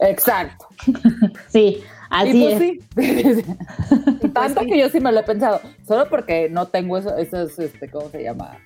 Exacto. 0.00 0.66
sí, 1.48 1.82
así 2.10 2.40
pues 2.40 2.60
es. 2.96 3.44
Sí. 3.44 4.28
Tanto 4.34 4.60
que 4.62 4.78
yo 4.78 4.88
sí 4.88 5.00
me 5.00 5.12
lo 5.12 5.20
he 5.20 5.24
pensado, 5.24 5.60
solo 5.86 6.08
porque 6.08 6.48
no 6.50 6.66
tengo 6.66 6.98
eso, 6.98 7.16
eso 7.16 7.42
es, 7.42 7.58
este, 7.58 7.88
¿cómo 7.88 8.08
se 8.10 8.22
llama? 8.22 8.58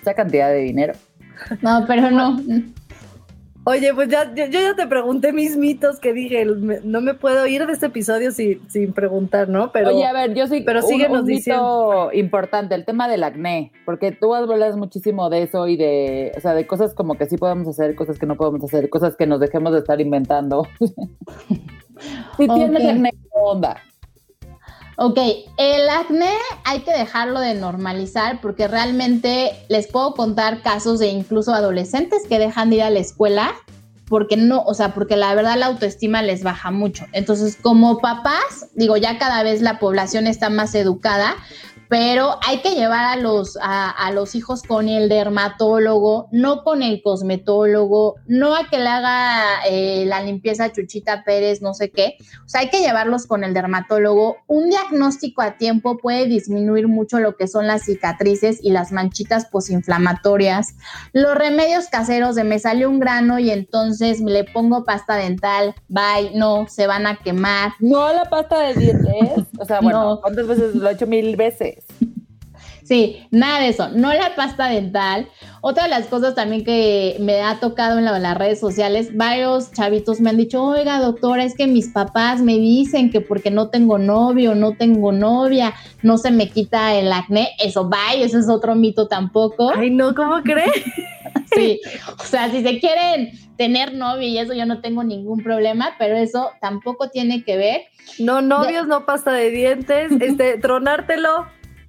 Esa 0.00 0.14
cantidad 0.14 0.50
de 0.50 0.58
dinero. 0.58 0.94
No, 1.60 1.84
pero 1.86 2.10
no. 2.10 2.40
Oye, 3.68 3.92
pues 3.92 4.08
ya, 4.08 4.32
yo, 4.32 4.44
ya 4.46 4.76
te 4.76 4.86
pregunté 4.86 5.32
mis 5.32 5.56
mitos 5.56 5.98
que 5.98 6.12
dije, 6.12 6.44
no 6.44 7.00
me 7.00 7.14
puedo 7.14 7.48
ir 7.48 7.66
de 7.66 7.72
este 7.72 7.86
episodio 7.86 8.30
sin, 8.30 8.60
sin 8.70 8.92
preguntar, 8.92 9.48
¿no? 9.48 9.72
Pero, 9.72 9.88
Oye, 9.88 10.06
a 10.06 10.12
ver, 10.12 10.34
yo 10.34 10.46
sí, 10.46 10.62
pero 10.64 10.86
un, 10.86 11.10
un 11.10 11.24
mito 11.24 12.12
importante, 12.12 12.76
el 12.76 12.84
tema 12.84 13.08
del 13.08 13.24
acné, 13.24 13.72
porque 13.84 14.12
tú 14.12 14.36
hablas 14.36 14.76
muchísimo 14.76 15.30
de 15.30 15.42
eso 15.42 15.66
y 15.66 15.76
de, 15.76 16.30
o 16.36 16.40
sea, 16.40 16.54
de 16.54 16.64
cosas 16.64 16.94
como 16.94 17.16
que 17.16 17.26
sí 17.26 17.38
podemos 17.38 17.66
hacer, 17.66 17.96
cosas 17.96 18.20
que 18.20 18.26
no 18.26 18.36
podemos 18.36 18.62
hacer, 18.62 18.88
cosas 18.88 19.16
que 19.16 19.26
nos 19.26 19.40
dejemos 19.40 19.72
de 19.72 19.80
estar 19.80 20.00
inventando. 20.00 20.68
si 22.38 22.46
tienes 22.46 22.88
acné, 22.88 23.10
onda? 23.32 23.82
Ok, 24.98 25.18
el 25.58 25.88
acné 25.90 26.32
hay 26.64 26.80
que 26.80 26.90
dejarlo 26.90 27.40
de 27.40 27.54
normalizar 27.54 28.40
porque 28.40 28.66
realmente 28.66 29.52
les 29.68 29.88
puedo 29.88 30.14
contar 30.14 30.62
casos 30.62 30.98
de 30.98 31.08
incluso 31.08 31.52
adolescentes 31.52 32.22
que 32.26 32.38
dejan 32.38 32.70
de 32.70 32.76
ir 32.76 32.82
a 32.82 32.90
la 32.90 33.00
escuela 33.00 33.54
porque 34.08 34.36
no, 34.36 34.62
o 34.62 34.72
sea, 34.72 34.94
porque 34.94 35.16
la 35.16 35.34
verdad 35.34 35.58
la 35.58 35.66
autoestima 35.66 36.22
les 36.22 36.42
baja 36.42 36.70
mucho. 36.70 37.04
Entonces, 37.12 37.58
como 37.60 37.98
papás, 37.98 38.68
digo, 38.74 38.96
ya 38.96 39.18
cada 39.18 39.42
vez 39.42 39.62
la 39.62 39.78
población 39.78 40.26
está 40.26 40.48
más 40.48 40.74
educada, 40.74 41.36
pero 41.88 42.38
hay 42.46 42.58
que 42.58 42.74
llevar 42.74 43.04
a 43.04 43.16
los, 43.16 43.58
a, 43.60 44.10
los 44.12 44.34
hijos 44.34 44.62
con 44.62 44.88
el 44.88 45.08
dermatólogo, 45.08 46.28
no 46.32 46.64
con 46.64 46.82
el 46.82 47.02
cosmetólogo, 47.02 48.16
no 48.26 48.54
a 48.54 48.68
que 48.68 48.78
le 48.78 48.88
haga 48.88 49.64
eh, 49.68 50.04
la 50.06 50.22
limpieza 50.22 50.72
Chuchita 50.72 51.22
Pérez, 51.24 51.62
no 51.62 51.74
sé 51.74 51.90
qué. 51.90 52.16
O 52.44 52.48
sea, 52.48 52.62
hay 52.62 52.70
que 52.70 52.80
llevarlos 52.80 53.26
con 53.26 53.44
el 53.44 53.54
dermatólogo. 53.54 54.38
Un 54.46 54.70
diagnóstico 54.70 55.42
a 55.42 55.58
tiempo 55.58 55.98
puede 55.98 56.26
disminuir 56.26 56.88
mucho 56.88 57.18
lo 57.18 57.36
que 57.36 57.48
son 57.48 57.66
las 57.66 57.84
cicatrices 57.84 58.58
y 58.62 58.70
las 58.70 58.92
manchitas 58.92 59.46
posinflamatorias. 59.46 60.74
Los 61.12 61.36
remedios 61.36 61.86
caseros 61.86 62.34
de 62.34 62.44
me 62.44 62.58
sale 62.58 62.86
un 62.86 63.00
grano 63.00 63.38
y 63.38 63.50
entonces 63.50 64.20
le 64.20 64.44
pongo 64.44 64.84
pasta 64.84 65.16
dental, 65.16 65.74
bye, 65.88 66.32
no, 66.34 66.66
se 66.68 66.86
van 66.86 67.06
a 67.06 67.16
quemar. 67.16 67.72
No 67.80 68.12
la 68.12 68.24
pasta 68.24 68.60
de 68.60 68.74
dientes. 68.74 69.46
O 69.58 69.64
sea, 69.64 69.80
bueno, 69.80 70.18
¿cuántas 70.22 70.46
veces 70.46 70.74
lo 70.74 70.88
he 70.88 70.92
hecho 70.92 71.06
mil 71.06 71.36
veces? 71.36 71.75
Sí, 72.86 73.26
nada 73.32 73.58
de 73.60 73.68
eso, 73.68 73.88
no 73.88 74.12
la 74.12 74.36
pasta 74.36 74.68
dental. 74.68 75.28
Otra 75.60 75.84
de 75.84 75.90
las 75.90 76.06
cosas 76.06 76.36
también 76.36 76.62
que 76.62 77.16
me 77.18 77.42
ha 77.42 77.58
tocado 77.58 77.98
en, 77.98 78.04
las 78.04 78.38
redes 78.38 78.60
sociales, 78.60 79.16
varios 79.16 79.72
chavitos 79.72 80.20
me 80.20 80.30
han 80.30 80.36
dicho, 80.36 80.62
oiga 80.62 81.00
doctora, 81.00 81.42
es 81.42 81.56
que 81.56 81.66
mis 81.66 81.88
papás 81.88 82.40
me 82.42 82.54
dicen 82.54 83.10
que 83.10 83.20
porque 83.20 83.50
no 83.50 83.70
tengo 83.70 83.98
novio, 83.98 84.54
no 84.54 84.76
tengo 84.76 85.10
novia, 85.10 85.74
no 86.02 86.16
se 86.16 86.30
me 86.30 86.48
quita 86.48 86.94
el 86.94 87.12
acné. 87.12 87.48
Eso, 87.58 87.88
vaya, 87.88 88.24
ese 88.24 88.38
es 88.38 88.48
otro 88.48 88.76
mito 88.76 89.08
tampoco. 89.08 89.72
Ay, 89.74 89.90
no, 89.90 90.14
¿cómo 90.14 90.40
crees? 90.44 90.70
sí, 91.56 91.80
o 92.20 92.22
sea, 92.22 92.52
si 92.52 92.62
se 92.62 92.78
quieren 92.78 93.32
tener 93.56 93.94
novio 93.94 94.28
y 94.28 94.38
eso 94.38 94.54
yo 94.54 94.64
no 94.64 94.80
tengo 94.80 95.02
ningún 95.02 95.42
problema, 95.42 95.96
pero 95.98 96.16
eso 96.16 96.52
tampoco 96.60 97.10
tiene 97.10 97.42
que 97.42 97.56
ver. 97.56 97.80
No 98.20 98.42
novios, 98.42 98.86
no 98.86 99.04
pasta 99.06 99.32
de 99.32 99.50
dientes, 99.50 100.12
este, 100.20 100.58
tronártelo 100.58 101.46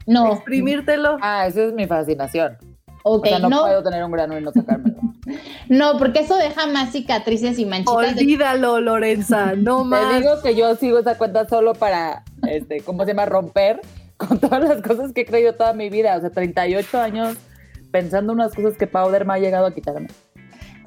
no. 0.07 0.33
Exprimírtelo. 0.33 1.17
Ah, 1.21 1.45
esa 1.45 1.63
es 1.63 1.73
mi 1.73 1.85
fascinación. 1.85 2.57
Okay, 3.03 3.33
o 3.33 3.37
sea, 3.37 3.49
no, 3.49 3.61
puedo 3.61 3.83
tener 3.83 4.03
un 4.03 4.11
grano 4.11 4.37
y 4.37 4.41
no 4.41 4.51
sacármelo. 4.51 4.97
no, 5.69 5.97
porque 5.97 6.19
eso 6.19 6.35
deja 6.35 6.67
más 6.67 6.91
cicatrices 6.91 7.57
y 7.59 7.65
manchitas. 7.65 7.95
Olvídalo, 7.95 8.81
Lorenza, 8.81 9.53
no 9.55 9.83
más. 9.83 10.09
Te 10.09 10.19
digo 10.19 10.41
que 10.41 10.55
yo 10.55 10.75
sigo 10.75 10.99
esa 10.99 11.17
cuenta 11.17 11.47
solo 11.47 11.73
para, 11.73 12.23
este, 12.49 12.81
¿cómo 12.81 13.03
se 13.03 13.11
llama? 13.11 13.25
Romper 13.25 13.79
con 14.17 14.39
todas 14.39 14.63
las 14.63 14.81
cosas 14.81 15.13
que 15.13 15.21
he 15.21 15.25
creído 15.25 15.53
toda 15.53 15.73
mi 15.73 15.89
vida. 15.89 16.17
O 16.17 16.21
sea, 16.21 16.31
38 16.31 16.99
años 16.99 17.37
pensando 17.91 18.33
unas 18.33 18.53
cosas 18.53 18.77
que 18.77 18.87
Powder 18.87 19.25
me 19.25 19.33
ha 19.33 19.39
llegado 19.39 19.67
a 19.67 19.73
quitarme. 19.73 20.07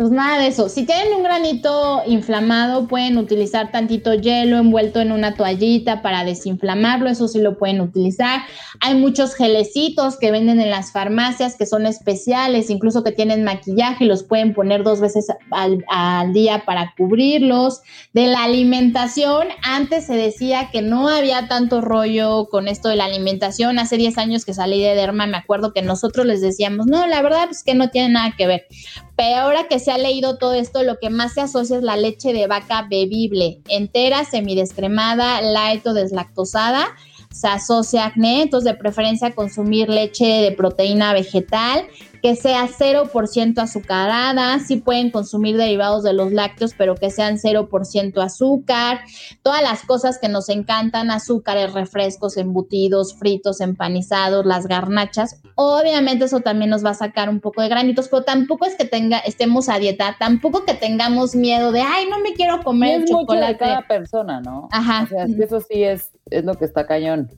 Pues 0.01 0.13
nada 0.13 0.39
de 0.39 0.47
eso. 0.47 0.71
Si 0.71 0.87
tienen 0.87 1.13
un 1.13 1.23
granito 1.23 2.01
inflamado, 2.07 2.89
pueden 2.89 3.19
utilizar 3.19 3.71
tantito 3.71 4.15
hielo 4.15 4.57
envuelto 4.57 4.99
en 4.99 5.13
una 5.13 5.35
toallita 5.35 6.01
para 6.01 6.25
desinflamarlo. 6.25 7.11
Eso 7.11 7.29
sí 7.29 7.39
lo 7.39 7.59
pueden 7.59 7.83
utilizar. 7.83 8.41
Hay 8.81 8.95
muchos 8.95 9.35
gelecitos 9.35 10.19
que 10.19 10.31
venden 10.31 10.59
en 10.59 10.71
las 10.71 10.93
farmacias 10.93 11.55
que 11.55 11.67
son 11.67 11.85
especiales, 11.85 12.71
incluso 12.71 13.05
que 13.05 13.13
tienen 13.13 13.45
maquillaje 13.45 14.05
y 14.05 14.07
los 14.07 14.23
pueden 14.23 14.55
poner 14.55 14.85
dos 14.85 15.03
veces 15.03 15.27
al, 15.51 16.33
día 16.33 16.63
para 16.65 16.95
cubrirlos. 16.97 17.83
De 18.15 18.27
la 18.27 18.45
alimentación, 18.45 19.49
antes 19.63 20.07
se 20.07 20.15
decía 20.15 20.71
que 20.73 20.81
no 20.81 21.11
había 21.11 21.47
tanto 21.47 21.83
rollo 21.83 22.49
con 22.49 22.69
esto 22.69 22.89
de 22.89 22.97
la 22.97 23.05
alimentación. 23.05 23.79
Hace 23.79 23.99
10 23.99 24.17
años 24.17 24.47
que 24.47 24.55
salí 24.55 24.83
de 24.83 24.95
Derma, 24.95 25.27
me 25.27 25.37
acuerdo 25.37 25.75
que 25.75 25.83
nosotros 25.83 26.25
les 26.25 26.41
decíamos, 26.41 26.87
no, 26.87 27.07
la 27.07 27.21
verdad 27.21 27.49
es 27.51 27.63
que 27.63 27.75
no 27.75 27.91
tiene 27.91 28.09
nada 28.09 28.33
que 28.35 28.47
ver. 28.47 28.67
Pero 29.15 29.41
ahora 29.41 29.69
que 29.69 29.79
se 29.79 29.90
ha 29.93 29.99
leído 29.99 30.39
todo 30.39 30.55
esto, 30.55 30.83
lo 30.83 30.99
que 30.99 31.11
más 31.11 31.35
se 31.35 31.41
asocia 31.41 31.77
es 31.77 31.83
la 31.83 31.97
leche 31.97 32.33
de 32.33 32.47
vaca 32.47 32.87
bebible, 32.89 33.61
entera, 33.69 34.25
semidescremada, 34.25 35.41
light 35.43 35.87
o 35.87 35.95
deslactosada. 35.95 36.87
Se 37.31 37.47
asocia 37.47 38.07
acné, 38.07 38.43
entonces 38.43 38.73
de 38.73 38.79
preferencia 38.79 39.35
consumir 39.35 39.89
leche 39.89 40.27
de 40.27 40.53
proteína 40.53 41.13
vegetal 41.13 41.87
que 42.23 42.37
sea 42.37 42.67
0% 42.67 43.59
azucarada, 43.59 44.59
sí 44.59 44.77
pueden 44.77 45.11
consumir 45.11 45.57
derivados 45.57 46.03
de 46.03 46.13
los 46.13 46.33
lácteos, 46.33 46.75
pero 46.77 46.95
que 46.95 47.11
sean 47.11 47.39
0% 47.39 48.23
azúcar, 48.23 49.01
todas 49.43 49.63
las 49.63 49.85
cosas 49.85 50.19
que 50.19 50.29
nos 50.29 50.49
encantan, 50.49 51.11
azúcares, 51.11 51.73
refrescos, 51.73 52.37
embutidos, 52.37 53.15
fritos, 53.15 53.61
empanizados, 53.61 54.47
las 54.47 54.67
garnachas, 54.67 55.41
obviamente 55.55 56.27
eso 56.27 56.41
también 56.41 56.71
nos 56.71 56.85
va 56.85 56.91
a 56.91 56.95
sacar 56.95 57.29
un 57.29 57.41
poco 57.41 57.63
de 57.63 57.69
granitos, 57.69 58.09
pero 58.09 58.25
tampoco 58.25 58.67
es 58.67 58.75
que 58.77 58.85
tenga, 58.85 59.19
estemos 59.19 59.69
a 59.69 59.79
dieta, 59.79 60.17
tampoco 60.19 60.65
que 60.65 60.75
tengamos 60.75 61.35
miedo 61.35 61.73
de, 61.73 61.81
ay, 61.81 62.09
no 62.09 62.21
me 62.21 62.35
quiero 62.35 62.63
comer 62.63 63.03
es 63.03 63.11
chocolate. 63.11 63.53
Mucho 63.53 63.53
de 63.53 63.59
cada 63.59 63.87
persona, 63.87 64.41
¿no? 64.41 64.69
Ajá. 64.73 65.05
O 65.05 65.07
sea, 65.07 65.25
es 65.25 65.37
que 65.37 65.45
eso 65.45 65.61
sí 65.61 65.83
es, 65.85 66.11
es 66.31 66.45
lo 66.45 66.55
que 66.55 66.65
está 66.65 66.87
cañón. 66.87 67.31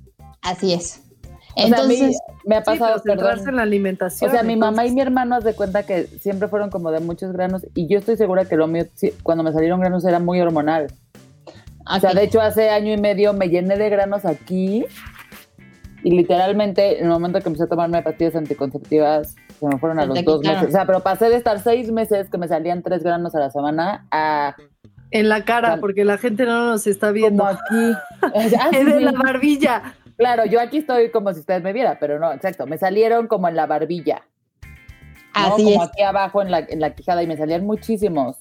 Así 0.43 0.73
es. 0.73 1.02
Entonces, 1.57 1.97
o 1.97 1.99
sea, 1.99 2.07
a 2.07 2.09
mí 2.09 2.17
me 2.45 2.57
ha 2.57 2.63
pasado, 2.63 2.97
sí, 2.97 3.03
perdón. 3.05 3.49
en 3.49 3.57
la 3.57 3.63
alimentación. 3.63 4.31
O 4.31 4.33
sea, 4.33 4.43
mi 4.43 4.57
mamá 4.57 4.87
y 4.87 4.93
mi 4.93 5.01
hermano 5.01 5.37
haz 5.37 5.45
de 5.45 5.55
cuenta 5.55 5.85
que 5.85 6.07
siempre 6.07 6.49
fueron 6.49 6.71
como 6.71 6.91
de 6.91 7.01
muchos 7.01 7.33
granos 7.33 7.67
y 7.75 7.89
yo 7.89 7.99
estoy 7.99 8.17
segura 8.17 8.45
que 8.45 8.57
lo 8.57 8.67
mío, 8.67 8.85
cuando 9.23 9.45
me 9.45 9.53
salieron 9.53 9.81
granos 9.81 10.05
era 10.05 10.19
muy 10.19 10.41
hormonal. 10.41 10.85
Okay. 10.85 11.97
O 11.97 12.01
sea, 12.01 12.15
de 12.15 12.25
hecho 12.25 12.41
hace 12.41 12.71
año 12.71 12.93
y 12.93 12.97
medio 12.97 13.33
me 13.33 13.49
llené 13.49 13.77
de 13.77 13.91
granos 13.91 14.25
aquí 14.25 14.85
y 16.05 16.11
literalmente 16.11 16.99
en 16.99 17.05
el 17.05 17.11
momento 17.11 17.41
que 17.41 17.49
empecé 17.49 17.65
a 17.65 17.69
tomarme 17.69 18.03
pastillas 18.03 18.37
anticonceptivas 18.37 19.35
se 19.63 19.69
me 19.69 19.79
fueron 19.79 20.01
a 20.01 20.07
los 20.07 20.25
dos 20.25 20.41
meses. 20.43 20.69
O 20.69 20.71
sea, 20.73 20.87
pero 20.87 21.01
pasé 21.01 21.29
de 21.29 21.37
estar 21.37 21.61
seis 21.61 21.93
meses 21.93 22.29
que 22.29 22.39
me 22.39 22.49
salían 22.49 22.83
tres 22.83 23.05
granos 23.05 23.35
a 23.35 23.39
la 23.39 23.51
semana 23.51 24.07
a 24.11 24.57
en 25.13 25.29
la 25.29 25.45
cara, 25.45 25.77
porque 25.79 26.05
la 26.05 26.17
gente 26.17 26.47
no 26.47 26.71
nos 26.71 26.87
está 26.87 27.13
viendo. 27.13 27.45
Como 27.45 27.51
aquí. 27.51 27.99
Ah, 28.59 28.71
es 28.73 28.87
de 28.87 29.01
la 29.01 29.13
barbilla. 29.13 29.95
Claro, 30.17 30.45
yo 30.45 30.61
aquí 30.61 30.79
estoy 30.79 31.11
como 31.11 31.33
si 31.33 31.41
ustedes 31.41 31.63
me 31.63 31.73
vieran, 31.73 31.97
pero 32.01 32.19
no, 32.19 32.33
exacto, 32.33 32.67
me 32.67 32.79
salieron 32.79 33.27
como 33.27 33.49
en 33.49 33.57
la 33.57 33.67
barbilla. 33.67 34.23
¿no? 35.35 35.55
Así 35.55 35.65
como 35.65 35.83
es. 35.83 35.91
aquí 35.91 36.03
abajo 36.03 36.43
en 36.43 36.51
la, 36.51 36.61
en 36.61 36.81
la 36.81 36.95
quijada 36.95 37.23
y 37.23 37.27
me 37.27 37.37
salían 37.37 37.65
muchísimos. 37.65 38.37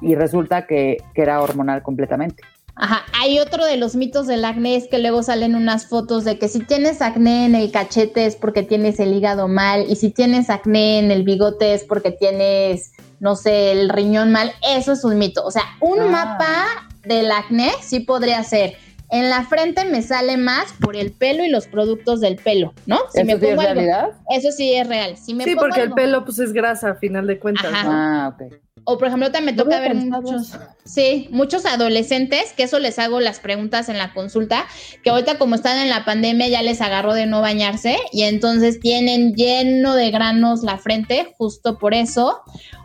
Y 0.00 0.14
resulta 0.14 0.66
que, 0.66 0.98
que 1.14 1.22
era 1.22 1.40
hormonal 1.40 1.82
completamente. 1.82 2.42
Ajá, 2.74 3.04
hay 3.12 3.38
otro 3.38 3.66
de 3.66 3.76
los 3.76 3.94
mitos 3.96 4.26
del 4.26 4.44
acné 4.44 4.76
es 4.76 4.88
que 4.88 4.98
luego 4.98 5.22
salen 5.22 5.54
unas 5.54 5.86
fotos 5.86 6.24
de 6.24 6.38
que 6.38 6.48
si 6.48 6.60
tienes 6.60 7.02
acné 7.02 7.44
en 7.44 7.54
el 7.54 7.70
cachete 7.70 8.24
es 8.24 8.34
porque 8.34 8.62
tienes 8.62 8.98
el 8.98 9.12
hígado 9.12 9.46
mal 9.46 9.84
y 9.88 9.96
si 9.96 10.10
tienes 10.10 10.48
acné 10.48 10.98
en 10.98 11.10
el 11.10 11.22
bigote 11.22 11.74
es 11.74 11.84
porque 11.84 12.12
tienes, 12.12 12.92
no 13.20 13.36
sé, 13.36 13.72
el 13.72 13.90
riñón 13.90 14.32
mal. 14.32 14.52
Eso 14.66 14.92
es 14.92 15.04
un 15.04 15.18
mito. 15.18 15.44
O 15.44 15.50
sea, 15.50 15.64
un 15.80 16.00
ah. 16.00 16.06
mapa 16.06 16.88
del 17.04 17.30
acné 17.30 17.72
sí 17.82 18.00
podría 18.00 18.42
ser. 18.42 18.76
En 19.12 19.28
la 19.28 19.44
frente 19.44 19.84
me 19.84 20.00
sale 20.02 20.38
más 20.38 20.72
por 20.80 20.96
el 20.96 21.12
pelo 21.12 21.44
y 21.44 21.48
los 21.48 21.66
productos 21.66 22.20
del 22.20 22.36
pelo, 22.36 22.72
¿no? 22.86 22.98
Si 23.12 23.20
¿Eso 23.20 23.26
me 23.26 23.36
pongo 23.36 23.46
sí 23.46 23.52
es 23.52 23.58
algo, 23.58 23.74
realidad? 23.74 24.10
Eso 24.30 24.52
sí 24.52 24.74
es 24.74 24.88
real. 24.88 25.16
Si 25.18 25.34
me 25.34 25.44
sí, 25.44 25.50
pongo 25.50 25.66
porque 25.66 25.82
algo, 25.82 25.94
el 25.94 26.02
pelo 26.02 26.24
pues 26.24 26.38
es 26.38 26.52
grasa 26.52 26.90
a 26.90 26.94
final 26.94 27.26
de 27.26 27.38
cuentas. 27.38 27.66
Ajá. 27.66 27.84
¿no? 27.84 27.90
Ah, 27.92 28.34
ok. 28.34 28.54
O 28.84 28.98
por 28.98 29.06
ejemplo, 29.08 29.30
también 29.30 29.54
me 29.54 29.62
toca 29.62 29.78
ver 29.80 29.94
muchos, 29.94 30.58
sí, 30.84 31.28
muchos 31.30 31.66
adolescentes, 31.66 32.52
que 32.52 32.64
eso 32.64 32.80
les 32.80 32.98
hago 32.98 33.20
las 33.20 33.38
preguntas 33.38 33.88
en 33.88 33.96
la 33.96 34.12
consulta, 34.12 34.66
que 35.04 35.10
ahorita 35.10 35.38
como 35.38 35.54
están 35.54 35.78
en 35.78 35.88
la 35.88 36.04
pandemia 36.04 36.48
ya 36.48 36.62
les 36.62 36.80
agarró 36.80 37.14
de 37.14 37.26
no 37.26 37.40
bañarse 37.40 37.96
y 38.12 38.22
entonces 38.22 38.80
tienen 38.80 39.34
lleno 39.34 39.94
de 39.94 40.10
granos 40.10 40.62
la 40.62 40.78
frente, 40.78 41.32
justo 41.38 41.78
por 41.78 41.94
eso. 41.94 42.40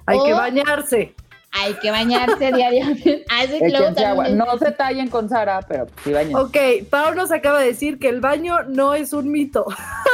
Hay 0.06 0.20
o 0.20 0.24
que 0.26 0.34
bañarse. 0.34 1.16
Hay 1.60 1.74
que 1.76 1.92
bañarse 1.92 2.52
diariamente. 2.52 3.26
Échense 3.42 4.06
agua. 4.06 4.26
también- 4.26 4.38
No 4.38 4.58
se 4.58 4.72
tallen 4.72 5.08
con 5.10 5.28
Sara, 5.30 5.60
pero 5.68 5.88
sí 6.04 6.12
bañen. 6.12 6.36
Ok, 6.36 6.58
Pau 6.90 7.14
nos 7.16 7.32
acaba 7.32 7.60
de 7.60 7.68
decir 7.68 8.00
que 8.00 8.10
el 8.10 8.22
baño 8.22 8.64
no 8.68 8.94
es 8.94 9.14
un 9.14 9.32
mito, 9.32 9.66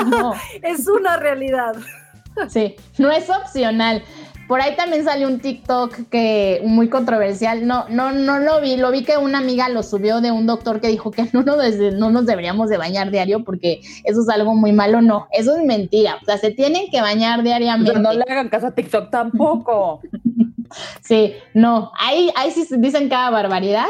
No, 0.08 0.34
es 0.62 0.88
una 0.88 1.18
realidad. 1.18 1.74
sí, 2.50 2.76
no 2.98 3.12
es 3.12 3.30
opcional. 3.30 4.04
Por 4.48 4.62
ahí 4.62 4.76
también 4.76 5.04
salió 5.04 5.28
un 5.28 5.40
TikTok 5.40 6.10
que 6.10 6.62
muy 6.66 6.90
controversial. 6.90 7.66
No, 7.66 7.86
no, 7.90 8.12
no 8.12 8.40
lo 8.40 8.62
vi. 8.62 8.76
Lo 8.76 8.92
vi 8.92 9.04
que 9.04 9.18
una 9.18 9.38
amiga 9.38 9.70
lo 9.70 9.84
subió 9.84 10.22
de 10.22 10.32
un 10.32 10.46
doctor 10.46 10.82
que 10.82 10.88
dijo 10.90 11.12
que 11.12 11.28
no 11.34 11.44
nos, 11.44 11.58
no 11.78 12.12
nos 12.12 12.26
deberíamos 12.26 12.70
de 12.70 12.78
bañar 12.78 13.12
diario 13.12 13.44
porque 13.44 13.82
eso 14.04 14.22
es 14.22 14.30
algo 14.30 14.56
muy 14.56 14.74
malo. 14.74 15.02
No, 15.02 15.28
eso 15.32 15.56
es 15.56 15.64
mentira. 15.64 16.18
O 16.22 16.26
sea, 16.26 16.38
se 16.38 16.52
tienen 16.52 16.90
que 16.92 17.02
bañar 17.02 17.44
diariamente. 17.44 17.92
sea, 17.92 18.02
no 18.02 18.14
le 18.14 18.24
hagan 18.28 18.50
caso 18.50 18.68
a 18.68 18.72
TikTok 18.72 19.10
tampoco. 19.10 20.02
Sí, 21.02 21.36
no. 21.54 21.92
Ahí, 22.00 22.32
ahí 22.36 22.50
sí 22.50 22.66
dicen 22.78 23.10
cada 23.10 23.30
barbaridad. 23.30 23.86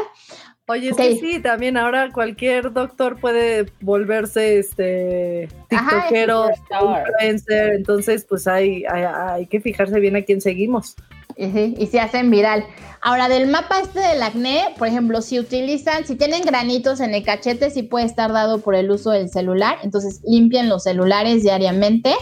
Oye, 0.66 0.88
es 0.88 0.92
Ok. 0.94 0.98
que 0.98 1.16
sí, 1.16 1.40
también 1.40 1.76
ahora 1.76 2.10
cualquier 2.10 2.72
doctor 2.72 3.20
puede 3.20 3.66
volverse 3.82 4.58
este 4.58 5.48
Ajá, 5.70 5.90
tiktokero, 6.08 6.44
superstar. 6.44 7.06
influencer, 7.06 7.72
entonces 7.74 8.24
pues 8.26 8.46
hay, 8.46 8.84
hay, 8.86 9.04
hay 9.04 9.46
que 9.46 9.60
fijarse 9.60 10.00
bien 10.00 10.16
a 10.16 10.22
quién 10.22 10.40
seguimos. 10.40 10.94
Y, 11.36 11.50
sí, 11.50 11.74
y 11.78 11.86
se 11.88 12.00
hacen 12.00 12.30
viral. 12.30 12.64
Ahora, 13.02 13.28
del 13.28 13.48
mapa 13.48 13.80
este 13.80 14.00
del 14.00 14.22
acné, 14.22 14.62
por 14.78 14.88
ejemplo, 14.88 15.20
si 15.20 15.38
utilizan, 15.38 16.06
si 16.06 16.16
tienen 16.16 16.42
granitos 16.42 17.00
en 17.00 17.12
el 17.12 17.24
cachete, 17.24 17.68
sí 17.70 17.82
puede 17.82 18.06
estar 18.06 18.32
dado 18.32 18.60
por 18.60 18.74
el 18.74 18.90
uso 18.90 19.10
del 19.10 19.28
celular. 19.28 19.76
Entonces, 19.82 20.22
limpien 20.24 20.68
los 20.70 20.84
celulares 20.84 21.42
diariamente. 21.42 22.14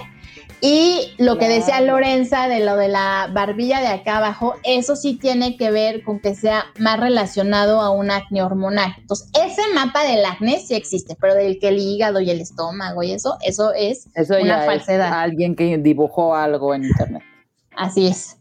Y 0.65 1.13
lo 1.19 1.39
que 1.39 1.49
decía. 1.49 1.81
Lorenza 1.81 2.47
de 2.47 2.65
lo 2.65 2.77
de 2.77 2.87
la 2.87 3.29
barbilla 3.33 3.81
de 3.81 3.89
acá 3.89 4.19
abajo, 4.19 4.55
eso 4.63 4.95
sí 4.95 5.19
tiene 5.19 5.57
que 5.57 5.73
ver 5.73 6.05
con 6.05 6.21
que 6.21 6.37
sea 6.37 6.67
más 6.79 7.01
relacionado 7.01 7.81
a 7.81 7.91
un 7.91 8.13
acné 8.13 8.45
hormonal. 8.45 8.95
Entonces, 8.97 9.29
ese 9.45 9.63
mapa 9.75 10.05
del 10.05 10.25
acné 10.25 10.61
sí 10.61 10.75
existe, 10.75 11.17
pero 11.21 11.35
del 11.35 11.59
que 11.59 11.69
el 11.69 11.79
hígado 11.79 12.21
y 12.21 12.31
el 12.31 12.41
estómago 12.41 13.03
y 13.03 13.11
eso, 13.11 13.39
eso 13.43 13.73
es 13.75 14.09
Eso 14.15 14.35
una 14.35 14.61
ya 14.61 14.65
falsedad. 14.65 15.09
es 15.09 15.13
alguien 15.15 15.57
que 15.57 15.79
dibujó 15.79 16.37
algo 16.37 16.73
en 16.75 16.85
internet. 16.85 17.23
Así 17.75 18.07
es. 18.07 18.39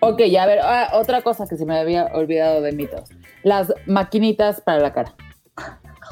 Ok, 0.00 0.22
ya 0.22 0.44
a 0.44 0.46
ver, 0.46 0.60
ah, 0.62 0.92
otra 0.94 1.20
cosa 1.20 1.46
que 1.46 1.58
se 1.58 1.66
me 1.66 1.78
había 1.78 2.06
olvidado 2.14 2.62
de 2.62 2.72
mitos. 2.72 3.10
Las 3.42 3.74
maquinitas 3.86 4.62
para 4.62 4.78
la 4.78 4.94
cara. 4.94 5.14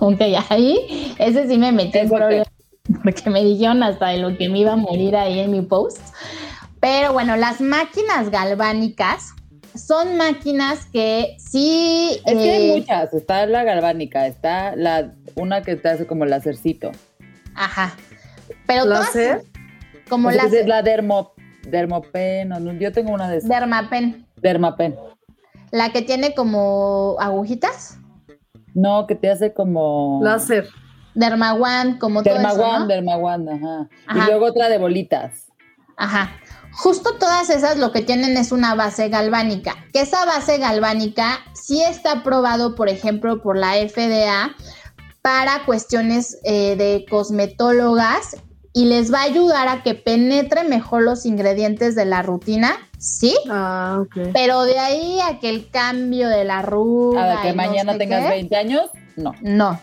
Ok, 0.00 0.20
ahí, 0.50 1.14
ese 1.18 1.48
sí 1.48 1.56
me 1.56 1.72
metí 1.72 1.96
en 1.96 2.08
problemas 2.10 2.48
porque 3.02 3.30
me 3.30 3.44
dijeron 3.44 3.82
hasta 3.82 4.08
de 4.08 4.18
lo 4.18 4.36
que 4.36 4.48
me 4.48 4.60
iba 4.60 4.72
a 4.72 4.76
morir 4.76 5.16
ahí 5.16 5.40
en 5.40 5.50
mi 5.50 5.62
post. 5.62 6.00
Pero 6.80 7.12
bueno, 7.12 7.36
las 7.36 7.60
máquinas 7.60 8.30
galvánicas 8.30 9.34
son 9.74 10.16
máquinas 10.16 10.86
que 10.86 11.36
sí. 11.38 12.20
Es 12.24 12.34
que 12.34 12.50
hay 12.50 12.70
eh, 12.70 12.76
muchas. 12.78 13.12
Está 13.14 13.46
la 13.46 13.64
galvánica, 13.64 14.26
está 14.26 14.74
la 14.76 15.12
una 15.34 15.62
que 15.62 15.76
te 15.76 15.88
hace 15.88 16.06
como 16.06 16.24
lacercito. 16.24 16.90
Ajá. 17.54 17.94
Pero 18.66 18.84
todas 18.84 19.06
¿Láser? 19.06 19.42
como 20.08 20.28
O 20.28 20.32
sea, 20.32 20.44
las 20.44 20.52
es 20.52 20.66
la 20.66 20.82
dermo, 20.82 21.32
dermopen. 21.68 22.48
no, 22.48 22.72
yo 22.74 22.92
tengo 22.92 23.12
una 23.12 23.28
de 23.28 23.38
esas. 23.38 23.48
Dermapen, 23.50 24.26
Dermapen. 24.36 24.96
la 25.70 25.90
que 25.90 26.02
tiene 26.02 26.34
como 26.34 27.16
agujitas. 27.18 27.98
No, 28.74 29.06
que 29.06 29.14
te 29.16 29.30
hace 29.30 29.52
como. 29.52 30.20
Láser. 30.22 30.68
Dermawan, 31.14 31.98
como 31.98 32.22
todo 32.22 32.34
eso, 32.34 32.42
Dermawan, 32.42 32.80
¿no? 32.80 32.86
Dermawan, 32.86 33.48
ajá. 33.48 33.88
Ajá. 34.06 34.24
Y 34.24 34.26
luego 34.26 34.46
otra 34.46 34.68
de 34.68 34.78
bolitas. 34.78 35.46
Ajá. 35.96 36.32
Justo 36.72 37.16
todas 37.18 37.50
esas 37.50 37.76
lo 37.76 37.90
que 37.90 38.02
tienen 38.02 38.36
es 38.36 38.52
una 38.52 38.74
base 38.74 39.08
galvánica, 39.08 39.74
que 39.92 40.02
esa 40.02 40.24
base 40.24 40.58
galvánica 40.58 41.40
sí 41.54 41.82
está 41.82 42.12
aprobado, 42.12 42.74
por 42.74 42.88
ejemplo, 42.88 43.42
por 43.42 43.56
la 43.56 43.72
FDA 43.72 44.54
para 45.22 45.64
cuestiones 45.66 46.38
eh, 46.44 46.76
de 46.76 47.04
cosmetólogas 47.10 48.36
y 48.72 48.84
les 48.84 49.12
va 49.12 49.20
a 49.20 49.24
ayudar 49.24 49.66
a 49.68 49.82
que 49.82 49.94
penetre 49.94 50.62
mejor 50.62 51.02
los 51.02 51.26
ingredientes 51.26 51.96
de 51.96 52.04
la 52.04 52.22
rutina, 52.22 52.76
¿sí? 52.98 53.34
Ah, 53.50 53.98
ok. 54.00 54.30
Pero 54.32 54.62
de 54.62 54.78
ahí 54.78 55.18
a 55.20 55.40
que 55.40 55.48
el 55.48 55.70
cambio 55.70 56.28
de 56.28 56.44
la 56.44 56.60
arruga 56.60 57.40
A 57.40 57.42
que 57.42 57.50
no 57.50 57.56
mañana 57.56 57.92
sé 57.94 57.98
tengas 57.98 58.22
qué, 58.22 58.28
20 58.28 58.56
años, 58.56 58.90
no. 59.16 59.34
no. 59.42 59.80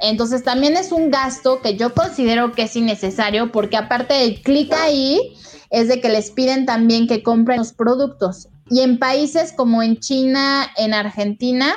Entonces 0.00 0.42
también 0.42 0.76
es 0.76 0.92
un 0.92 1.10
gasto 1.10 1.60
que 1.62 1.76
yo 1.76 1.94
considero 1.94 2.52
que 2.52 2.62
es 2.62 2.76
innecesario 2.76 3.52
porque 3.52 3.76
aparte 3.76 4.14
del 4.14 4.42
clic 4.42 4.72
ahí 4.72 5.36
es 5.70 5.88
de 5.88 6.00
que 6.00 6.08
les 6.08 6.30
piden 6.30 6.66
también 6.66 7.06
que 7.06 7.22
compren 7.22 7.58
los 7.58 7.72
productos. 7.72 8.48
Y 8.68 8.80
en 8.80 8.98
países 8.98 9.52
como 9.52 9.82
en 9.82 9.98
China, 9.98 10.66
en 10.76 10.92
Argentina, 10.92 11.74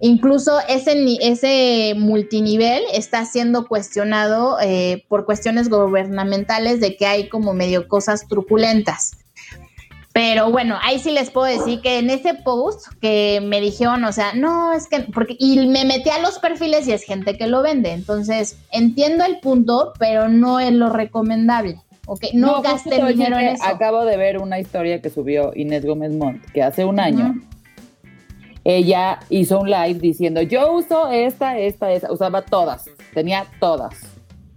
incluso 0.00 0.58
ese, 0.68 0.94
ese 1.20 1.94
multinivel 1.96 2.82
está 2.92 3.24
siendo 3.24 3.66
cuestionado 3.66 4.58
eh, 4.60 5.04
por 5.08 5.24
cuestiones 5.24 5.70
gubernamentales 5.70 6.80
de 6.80 6.96
que 6.96 7.06
hay 7.06 7.28
como 7.28 7.54
medio 7.54 7.88
cosas 7.88 8.26
truculentas. 8.28 9.12
Pero 10.14 10.52
bueno, 10.52 10.78
ahí 10.80 11.00
sí 11.00 11.10
les 11.10 11.28
puedo 11.28 11.46
decir 11.46 11.80
que 11.80 11.98
en 11.98 12.08
ese 12.08 12.34
post 12.34 12.86
que 13.00 13.42
me 13.44 13.60
dijeron, 13.60 14.04
o 14.04 14.12
sea, 14.12 14.32
no, 14.32 14.72
es 14.72 14.86
que, 14.86 15.00
porque, 15.00 15.34
y 15.40 15.66
me 15.66 15.84
metí 15.84 16.08
a 16.08 16.20
los 16.20 16.38
perfiles 16.38 16.86
y 16.86 16.92
es 16.92 17.02
gente 17.02 17.36
que 17.36 17.48
lo 17.48 17.62
vende. 17.62 17.90
Entonces, 17.90 18.56
entiendo 18.70 19.24
el 19.24 19.40
punto, 19.40 19.92
pero 19.98 20.28
no 20.28 20.60
es 20.60 20.70
lo 20.70 20.88
recomendable. 20.88 21.80
Ok, 22.06 22.26
no, 22.32 22.62
gaste 22.62 23.04
dinero 23.04 23.38
en 23.38 23.48
eso. 23.48 23.64
Acabo 23.64 24.04
de 24.04 24.16
ver 24.16 24.38
una 24.38 24.60
historia 24.60 25.02
que 25.02 25.10
subió 25.10 25.50
Inés 25.56 25.84
Gómez 25.84 26.12
Montt, 26.12 26.44
que 26.52 26.62
hace 26.62 26.84
un 26.84 27.00
año 27.00 27.34
ella 28.62 29.18
hizo 29.30 29.58
un 29.58 29.68
live 29.68 29.94
diciendo, 29.94 30.42
yo 30.42 30.72
uso 30.72 31.10
esta, 31.10 31.58
esta, 31.58 31.92
esta, 31.92 32.12
usaba 32.12 32.42
todas, 32.42 32.88
tenía 33.12 33.46
todas. 33.58 33.94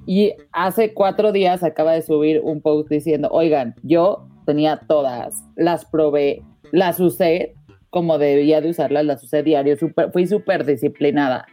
Y 0.06 0.34
hace 0.52 0.94
cuatro 0.94 1.32
días 1.32 1.64
acaba 1.64 1.94
de 1.94 2.04
subir 2.04 2.42
un 2.44 2.62
post 2.62 2.90
diciendo, 2.90 3.28
oigan, 3.32 3.76
yo 3.82 4.28
tenía 4.48 4.80
todas, 4.88 5.44
las 5.56 5.86
probé, 5.86 6.42
las 6.72 7.00
usé 7.00 7.54
como 7.92 8.18
debía 8.18 8.62
de 8.62 8.70
usarlas, 8.70 9.06
las 9.06 9.24
usé 9.24 9.44
diario, 9.44 9.78
fui 10.12 10.26
súper 10.26 10.66
disciplinada. 10.66 11.46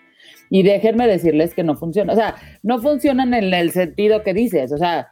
Y 0.48 0.62
déjenme 0.62 1.06
decirles 1.06 1.54
que 1.54 1.64
no 1.64 1.74
funciona, 1.74 2.12
o 2.12 2.16
sea, 2.16 2.36
no 2.62 2.78
funcionan 2.78 3.34
en 3.34 3.52
el 3.52 3.72
sentido 3.72 4.22
que 4.22 4.32
dices, 4.32 4.72
o 4.72 4.78
sea, 4.78 5.08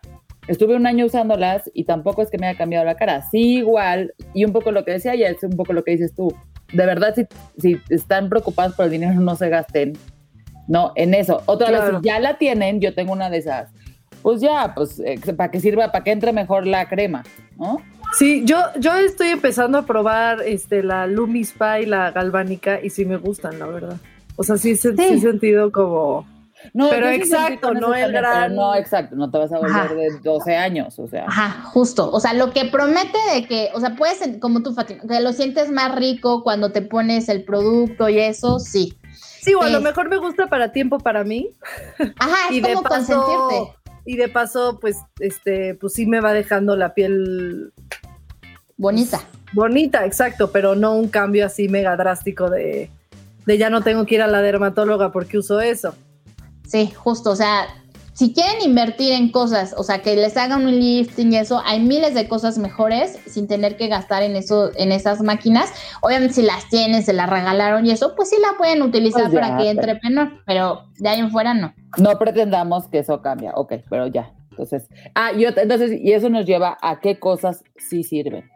estuve 0.46 0.76
un 0.76 0.86
año 0.86 1.06
usándolas 1.06 1.70
y 1.74 1.84
tampoco 1.84 2.22
es 2.22 2.30
que 2.30 2.38
me 2.38 2.46
haya 2.46 2.56
cambiado 2.56 2.84
la 2.84 2.94
cara, 2.94 3.22
sí 3.30 3.58
igual, 3.58 4.14
y 4.32 4.44
un 4.44 4.52
poco 4.52 4.70
lo 4.70 4.84
que 4.84 4.92
decía 4.92 5.14
ella, 5.14 5.28
es 5.28 5.42
un 5.42 5.56
poco 5.56 5.72
lo 5.72 5.82
que 5.82 5.92
dices 5.92 6.14
tú, 6.14 6.32
de 6.72 6.86
verdad 6.86 7.14
si, 7.14 7.26
si 7.58 7.80
están 7.90 8.28
preocupados 8.28 8.74
por 8.74 8.86
el 8.86 8.92
dinero 8.92 9.20
no 9.20 9.34
se 9.34 9.48
gasten, 9.48 9.94
no, 10.68 10.92
en 10.94 11.12
eso. 11.14 11.42
Otra 11.46 11.70
vez, 11.70 11.80
si 11.90 12.06
ya 12.06 12.20
la 12.20 12.38
tienen, 12.38 12.80
yo 12.80 12.94
tengo 12.94 13.12
una 13.12 13.30
de 13.30 13.38
esas 13.38 13.72
pues 14.22 14.40
ya, 14.40 14.72
pues 14.74 15.00
eh, 15.00 15.18
para 15.36 15.50
que 15.50 15.60
sirva, 15.60 15.90
para 15.90 16.04
que 16.04 16.12
entre 16.12 16.32
mejor 16.32 16.66
la 16.66 16.88
crema, 16.88 17.24
¿no? 17.58 17.78
Sí, 18.18 18.42
yo, 18.44 18.58
yo 18.78 18.94
estoy 18.94 19.28
empezando 19.28 19.78
a 19.78 19.86
probar 19.86 20.42
este, 20.42 20.82
la 20.82 21.06
Lumi 21.06 21.42
y 21.80 21.86
la 21.86 22.10
galvánica 22.10 22.80
y 22.82 22.90
sí 22.90 23.04
me 23.04 23.16
gustan, 23.16 23.58
la 23.58 23.66
verdad. 23.66 23.96
O 24.36 24.44
sea, 24.44 24.56
sí, 24.56 24.76
sí. 24.76 24.90
he 24.98 25.20
sentido 25.20 25.72
como... 25.72 26.26
No, 26.74 26.90
pero 26.90 27.08
exacto, 27.08 27.74
no 27.74 27.92
el 27.94 28.12
gran... 28.12 28.54
No, 28.54 28.74
exacto, 28.76 29.16
no 29.16 29.30
te 29.30 29.38
vas 29.38 29.52
a 29.52 29.58
volver 29.58 29.96
de 29.96 30.20
12 30.22 30.56
años, 30.56 30.98
o 30.98 31.08
sea. 31.08 31.24
Ajá, 31.26 31.62
justo. 31.64 32.08
O 32.12 32.20
sea, 32.20 32.34
lo 32.34 32.52
que 32.52 32.66
promete 32.66 33.18
de 33.34 33.46
que, 33.46 33.70
o 33.74 33.80
sea, 33.80 33.96
puedes, 33.96 34.20
como 34.38 34.62
tú, 34.62 34.72
Fatima, 34.72 35.02
que 35.08 35.20
lo 35.20 35.32
sientes 35.32 35.72
más 35.72 35.94
rico 35.94 36.44
cuando 36.44 36.70
te 36.70 36.82
pones 36.82 37.28
el 37.28 37.44
producto 37.44 38.08
y 38.08 38.20
eso, 38.20 38.60
sí. 38.60 38.96
Sí, 39.40 39.54
o 39.54 39.62
a 39.62 39.70
lo 39.70 39.80
mejor 39.80 40.08
me 40.08 40.18
gusta 40.18 40.46
para 40.46 40.70
tiempo 40.70 40.98
para 41.00 41.24
mí. 41.24 41.50
Ajá, 41.98 42.36
es 42.50 42.56
y 42.56 42.62
como 42.62 42.82
consentirte 42.84 43.81
y 44.04 44.16
de 44.16 44.28
paso, 44.28 44.78
pues, 44.80 44.96
este, 45.20 45.74
pues 45.74 45.92
sí 45.92 46.06
me 46.06 46.20
va 46.20 46.32
dejando 46.32 46.76
la 46.76 46.94
piel 46.94 47.72
bonita. 48.76 49.20
bonita, 49.52 50.04
exacto, 50.04 50.50
pero 50.50 50.74
no 50.74 50.94
un 50.94 51.08
cambio 51.08 51.46
así 51.46 51.68
mega 51.68 51.96
drástico 51.96 52.50
de, 52.50 52.90
de 53.46 53.58
ya 53.58 53.70
no 53.70 53.82
tengo 53.82 54.06
que 54.06 54.16
ir 54.16 54.22
a 54.22 54.26
la 54.26 54.42
dermatóloga 54.42 55.12
porque 55.12 55.38
uso 55.38 55.60
eso. 55.60 55.94
Sí, 56.66 56.90
justo, 56.94 57.30
o 57.30 57.36
sea, 57.36 57.66
si 58.14 58.34
quieren 58.34 58.62
invertir 58.62 59.12
en 59.12 59.30
cosas, 59.30 59.74
o 59.76 59.82
sea, 59.82 60.02
que 60.02 60.14
les 60.16 60.36
hagan 60.36 60.66
un 60.66 60.78
lifting 60.78 61.32
y 61.32 61.36
eso, 61.36 61.62
hay 61.64 61.80
miles 61.80 62.14
de 62.14 62.28
cosas 62.28 62.58
mejores 62.58 63.18
sin 63.26 63.46
tener 63.46 63.76
que 63.76 63.88
gastar 63.88 64.22
en 64.22 64.36
eso, 64.36 64.70
en 64.76 64.92
esas 64.92 65.22
máquinas. 65.22 65.72
Obviamente, 66.02 66.34
si 66.34 66.42
las 66.42 66.68
tienen, 66.68 67.02
se 67.02 67.14
las 67.14 67.30
regalaron 67.30 67.86
y 67.86 67.90
eso, 67.90 68.14
pues 68.14 68.28
sí 68.28 68.36
la 68.40 68.58
pueden 68.58 68.82
utilizar 68.82 69.30
pues 69.30 69.40
para 69.40 69.56
que 69.56 69.70
entre 69.70 69.98
menor, 70.02 70.42
pero 70.46 70.84
de 70.98 71.08
ahí 71.08 71.20
en 71.20 71.30
fuera 71.30 71.54
no. 71.54 71.74
No 71.96 72.18
pretendamos 72.18 72.86
que 72.88 72.98
eso 72.98 73.22
cambia, 73.22 73.52
ok, 73.54 73.74
pero 73.88 74.06
ya. 74.06 74.32
Entonces, 74.50 74.88
ah, 75.14 75.32
y 75.32 75.46
entonces, 75.46 75.98
y 75.98 76.12
eso 76.12 76.28
nos 76.28 76.44
lleva 76.44 76.76
a 76.82 77.00
qué 77.00 77.18
cosas 77.18 77.64
sí 77.78 78.02
sirven. 78.02 78.50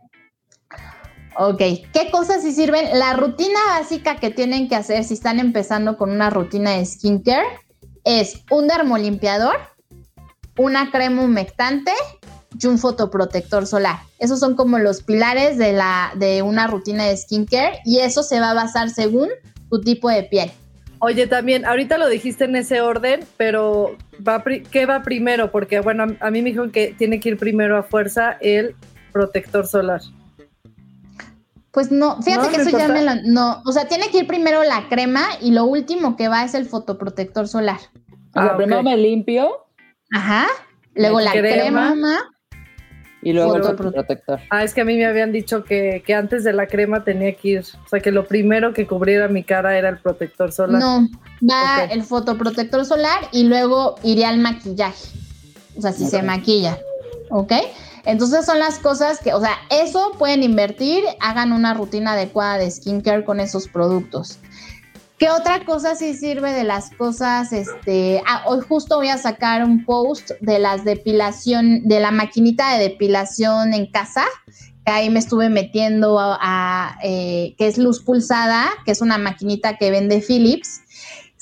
Ok, 1.38 1.58
¿qué 1.92 2.10
cosas 2.10 2.42
sí 2.42 2.52
sirven? 2.52 2.98
La 2.98 3.14
rutina 3.14 3.58
básica 3.78 4.16
que 4.16 4.30
tienen 4.30 4.68
que 4.68 4.74
hacer 4.74 5.04
si 5.04 5.14
están 5.14 5.38
empezando 5.38 5.96
con 5.96 6.10
una 6.10 6.30
rutina 6.30 6.72
de 6.72 6.84
skincare 6.84 7.46
es 8.06 8.44
un 8.50 8.68
dermolimpiador, 8.68 9.56
una 10.56 10.90
crema 10.90 11.22
humectante 11.22 11.90
y 12.58 12.66
un 12.68 12.78
fotoprotector 12.78 13.66
solar. 13.66 13.98
Esos 14.20 14.38
son 14.38 14.54
como 14.54 14.78
los 14.78 15.02
pilares 15.02 15.58
de, 15.58 15.72
la, 15.72 16.12
de 16.14 16.40
una 16.40 16.68
rutina 16.68 17.04
de 17.04 17.16
skincare 17.16 17.80
y 17.84 17.98
eso 17.98 18.22
se 18.22 18.40
va 18.40 18.52
a 18.52 18.54
basar 18.54 18.88
según 18.88 19.28
tu 19.68 19.80
tipo 19.80 20.08
de 20.08 20.22
piel. 20.22 20.50
Oye, 21.00 21.26
también, 21.26 21.66
ahorita 21.66 21.98
lo 21.98 22.08
dijiste 22.08 22.44
en 22.44 22.56
ese 22.56 22.80
orden, 22.80 23.20
pero 23.36 23.96
va, 24.26 24.42
¿qué 24.70 24.86
va 24.86 25.02
primero? 25.02 25.50
Porque, 25.50 25.80
bueno, 25.80 26.06
a 26.20 26.30
mí 26.30 26.40
me 26.40 26.50
dijeron 26.50 26.70
que 26.70 26.94
tiene 26.96 27.20
que 27.20 27.30
ir 27.30 27.36
primero 27.36 27.76
a 27.76 27.82
fuerza 27.82 28.38
el 28.40 28.76
protector 29.12 29.66
solar. 29.66 30.00
Pues 31.76 31.92
no, 31.92 32.22
fíjate 32.22 32.48
que 32.48 32.62
eso 32.62 32.70
ya 32.70 32.88
me 32.88 33.02
lo, 33.02 33.16
no, 33.26 33.60
o 33.66 33.70
sea, 33.70 33.86
tiene 33.86 34.08
que 34.08 34.20
ir 34.20 34.26
primero 34.26 34.64
la 34.64 34.88
crema 34.88 35.26
y 35.42 35.50
lo 35.50 35.66
último 35.66 36.16
que 36.16 36.26
va 36.26 36.42
es 36.42 36.54
el 36.54 36.64
fotoprotector 36.64 37.48
solar. 37.48 37.76
O 38.30 38.32
sea, 38.32 38.44
ah, 38.44 38.56
primero 38.56 38.82
me 38.82 38.96
limpio. 38.96 39.66
Ajá. 40.10 40.46
Luego 40.94 41.20
la 41.20 41.32
crema, 41.32 41.94
y 43.20 43.34
luego 43.34 43.56
el 43.56 43.62
fotoprotector. 43.62 44.40
Ah, 44.48 44.64
es 44.64 44.72
que 44.72 44.80
a 44.80 44.84
mí 44.86 44.96
me 44.96 45.04
habían 45.04 45.32
dicho 45.32 45.64
que, 45.64 46.02
que, 46.06 46.14
antes 46.14 46.44
de 46.44 46.54
la 46.54 46.66
crema 46.66 47.04
tenía 47.04 47.34
que 47.34 47.48
ir, 47.48 47.60
o 47.60 47.88
sea, 47.90 48.00
que 48.00 48.10
lo 48.10 48.26
primero 48.26 48.72
que 48.72 48.86
cubriera 48.86 49.28
mi 49.28 49.44
cara 49.44 49.76
era 49.76 49.90
el 49.90 49.98
protector 49.98 50.52
solar. 50.52 50.80
No, 50.80 51.06
va 51.46 51.84
el 51.84 52.04
fotoprotector 52.04 52.86
solar 52.86 53.28
y 53.32 53.44
luego 53.44 53.96
iría 54.02 54.30
al 54.30 54.38
maquillaje. 54.38 55.10
O 55.76 55.82
sea, 55.82 55.92
si 55.92 56.06
se 56.06 56.22
maquilla. 56.22 56.78
¿Ok? 57.28 57.52
Entonces 58.06 58.46
son 58.46 58.60
las 58.60 58.78
cosas 58.78 59.18
que, 59.18 59.34
o 59.34 59.40
sea, 59.40 59.58
eso 59.68 60.12
pueden 60.16 60.44
invertir, 60.44 61.02
hagan 61.20 61.52
una 61.52 61.74
rutina 61.74 62.12
adecuada 62.12 62.56
de 62.56 62.70
skincare 62.70 63.24
con 63.24 63.40
esos 63.40 63.66
productos. 63.66 64.38
¿Qué 65.18 65.30
otra 65.30 65.64
cosa 65.64 65.96
sí 65.96 66.14
sirve 66.14 66.52
de 66.52 66.62
las 66.62 66.90
cosas? 66.90 67.52
Este, 67.52 68.22
ah, 68.26 68.44
hoy 68.46 68.60
justo 68.60 68.96
voy 68.96 69.08
a 69.08 69.18
sacar 69.18 69.64
un 69.64 69.84
post 69.84 70.30
de 70.40 70.58
las 70.58 70.84
depilación, 70.84 71.88
de 71.88 72.00
la 72.00 72.12
maquinita 72.12 72.76
de 72.76 72.90
depilación 72.90 73.74
en 73.74 73.90
casa, 73.90 74.24
que 74.84 74.92
ahí 74.92 75.10
me 75.10 75.18
estuve 75.18 75.48
metiendo 75.48 76.18
a, 76.20 76.98
eh, 77.02 77.54
que 77.58 77.66
es 77.66 77.76
luz 77.76 78.04
pulsada, 78.04 78.68
que 78.84 78.92
es 78.92 79.00
una 79.00 79.18
maquinita 79.18 79.78
que 79.78 79.90
vende 79.90 80.20
Philips 80.20 80.82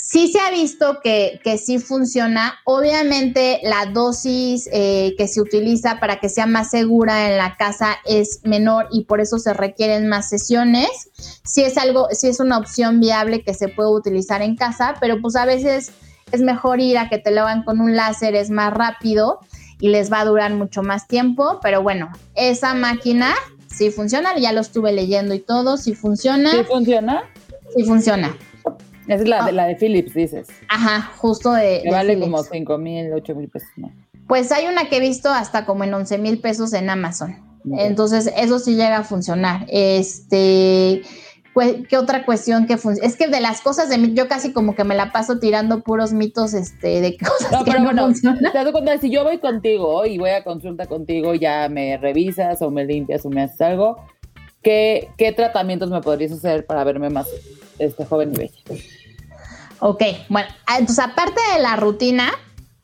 Sí 0.06 0.28
se 0.28 0.38
ha 0.38 0.50
visto 0.50 1.00
que, 1.02 1.40
que 1.42 1.56
sí 1.56 1.78
funciona. 1.78 2.56
Obviamente 2.64 3.60
la 3.62 3.86
dosis 3.86 4.68
eh, 4.70 5.14
que 5.16 5.26
se 5.26 5.40
utiliza 5.40 5.98
para 5.98 6.20
que 6.20 6.28
sea 6.28 6.44
más 6.44 6.70
segura 6.70 7.30
en 7.30 7.38
la 7.38 7.56
casa 7.56 7.96
es 8.04 8.40
menor 8.44 8.86
y 8.92 9.04
por 9.04 9.22
eso 9.22 9.38
se 9.38 9.54
requieren 9.54 10.06
más 10.08 10.28
sesiones. 10.28 10.90
Sí 11.42 11.62
es 11.62 11.78
algo, 11.78 12.08
sí 12.10 12.28
es 12.28 12.38
una 12.38 12.58
opción 12.58 13.00
viable 13.00 13.42
que 13.42 13.54
se 13.54 13.68
puede 13.68 13.88
utilizar 13.88 14.42
en 14.42 14.56
casa, 14.56 14.94
pero 15.00 15.22
pues 15.22 15.36
a 15.36 15.46
veces 15.46 15.92
es 16.32 16.42
mejor 16.42 16.80
ir 16.80 16.98
a 16.98 17.08
que 17.08 17.16
te 17.16 17.30
lo 17.30 17.40
hagan 17.40 17.62
con 17.62 17.80
un 17.80 17.96
láser, 17.96 18.34
es 18.34 18.50
más 18.50 18.74
rápido 18.74 19.40
y 19.80 19.88
les 19.88 20.12
va 20.12 20.20
a 20.20 20.26
durar 20.26 20.52
mucho 20.52 20.82
más 20.82 21.08
tiempo. 21.08 21.60
Pero 21.62 21.82
bueno, 21.82 22.12
esa 22.34 22.74
máquina 22.74 23.34
sí 23.74 23.90
funciona, 23.90 24.36
ya 24.36 24.52
lo 24.52 24.60
estuve 24.60 24.92
leyendo 24.92 25.32
y 25.32 25.40
todo, 25.40 25.78
sí 25.78 25.94
funciona. 25.94 26.50
¿Sí 26.50 26.62
funciona? 26.64 27.24
Sí 27.74 27.84
funciona. 27.84 28.36
Es 29.08 29.28
la, 29.28 29.44
de, 29.44 29.52
la 29.52 29.66
de 29.66 29.76
Philips, 29.76 30.14
dices. 30.14 30.48
Ajá, 30.68 31.12
justo 31.16 31.52
de. 31.52 31.82
Que 31.82 31.90
vale 31.90 32.18
como 32.18 32.42
5 32.42 32.78
mil, 32.78 33.12
8 33.12 33.34
mil 33.34 33.48
pesos. 33.48 33.68
Pues 34.26 34.50
hay 34.52 34.66
una 34.66 34.88
que 34.88 34.96
he 34.96 35.00
visto 35.00 35.28
hasta 35.28 35.66
como 35.66 35.84
en 35.84 35.92
11 35.92 36.18
mil 36.18 36.40
pesos 36.40 36.72
en 36.72 36.88
Amazon. 36.90 37.36
Entonces, 37.78 38.30
eso 38.36 38.58
sí 38.58 38.74
llega 38.74 38.98
a 38.98 39.04
funcionar. 39.04 39.66
Este. 39.68 41.02
¿Qué 41.88 41.96
otra 41.96 42.24
cuestión 42.24 42.66
que 42.66 42.76
funciona? 42.76 43.06
Es 43.06 43.16
que 43.16 43.28
de 43.28 43.40
las 43.40 43.60
cosas 43.60 43.88
de 43.88 44.12
yo 44.12 44.26
casi 44.26 44.52
como 44.52 44.74
que 44.74 44.82
me 44.82 44.96
la 44.96 45.12
paso 45.12 45.38
tirando 45.38 45.82
puros 45.82 46.12
mitos 46.12 46.52
este, 46.52 47.00
de 47.00 47.16
cosas 47.24 47.52
no, 47.52 47.64
que 47.64 47.70
pero 47.70 47.78
no 47.78 47.84
bueno, 47.84 48.02
funcionan. 48.06 48.52
Te 48.52 48.58
das 48.58 48.72
cuenta, 48.72 48.98
si 48.98 49.08
yo 49.08 49.22
voy 49.22 49.38
contigo 49.38 50.04
y 50.04 50.18
voy 50.18 50.30
a 50.30 50.42
consulta 50.42 50.86
contigo, 50.86 51.34
ya 51.34 51.68
me 51.68 51.96
revisas 51.96 52.60
o 52.60 52.72
me 52.72 52.84
limpias 52.84 53.24
o 53.24 53.30
me 53.30 53.42
haces 53.42 53.60
algo, 53.60 53.98
¿qué, 54.62 55.10
qué 55.16 55.30
tratamientos 55.30 55.90
me 55.90 56.00
podrías 56.00 56.32
hacer 56.32 56.66
para 56.66 56.82
verme 56.82 57.08
más 57.08 57.28
este 57.78 58.04
joven 58.04 58.32
y 58.34 58.36
bella? 58.36 58.84
Ok, 59.80 60.02
bueno, 60.28 60.48
entonces 60.78 61.04
aparte 61.04 61.40
de 61.54 61.62
la 61.62 61.76
rutina, 61.76 62.32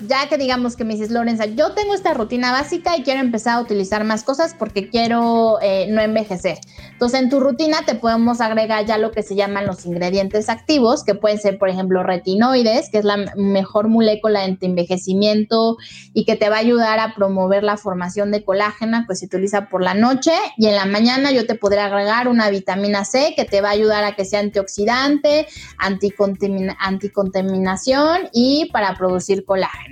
ya 0.07 0.29
que 0.29 0.39
digamos 0.39 0.77
que 0.77 0.85
me 0.85 0.95
dices, 0.95 1.11
Lorenza, 1.11 1.47
yo 1.47 1.73
tengo 1.73 1.95
esta 1.95 2.15
rutina 2.15 2.53
básica 2.53 2.97
y 2.97 3.03
quiero 3.03 3.21
empezar 3.21 3.59
a 3.59 3.61
utilizar 3.61 4.05
más 4.05 4.23
cosas 4.23 4.55
porque 4.59 4.89
quiero 4.89 5.59
eh, 5.63 5.87
no 5.91 6.01
envejecer. 6.01 6.59
Entonces, 6.93 7.21
en 7.21 7.31
tu 7.31 7.41
rutina 7.41 7.79
te 7.87 7.95
podemos 7.95 8.41
agregar 8.41 8.85
ya 8.87 8.99
lo 8.99 9.11
que 9.11 9.23
se 9.23 9.35
llaman 9.35 9.67
los 9.67 9.87
ingredientes 9.87 10.49
activos, 10.49 11.05
que 11.05 11.15
pueden 11.15 11.39
ser, 11.39 11.59
por 11.59 11.69
ejemplo, 11.69 12.03
retinoides, 12.03 12.91
que 12.91 12.99
es 12.99 13.05
la 13.05 13.17
mejor 13.37 13.89
molécula 13.89 14.41
de 14.41 14.57
envejecimiento 14.61 15.77
y 16.13 16.25
que 16.25 16.37
te 16.37 16.49
va 16.49 16.57
a 16.57 16.61
ayudar 16.61 16.99
a 16.99 17.15
promover 17.15 17.63
la 17.63 17.77
formación 17.77 18.31
de 18.31 18.45
colágeno, 18.45 19.05
que 19.09 19.17
se 19.17 19.27
utiliza 19.27 19.69
por 19.69 19.83
la 19.83 19.95
noche. 19.95 20.33
Y 20.57 20.67
en 20.67 20.77
la 20.77 20.87
mañana 20.87 21.31
yo 21.31 21.47
te 21.47 21.55
podré 21.55 21.81
agregar 21.81 22.29
una 22.29 22.51
vitamina 22.51 23.05
C 23.05 23.35
que 23.37 23.45
te 23.45 23.61
va 23.61 23.69
a 23.69 23.73
ayudar 23.73 24.05
a 24.05 24.15
que 24.15 24.25
sea 24.25 24.41
antioxidante, 24.41 25.47
anticontaminación 25.79 28.29
y 28.33 28.71
para 28.73 28.95
producir 28.95 29.45
colágeno. 29.45 29.89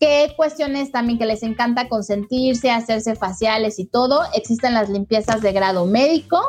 ¿Qué 0.00 0.32
cuestiones 0.36 0.90
también 0.92 1.18
que 1.18 1.26
les 1.26 1.42
encanta 1.42 1.88
consentirse, 1.88 2.70
hacerse 2.70 3.14
faciales 3.14 3.78
y 3.78 3.86
todo? 3.86 4.22
Existen 4.34 4.74
las 4.74 4.88
limpiezas 4.90 5.40
de 5.42 5.52
grado 5.52 5.86
médico 5.86 6.40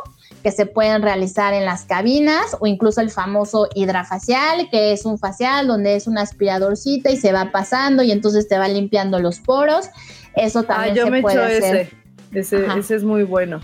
que 0.43 0.51
se 0.51 0.65
pueden 0.65 1.01
realizar 1.01 1.53
en 1.53 1.65
las 1.65 1.85
cabinas 1.85 2.55
o 2.59 2.67
incluso 2.67 3.01
el 3.01 3.09
famoso 3.09 3.67
hidrafacial, 3.73 4.69
que 4.69 4.91
es 4.91 5.05
un 5.05 5.17
facial 5.17 5.67
donde 5.67 5.95
es 5.95 6.05
un 6.05 6.17
aspiradorcita 6.17 7.09
y 7.09 7.17
se 7.17 7.31
va 7.31 7.51
pasando 7.51 8.03
y 8.03 8.11
entonces 8.11 8.47
te 8.47 8.57
va 8.57 8.67
limpiando 8.67 9.19
los 9.19 9.39
poros. 9.39 9.89
Eso 10.35 10.59
ah, 10.59 10.67
también 10.67 10.95
yo 10.95 11.05
se 11.05 11.11
me 11.11 11.21
puede 11.21 11.57
hacer. 11.57 11.89
Ese, 12.33 12.65
ese, 12.77 12.95
es 12.95 13.03
muy 13.03 13.23
bueno 13.23 13.61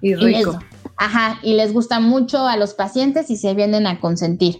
y 0.00 0.14
rico. 0.14 0.58
Ajá, 0.98 1.40
y 1.42 1.54
les 1.54 1.74
gusta 1.74 2.00
mucho 2.00 2.46
a 2.46 2.56
los 2.56 2.72
pacientes 2.72 3.28
y 3.28 3.36
se 3.36 3.52
vienen 3.52 3.86
a 3.86 4.00
consentir. 4.00 4.58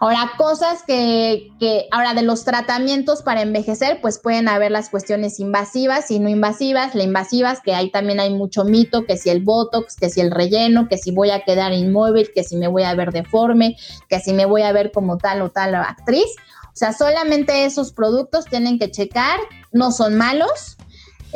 Ahora, 0.00 0.32
cosas 0.36 0.82
que, 0.84 1.52
que, 1.60 1.86
ahora 1.92 2.12
de 2.12 2.22
los 2.22 2.44
tratamientos 2.44 3.22
para 3.22 3.42
envejecer, 3.42 4.00
pues 4.00 4.18
pueden 4.18 4.48
haber 4.48 4.72
las 4.72 4.90
cuestiones 4.90 5.38
invasivas 5.38 6.10
y 6.10 6.18
no 6.18 6.28
invasivas. 6.28 6.96
La 6.96 7.04
invasivas, 7.04 7.60
que 7.60 7.72
ahí 7.72 7.90
también 7.92 8.18
hay 8.18 8.34
mucho 8.34 8.64
mito, 8.64 9.04
que 9.04 9.16
si 9.16 9.30
el 9.30 9.42
botox, 9.42 9.94
que 9.94 10.10
si 10.10 10.20
el 10.20 10.32
relleno, 10.32 10.88
que 10.88 10.98
si 10.98 11.12
voy 11.12 11.30
a 11.30 11.44
quedar 11.44 11.72
inmóvil, 11.72 12.32
que 12.34 12.42
si 12.42 12.56
me 12.56 12.66
voy 12.66 12.82
a 12.82 12.94
ver 12.96 13.12
deforme, 13.12 13.76
que 14.08 14.18
si 14.18 14.32
me 14.32 14.44
voy 14.44 14.62
a 14.62 14.72
ver 14.72 14.90
como 14.90 15.18
tal 15.18 15.40
o 15.42 15.50
tal 15.50 15.76
actriz. 15.76 16.26
O 16.66 16.78
sea, 16.78 16.92
solamente 16.92 17.64
esos 17.64 17.92
productos 17.92 18.44
tienen 18.46 18.78
que 18.78 18.90
checar, 18.90 19.38
no 19.72 19.92
son 19.92 20.16
malos, 20.16 20.76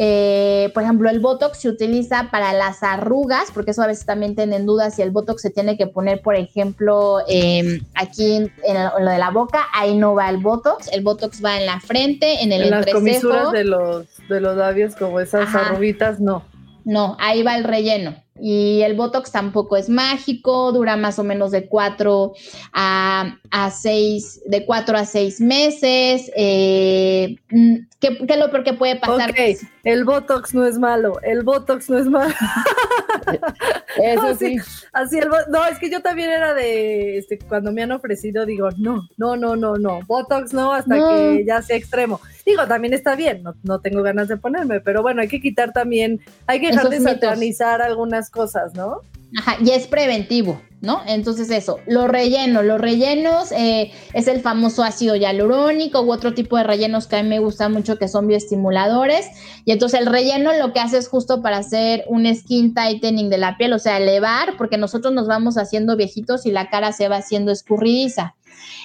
eh, 0.03 0.71
por 0.73 0.83
ejemplo, 0.83 1.11
el 1.11 1.21
Botox 1.21 1.59
se 1.59 1.69
utiliza 1.69 2.31
para 2.31 2.55
las 2.55 2.83
arrugas, 2.83 3.51
porque 3.53 3.73
eso 3.73 3.83
a 3.83 3.87
veces 3.87 4.07
también 4.07 4.35
tienen 4.35 4.65
dudas 4.65 4.95
si 4.95 5.03
el 5.03 5.11
Botox 5.11 5.43
se 5.43 5.51
tiene 5.51 5.77
que 5.77 5.87
poner, 5.87 6.23
por 6.23 6.37
ejemplo, 6.37 7.19
em, 7.29 7.85
aquí 7.95 8.37
en, 8.37 8.51
lo 8.99 9.11
de 9.11 9.19
la 9.19 9.29
boca, 9.29 9.67
ahí 9.75 9.95
no 9.95 10.15
va 10.15 10.31
el 10.31 10.39
Botox, 10.39 10.89
el 10.91 11.03
Botox 11.03 11.45
va 11.45 11.59
en 11.61 11.67
la 11.67 11.81
frente, 11.81 12.43
en 12.43 12.51
el 12.51 12.63
en 12.63 12.71
las 12.71 12.87
comisuras 12.87 13.53
de 13.53 13.65
los, 13.65 14.07
de 14.27 14.41
los 14.41 14.57
labios, 14.57 14.97
como 14.97 15.21
esas 15.21 15.55
arruguitas, 15.55 16.19
no. 16.19 16.45
No, 16.87 17.19
ahí 17.21 17.43
va 17.43 17.59
el 17.59 17.65
relleno. 17.65 18.15
Y 18.41 18.83
el 18.83 18.97
Botox 18.97 19.31
tampoco 19.31 19.77
es 19.77 19.89
mágico, 19.89 20.73
dura 20.73 20.97
más 20.97 21.19
o 21.19 21.25
menos 21.25 21.51
de 21.51 21.67
cuatro 21.67 22.33
a, 22.73 23.39
a 23.51 23.71
seis, 23.71 24.41
de 24.47 24.65
cuatro 24.65 24.97
a 24.97 25.05
seis 25.05 25.41
meses. 25.41 26.31
Eh, 26.35 27.37
mm, 27.51 27.77
¿qué, 28.01 28.19
es 28.27 28.39
lo 28.39 28.51
peor 28.51 28.65
que 28.65 28.73
puede 28.73 28.97
pasar? 28.97 29.31
Ok, 29.31 29.39
el 29.85 30.05
Botox 30.05 30.55
no 30.55 30.67
es 30.67 30.79
malo, 30.79 31.21
el 31.23 31.43
Botox 31.43 31.89
no 31.91 31.99
es 31.99 32.07
malo. 32.07 32.35
Eso 34.03 34.35
sí. 34.35 34.57
Así 34.93 35.19
el, 35.19 35.29
no, 35.49 35.67
es 35.67 35.79
que 35.79 35.91
yo 35.91 36.01
también 36.01 36.31
era 36.31 36.55
de, 36.55 37.19
este, 37.19 37.39
cuando 37.39 37.73
me 37.73 37.83
han 37.83 37.93
ofrecido, 37.93 38.47
digo, 38.47 38.71
no, 38.77 39.09
no, 39.17 39.37
no, 39.37 39.57
no, 39.57 39.77
no, 39.77 40.01
Botox 40.07 40.53
no, 40.53 40.73
hasta 40.73 40.95
que 40.95 41.45
ya 41.47 41.63
sea 41.63 41.77
extremo. 41.77 42.21
Digo, 42.45 42.67
también 42.67 42.95
está 42.95 43.15
bien, 43.15 43.43
no, 43.43 43.55
no, 43.63 43.81
tengo 43.81 44.03
ganas 44.03 44.29
de 44.29 44.37
ponerme, 44.37 44.81
pero 44.81 45.03
bueno, 45.03 45.21
hay 45.21 45.29
que 45.29 45.41
quitar 45.41 45.73
también, 45.73 46.21
hay 46.47 46.61
que 46.61 46.69
dejar 46.69 46.89
de 46.89 47.01
satanizar 47.01 47.83
algunas 47.83 48.30
cosas, 48.31 48.75
¿no? 48.75 49.01
Ajá, 49.39 49.59
y 49.65 49.71
es 49.71 49.87
preventivo, 49.87 50.61
¿no? 50.81 51.03
Entonces 51.07 51.51
eso, 51.51 51.79
los 51.87 52.09
rellenos, 52.09 52.65
los 52.65 52.81
rellenos 52.81 53.53
eh, 53.53 53.93
es 54.13 54.27
el 54.27 54.41
famoso 54.41 54.83
ácido 54.83 55.15
hialurónico 55.15 56.01
u 56.01 56.13
otro 56.13 56.35
tipo 56.35 56.57
de 56.57 56.65
rellenos 56.65 57.07
que 57.07 57.17
a 57.17 57.23
mí 57.23 57.29
me 57.29 57.39
gusta 57.39 57.69
mucho 57.69 57.97
que 57.97 58.09
son 58.09 58.27
bioestimuladores. 58.27 59.29
Y 59.65 59.71
entonces 59.71 60.01
el 60.01 60.07
relleno 60.07 60.53
lo 60.55 60.73
que 60.73 60.81
hace 60.81 60.99
es 60.99 61.09
justo 61.09 61.43
para 61.43 61.59
hacer 61.59 62.05
un 62.09 62.33
skin 62.35 62.75
tightening 62.75 63.31
de 63.31 63.39
la 63.39 63.57
piel, 63.57 63.73
o 63.73 63.79
sea, 63.79 63.99
elevar, 63.99 64.57
porque 64.57 64.79
nosotros 64.79 65.15
nos 65.15 65.29
vamos 65.29 65.59
haciendo 65.59 65.97
viejitos 65.97 66.45
y 66.45 66.51
la 66.51 66.69
cara 66.69 66.93
se 66.93 67.09
va 67.09 67.19
haciendo 67.19 67.53
escurridiza. 67.53 68.35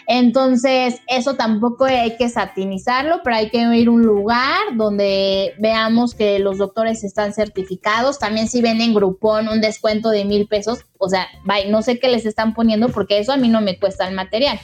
Entonces, 0.07 1.01
eso 1.07 1.35
tampoco 1.35 1.85
hay 1.85 2.15
que 2.17 2.29
satinizarlo, 2.29 3.21
pero 3.23 3.37
hay 3.37 3.49
que 3.49 3.57
ir 3.57 3.87
a 3.87 3.91
un 3.91 4.03
lugar 4.03 4.75
donde 4.75 5.53
veamos 5.59 6.13
que 6.13 6.39
los 6.39 6.57
doctores 6.57 7.03
están 7.03 7.33
certificados. 7.33 8.19
También 8.19 8.47
si 8.47 8.61
ven 8.61 8.81
en 8.81 8.93
Groupon 8.93 9.47
un 9.47 9.61
descuento 9.61 10.09
de 10.09 10.25
mil 10.25 10.47
pesos, 10.47 10.79
o 10.97 11.09
sea, 11.09 11.27
no 11.69 11.81
sé 11.81 11.99
qué 11.99 12.09
les 12.09 12.25
están 12.25 12.53
poniendo 12.53 12.89
porque 12.89 13.19
eso 13.19 13.31
a 13.31 13.37
mí 13.37 13.47
no 13.47 13.61
me 13.61 13.79
cuesta 13.79 14.07
el 14.07 14.15
material. 14.15 14.59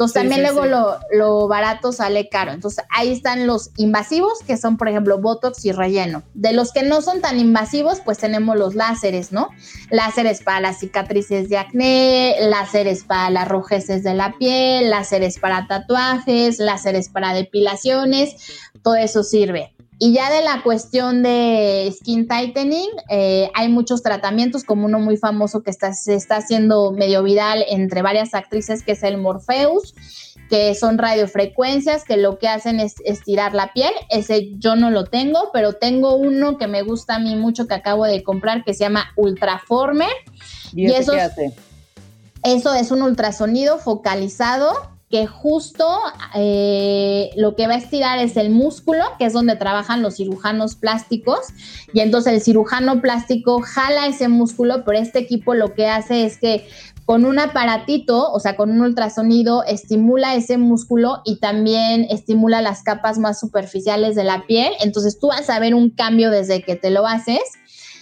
Entonces 0.00 0.22
también 0.22 0.42
luego 0.42 0.64
Lo, 0.64 0.98
lo, 1.12 1.46
barato 1.46 1.92
sale 1.92 2.30
caro. 2.30 2.52
Entonces 2.52 2.82
ahí 2.88 3.12
están 3.12 3.46
los 3.46 3.70
invasivos, 3.76 4.38
que 4.46 4.56
son 4.56 4.78
por 4.78 4.88
ejemplo 4.88 5.18
Botox 5.18 5.62
y 5.66 5.72
relleno. 5.72 6.22
De 6.32 6.54
los 6.54 6.72
que 6.72 6.82
no 6.82 7.02
son 7.02 7.20
tan 7.20 7.38
invasivos, 7.38 8.00
pues 8.00 8.16
tenemos 8.16 8.56
los 8.56 8.74
láseres, 8.74 9.30
¿no? 9.30 9.50
Láseres 9.90 10.42
para 10.42 10.60
las 10.60 10.78
cicatrices 10.78 11.50
de 11.50 11.58
acné, 11.58 12.36
láseres 12.40 13.04
para 13.04 13.28
las 13.28 13.46
rojeces 13.46 14.02
de 14.02 14.14
la 14.14 14.32
piel, 14.38 14.88
láseres 14.88 15.38
para 15.38 15.66
tatuajes, 15.66 16.58
láseres 16.58 17.10
para 17.10 17.34
depilaciones, 17.34 18.36
todo 18.82 18.94
eso 18.94 19.22
sirve. 19.22 19.74
Y 20.02 20.14
ya 20.14 20.32
de 20.32 20.40
la 20.40 20.62
cuestión 20.62 21.22
de 21.22 21.94
skin 21.94 22.26
tightening, 22.26 22.88
eh, 23.10 23.50
hay 23.54 23.68
muchos 23.68 24.02
tratamientos, 24.02 24.64
como 24.64 24.86
uno 24.86 24.98
muy 24.98 25.18
famoso 25.18 25.62
que 25.62 25.70
está, 25.70 25.92
se 25.92 26.14
está 26.14 26.36
haciendo 26.36 26.90
medio 26.90 27.22
viral 27.22 27.62
entre 27.68 28.00
varias 28.00 28.32
actrices, 28.32 28.82
que 28.82 28.92
es 28.92 29.02
el 29.02 29.18
Morpheus, 29.18 29.94
que 30.48 30.74
son 30.74 30.96
radiofrecuencias 30.96 32.04
que 32.04 32.16
lo 32.16 32.38
que 32.38 32.48
hacen 32.48 32.80
es 32.80 32.94
estirar 33.04 33.52
la 33.52 33.74
piel. 33.74 33.92
Ese 34.08 34.52
yo 34.56 34.74
no 34.74 34.90
lo 34.90 35.04
tengo, 35.04 35.50
pero 35.52 35.74
tengo 35.74 36.14
uno 36.16 36.56
que 36.56 36.66
me 36.66 36.80
gusta 36.80 37.16
a 37.16 37.18
mí 37.18 37.36
mucho 37.36 37.66
que 37.66 37.74
acabo 37.74 38.06
de 38.06 38.22
comprar 38.22 38.64
que 38.64 38.72
se 38.72 38.84
llama 38.84 39.12
Ultraformer. 39.16 40.08
¿Y, 40.72 40.90
eso 40.92 41.12
qué 41.12 41.20
hace? 41.20 41.54
Eso 42.42 42.72
es 42.72 42.90
un 42.90 43.02
ultrasonido 43.02 43.76
focalizado 43.76 44.72
que 45.10 45.26
justo 45.26 45.86
eh, 46.36 47.30
lo 47.36 47.56
que 47.56 47.66
va 47.66 47.74
a 47.74 47.78
estirar 47.78 48.20
es 48.20 48.36
el 48.36 48.50
músculo, 48.50 49.04
que 49.18 49.24
es 49.24 49.32
donde 49.32 49.56
trabajan 49.56 50.02
los 50.02 50.16
cirujanos 50.16 50.76
plásticos, 50.76 51.48
y 51.92 52.00
entonces 52.00 52.32
el 52.34 52.40
cirujano 52.40 53.00
plástico 53.00 53.60
jala 53.60 54.06
ese 54.06 54.28
músculo, 54.28 54.84
pero 54.84 54.98
este 54.98 55.18
equipo 55.18 55.54
lo 55.54 55.74
que 55.74 55.88
hace 55.88 56.24
es 56.24 56.38
que 56.38 56.68
con 57.04 57.24
un 57.24 57.40
aparatito, 57.40 58.30
o 58.30 58.38
sea, 58.38 58.54
con 58.54 58.70
un 58.70 58.82
ultrasonido, 58.82 59.64
estimula 59.64 60.36
ese 60.36 60.58
músculo 60.58 61.22
y 61.24 61.40
también 61.40 62.06
estimula 62.08 62.62
las 62.62 62.84
capas 62.84 63.18
más 63.18 63.40
superficiales 63.40 64.14
de 64.14 64.22
la 64.22 64.46
piel, 64.46 64.72
entonces 64.80 65.18
tú 65.18 65.26
vas 65.26 65.50
a 65.50 65.58
ver 65.58 65.74
un 65.74 65.90
cambio 65.90 66.30
desde 66.30 66.62
que 66.62 66.76
te 66.76 66.90
lo 66.90 67.08
haces 67.08 67.40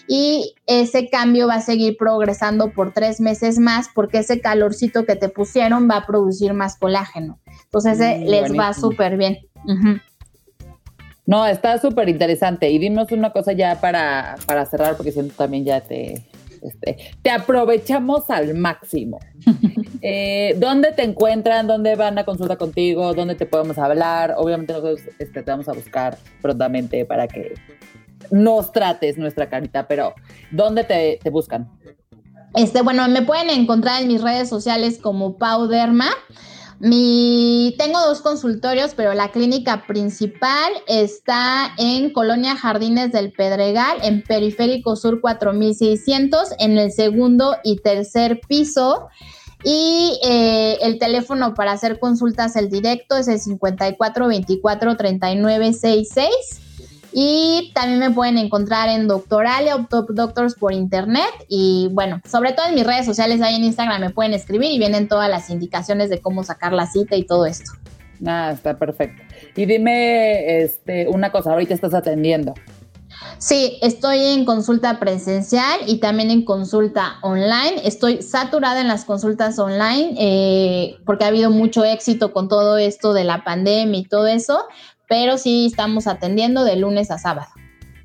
y 0.08 0.54
ese 0.66 1.10
cambio 1.10 1.46
va 1.48 1.56
a 1.56 1.60
seguir 1.60 1.96
progresando 1.98 2.70
por 2.70 2.92
tres 2.94 3.20
meses 3.20 3.58
más 3.58 3.88
porque 3.94 4.18
ese 4.18 4.40
calorcito 4.40 5.04
que 5.04 5.16
te 5.16 5.28
pusieron 5.28 5.88
va 5.88 5.98
a 5.98 6.06
producir 6.06 6.54
más 6.54 6.76
colágeno. 6.76 7.38
Entonces 7.64 7.98
mm, 7.98 8.24
les 8.24 8.58
va 8.58 8.72
súper 8.72 9.18
bien. 9.18 9.38
No, 11.26 11.46
está 11.46 11.78
súper 11.78 12.08
interesante. 12.08 12.70
Y 12.70 12.78
dinos 12.78 13.12
una 13.12 13.32
cosa 13.32 13.52
ya 13.52 13.80
para, 13.82 14.36
para 14.46 14.64
cerrar, 14.64 14.96
porque 14.96 15.12
siento 15.12 15.34
también 15.36 15.66
ya 15.66 15.82
te, 15.82 16.24
este, 16.62 16.96
te 17.20 17.30
aprovechamos 17.30 18.30
al 18.30 18.54
máximo. 18.54 19.20
Eh, 20.00 20.54
¿Dónde 20.58 20.92
te 20.92 21.02
encuentran? 21.02 21.66
¿Dónde 21.66 21.96
van 21.96 22.16
a 22.18 22.24
consulta 22.24 22.54
contigo? 22.54 23.14
¿Dónde 23.14 23.34
te 23.34 23.46
podemos 23.46 23.76
hablar? 23.78 24.34
Obviamente 24.36 24.72
nosotros 24.72 25.00
este, 25.18 25.42
te 25.42 25.50
vamos 25.50 25.68
a 25.68 25.72
buscar 25.72 26.16
prontamente 26.40 27.04
para 27.04 27.26
que 27.26 27.54
nos 28.30 28.72
trates 28.72 29.18
nuestra 29.18 29.48
carita, 29.48 29.86
pero 29.86 30.14
¿dónde 30.50 30.84
te, 30.84 31.30
buscan? 31.30 31.70
Este, 32.54 32.82
bueno, 32.82 33.06
me 33.08 33.22
pueden 33.22 33.50
encontrar 33.50 34.02
en 34.02 34.08
mis 34.08 34.22
redes 34.22 34.48
sociales 34.48 34.98
como 34.98 35.36
Pau 35.36 35.66
Derma. 35.66 36.10
Mi, 36.80 37.74
tengo 37.76 38.00
dos 38.00 38.20
consultorios, 38.20 38.94
pero 38.94 39.12
la 39.12 39.32
clínica 39.32 39.84
principal 39.86 40.72
está 40.86 41.74
en 41.76 42.12
Colonia 42.12 42.54
Jardines 42.54 43.10
del 43.10 43.32
Pedregal, 43.32 43.98
en 44.02 44.22
Periférico 44.22 44.94
Sur 44.94 45.20
4600, 45.20 46.50
en 46.60 46.78
el 46.78 46.92
segundo 46.92 47.56
y 47.64 47.78
tercer 47.78 48.40
piso. 48.46 49.08
Y 49.64 50.20
eh, 50.22 50.78
el 50.82 51.00
teléfono 51.00 51.54
para 51.54 51.72
hacer 51.72 51.98
consultas, 51.98 52.54
el 52.54 52.70
directo, 52.70 53.16
es 53.16 53.26
el 53.26 53.40
54 53.40 54.28
24 54.28 54.96
39 54.96 55.72
66. 55.72 56.67
Y 57.12 57.72
también 57.74 57.98
me 57.98 58.10
pueden 58.10 58.38
encontrar 58.38 58.88
en 58.88 59.08
Doctoralia 59.08 59.76
o 59.76 59.86
Top 59.86 60.10
Doctors 60.10 60.54
por 60.54 60.72
internet. 60.72 61.30
Y 61.48 61.88
bueno, 61.92 62.20
sobre 62.28 62.52
todo 62.52 62.66
en 62.66 62.74
mis 62.74 62.86
redes 62.86 63.06
sociales, 63.06 63.40
ahí 63.40 63.56
en 63.56 63.64
Instagram 63.64 64.00
me 64.00 64.10
pueden 64.10 64.34
escribir 64.34 64.70
y 64.70 64.78
vienen 64.78 65.08
todas 65.08 65.30
las 65.30 65.50
indicaciones 65.50 66.10
de 66.10 66.20
cómo 66.20 66.44
sacar 66.44 66.72
la 66.72 66.86
cita 66.86 67.16
y 67.16 67.24
todo 67.24 67.46
esto. 67.46 67.72
Ah, 68.26 68.50
está 68.52 68.76
perfecto. 68.76 69.22
Y 69.56 69.64
dime 69.64 70.62
este, 70.62 71.08
una 71.08 71.30
cosa, 71.30 71.52
ahorita 71.52 71.74
estás 71.74 71.94
atendiendo. 71.94 72.54
Sí, 73.38 73.78
estoy 73.82 74.18
en 74.18 74.44
consulta 74.44 74.98
presencial 74.98 75.80
y 75.86 75.98
también 75.98 76.30
en 76.30 76.44
consulta 76.44 77.18
online. 77.22 77.80
Estoy 77.84 78.22
saturada 78.22 78.80
en 78.80 78.88
las 78.88 79.04
consultas 79.04 79.58
online 79.58 80.14
eh, 80.18 80.96
porque 81.04 81.24
ha 81.24 81.28
habido 81.28 81.50
mucho 81.50 81.84
éxito 81.84 82.32
con 82.32 82.48
todo 82.48 82.78
esto 82.78 83.12
de 83.12 83.24
la 83.24 83.44
pandemia 83.44 84.00
y 84.00 84.04
todo 84.04 84.26
eso, 84.26 84.64
pero 85.08 85.38
sí 85.38 85.66
estamos 85.66 86.06
atendiendo 86.06 86.64
de 86.64 86.76
lunes 86.76 87.10
a 87.10 87.18
sábado. 87.18 87.50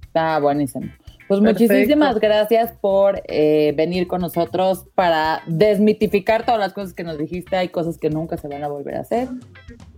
Está 0.01 0.39
buenísimo. 0.39 0.87
Pues 1.27 1.41
muchísimas 1.41 2.19
gracias 2.19 2.73
por 2.73 3.21
eh, 3.27 3.73
venir 3.75 4.07
con 4.07 4.21
nosotros 4.21 4.85
para 4.93 5.41
desmitificar 5.47 6.45
todas 6.45 6.59
las 6.59 6.73
cosas 6.73 6.93
que 6.93 7.03
nos 7.03 7.17
dijiste. 7.17 7.55
Hay 7.55 7.69
cosas 7.69 7.97
que 7.97 8.09
nunca 8.09 8.37
se 8.37 8.47
van 8.47 8.63
a 8.63 8.67
volver 8.67 8.95
a 8.95 9.01
hacer. 9.01 9.29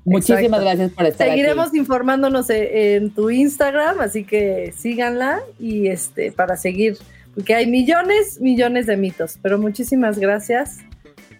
Muchísimas 0.06 0.62
gracias 0.62 0.92
por 0.92 1.06
estar 1.06 1.28
Seguiremos 1.28 1.74
informándonos 1.74 2.50
e, 2.50 2.96
en 2.96 3.10
tu 3.12 3.30
Instagram, 3.32 4.00
así 4.02 4.24
que 4.24 4.72
síganla 4.78 5.40
y 5.60 5.88
este 5.88 6.32
para 6.32 6.58
seguir, 6.58 6.98
porque 7.34 7.56
hay 7.56 7.68
millones, 7.68 8.40
millones 8.40 8.86
de 8.86 8.98
mitos. 8.98 9.40
Pero 9.42 9.58
muchísimas 9.58 10.20
gracias, 10.20 10.78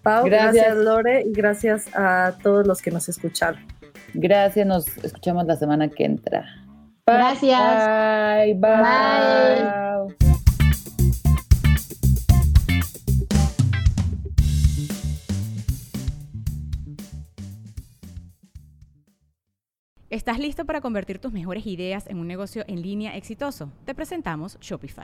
Pau, 0.02 0.26
gracias 0.26 0.76
Lore 0.76 1.24
y 1.28 1.32
gracias 1.32 1.86
a 1.94 2.36
todos 2.42 2.66
los 2.66 2.82
que 2.82 2.90
nos 2.90 3.08
escucharon. 3.08 3.75
Gracias, 4.18 4.66
nos 4.66 4.88
escuchamos 5.04 5.46
la 5.46 5.58
semana 5.58 5.90
que 5.90 6.06
entra. 6.06 6.46
Gracias. 7.06 7.60
Bye. 8.38 8.54
Bye. 8.56 10.16
¿Estás 20.10 20.40
listo 20.40 20.66
para 20.66 20.80
convertir 20.80 21.20
tus 21.20 21.34
mejores 21.34 21.68
ideas 21.68 22.08
en 22.08 22.20
un 22.20 22.28
negocio 22.28 22.64
en 22.68 22.82
línea 22.82 23.18
exitoso? 23.18 23.70
Te 23.84 23.94
presentamos 23.94 24.58
Shopify. 24.62 25.04